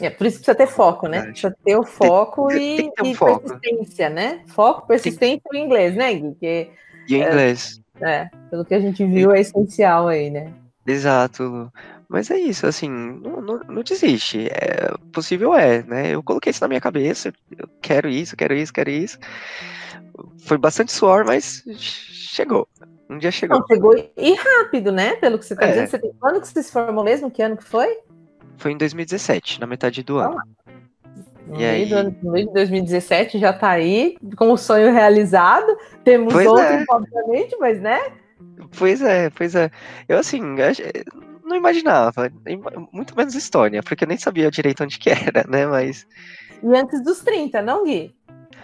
É, 0.00 0.10
por 0.10 0.26
isso 0.26 0.38
precisa 0.38 0.56
ter 0.56 0.66
foco, 0.66 1.06
né? 1.06 1.22
Precisa 1.22 1.56
ter 1.64 1.76
o 1.76 1.84
foco 1.84 2.48
tem, 2.48 2.88
e, 2.88 2.90
tem 2.90 3.06
um 3.06 3.12
e 3.12 3.14
foco. 3.14 3.48
persistência, 3.48 4.10
né? 4.10 4.42
Foco, 4.48 4.88
persistência 4.88 5.40
tem... 5.52 5.60
em 5.60 5.64
inglês, 5.66 5.94
né, 5.94 6.12
Gui? 6.14 6.34
Que, 6.34 6.70
e 7.08 7.14
em 7.14 7.22
é, 7.22 7.28
inglês. 7.28 7.81
É, 8.00 8.28
pelo 8.50 8.64
que 8.64 8.74
a 8.74 8.80
gente 8.80 9.04
viu, 9.04 9.32
é 9.32 9.40
essencial 9.40 10.08
aí, 10.08 10.30
né? 10.30 10.52
Exato. 10.86 11.70
Mas 12.08 12.30
é 12.30 12.38
isso, 12.38 12.66
assim, 12.66 12.90
não, 12.90 13.40
não, 13.40 13.58
não, 13.60 13.82
desiste. 13.82 14.48
É, 14.48 14.92
possível 15.12 15.54
é, 15.54 15.82
né? 15.82 16.10
Eu 16.10 16.22
coloquei 16.22 16.50
isso 16.50 16.62
na 16.62 16.68
minha 16.68 16.80
cabeça, 16.80 17.32
eu 17.56 17.68
quero 17.80 18.08
isso, 18.08 18.36
quero 18.36 18.54
isso, 18.54 18.72
quero 18.72 18.90
isso. 18.90 19.18
Foi 20.40 20.58
bastante 20.58 20.92
suor, 20.92 21.24
mas 21.24 21.64
chegou. 21.76 22.68
Um 23.08 23.18
dia 23.18 23.30
chegou. 23.30 23.58
Não, 23.58 23.66
chegou 23.66 23.94
e 24.16 24.34
rápido, 24.34 24.90
né? 24.90 25.16
Pelo 25.16 25.38
que 25.38 25.46
você 25.46 25.54
está 25.54 25.66
é. 25.66 25.68
dizendo. 25.70 25.88
Você 25.88 25.98
tem... 25.98 26.12
Quando 26.18 26.40
que 26.40 26.48
você 26.48 26.62
se 26.62 26.72
formou 26.72 27.04
mesmo? 27.04 27.30
Que 27.30 27.42
ano 27.42 27.56
que 27.56 27.64
foi? 27.64 27.98
Foi 28.56 28.72
em 28.72 28.76
2017, 28.76 29.60
na 29.60 29.66
metade 29.66 30.02
do 30.02 30.18
ano. 30.18 30.36
No, 31.46 31.56
e 31.56 31.58
meio 31.58 31.70
aí... 31.70 31.86
do 31.86 31.96
ano, 31.96 32.16
no 32.22 32.32
meio 32.32 32.46
de 32.46 32.52
2017 32.54 33.38
já 33.38 33.50
está 33.50 33.70
aí, 33.70 34.16
com 34.36 34.52
o 34.52 34.56
sonho 34.56 34.92
realizado. 34.92 35.76
Temos 36.04 36.32
pois 36.32 36.46
outros, 36.46 36.66
é. 36.66 36.84
obviamente, 36.88 37.56
mas 37.58 37.80
né? 37.80 38.00
Pois 38.78 39.02
é, 39.02 39.30
pois 39.30 39.54
é. 39.54 39.70
Eu 40.08 40.18
assim, 40.18 40.40
não 41.44 41.56
imaginava, 41.56 42.30
muito 42.92 43.16
menos 43.16 43.34
Estônia, 43.34 43.82
porque 43.82 44.04
eu 44.04 44.08
nem 44.08 44.16
sabia 44.16 44.50
direito 44.50 44.82
onde 44.82 44.98
que 44.98 45.10
era, 45.10 45.44
né? 45.48 45.66
Mas. 45.66 46.06
E 46.62 46.76
antes 46.76 47.02
dos 47.02 47.20
30, 47.20 47.60
não, 47.60 47.84
Gui? 47.84 48.14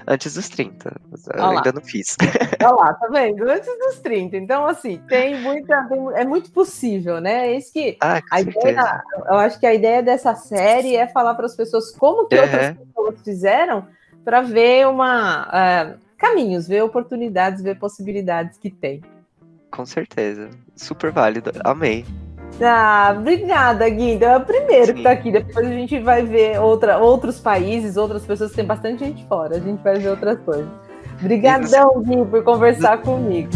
Antes 0.07 0.34
dos 0.34 0.49
30. 0.49 0.94
Olha 1.34 1.59
ainda 1.59 1.72
não 1.72 1.82
fiz. 1.82 2.16
Olha 2.62 2.74
lá, 2.74 2.94
tá 2.94 3.09
vendo? 3.09 3.49
Antes 3.49 3.68
dos 3.78 3.99
30. 4.01 4.36
Então, 4.36 4.66
assim, 4.66 5.01
tem 5.09 5.40
muita. 5.40 5.84
Tem, 5.84 5.99
é 6.14 6.24
muito 6.24 6.51
possível, 6.51 7.20
né? 7.20 7.49
É 7.49 7.57
isso 7.57 7.72
que. 7.72 7.96
Ah, 8.01 8.20
a 8.30 8.40
ideia, 8.40 9.03
eu 9.26 9.34
acho 9.34 9.59
que 9.59 9.66
a 9.66 9.74
ideia 9.74 10.03
dessa 10.03 10.34
série 10.34 10.96
é 10.96 11.07
falar 11.07 11.34
para 11.34 11.46
as 11.46 11.57
pessoas 11.57 11.90
como 11.92 12.26
que 12.26 12.36
uhum. 12.36 12.42
outras 12.42 12.76
pessoas 12.76 13.22
fizeram 13.22 13.86
para 14.24 14.40
ver 14.42 14.86
uma. 14.86 15.46
Uh, 15.46 15.99
caminhos, 16.16 16.66
ver 16.66 16.82
oportunidades, 16.82 17.62
ver 17.62 17.78
possibilidades 17.78 18.59
que 18.59 18.70
tem. 18.70 19.03
Com 19.70 19.86
certeza. 19.86 20.51
Super 20.74 21.12
válido. 21.12 21.53
Amei. 21.64 22.05
Ah, 22.61 23.14
obrigada, 23.16 23.88
Gui. 23.88 24.12
Então 24.12 24.30
é 24.30 24.36
o 24.36 24.40
primeiro 24.40 24.86
Sim. 24.86 24.94
que 24.94 25.03
tá 25.03 25.11
aqui. 25.11 25.30
Depois 25.30 25.66
a 25.66 25.70
gente 25.70 25.99
vai 26.01 26.22
ver 26.22 26.61
outra, 26.61 26.99
outros 26.99 27.38
países, 27.38 27.96
outras 27.96 28.24
pessoas. 28.24 28.53
Tem 28.53 28.64
bastante 28.64 29.05
gente 29.05 29.24
fora. 29.26 29.57
A 29.57 29.61
gente 29.61 29.82
vai 29.82 29.99
ver 29.99 30.09
outras 30.09 30.38
coisas. 30.40 30.68
Obrigadão, 31.20 32.03
Gui, 32.03 32.24
por 32.24 32.42
conversar 32.44 32.99
comigo. 32.99 33.51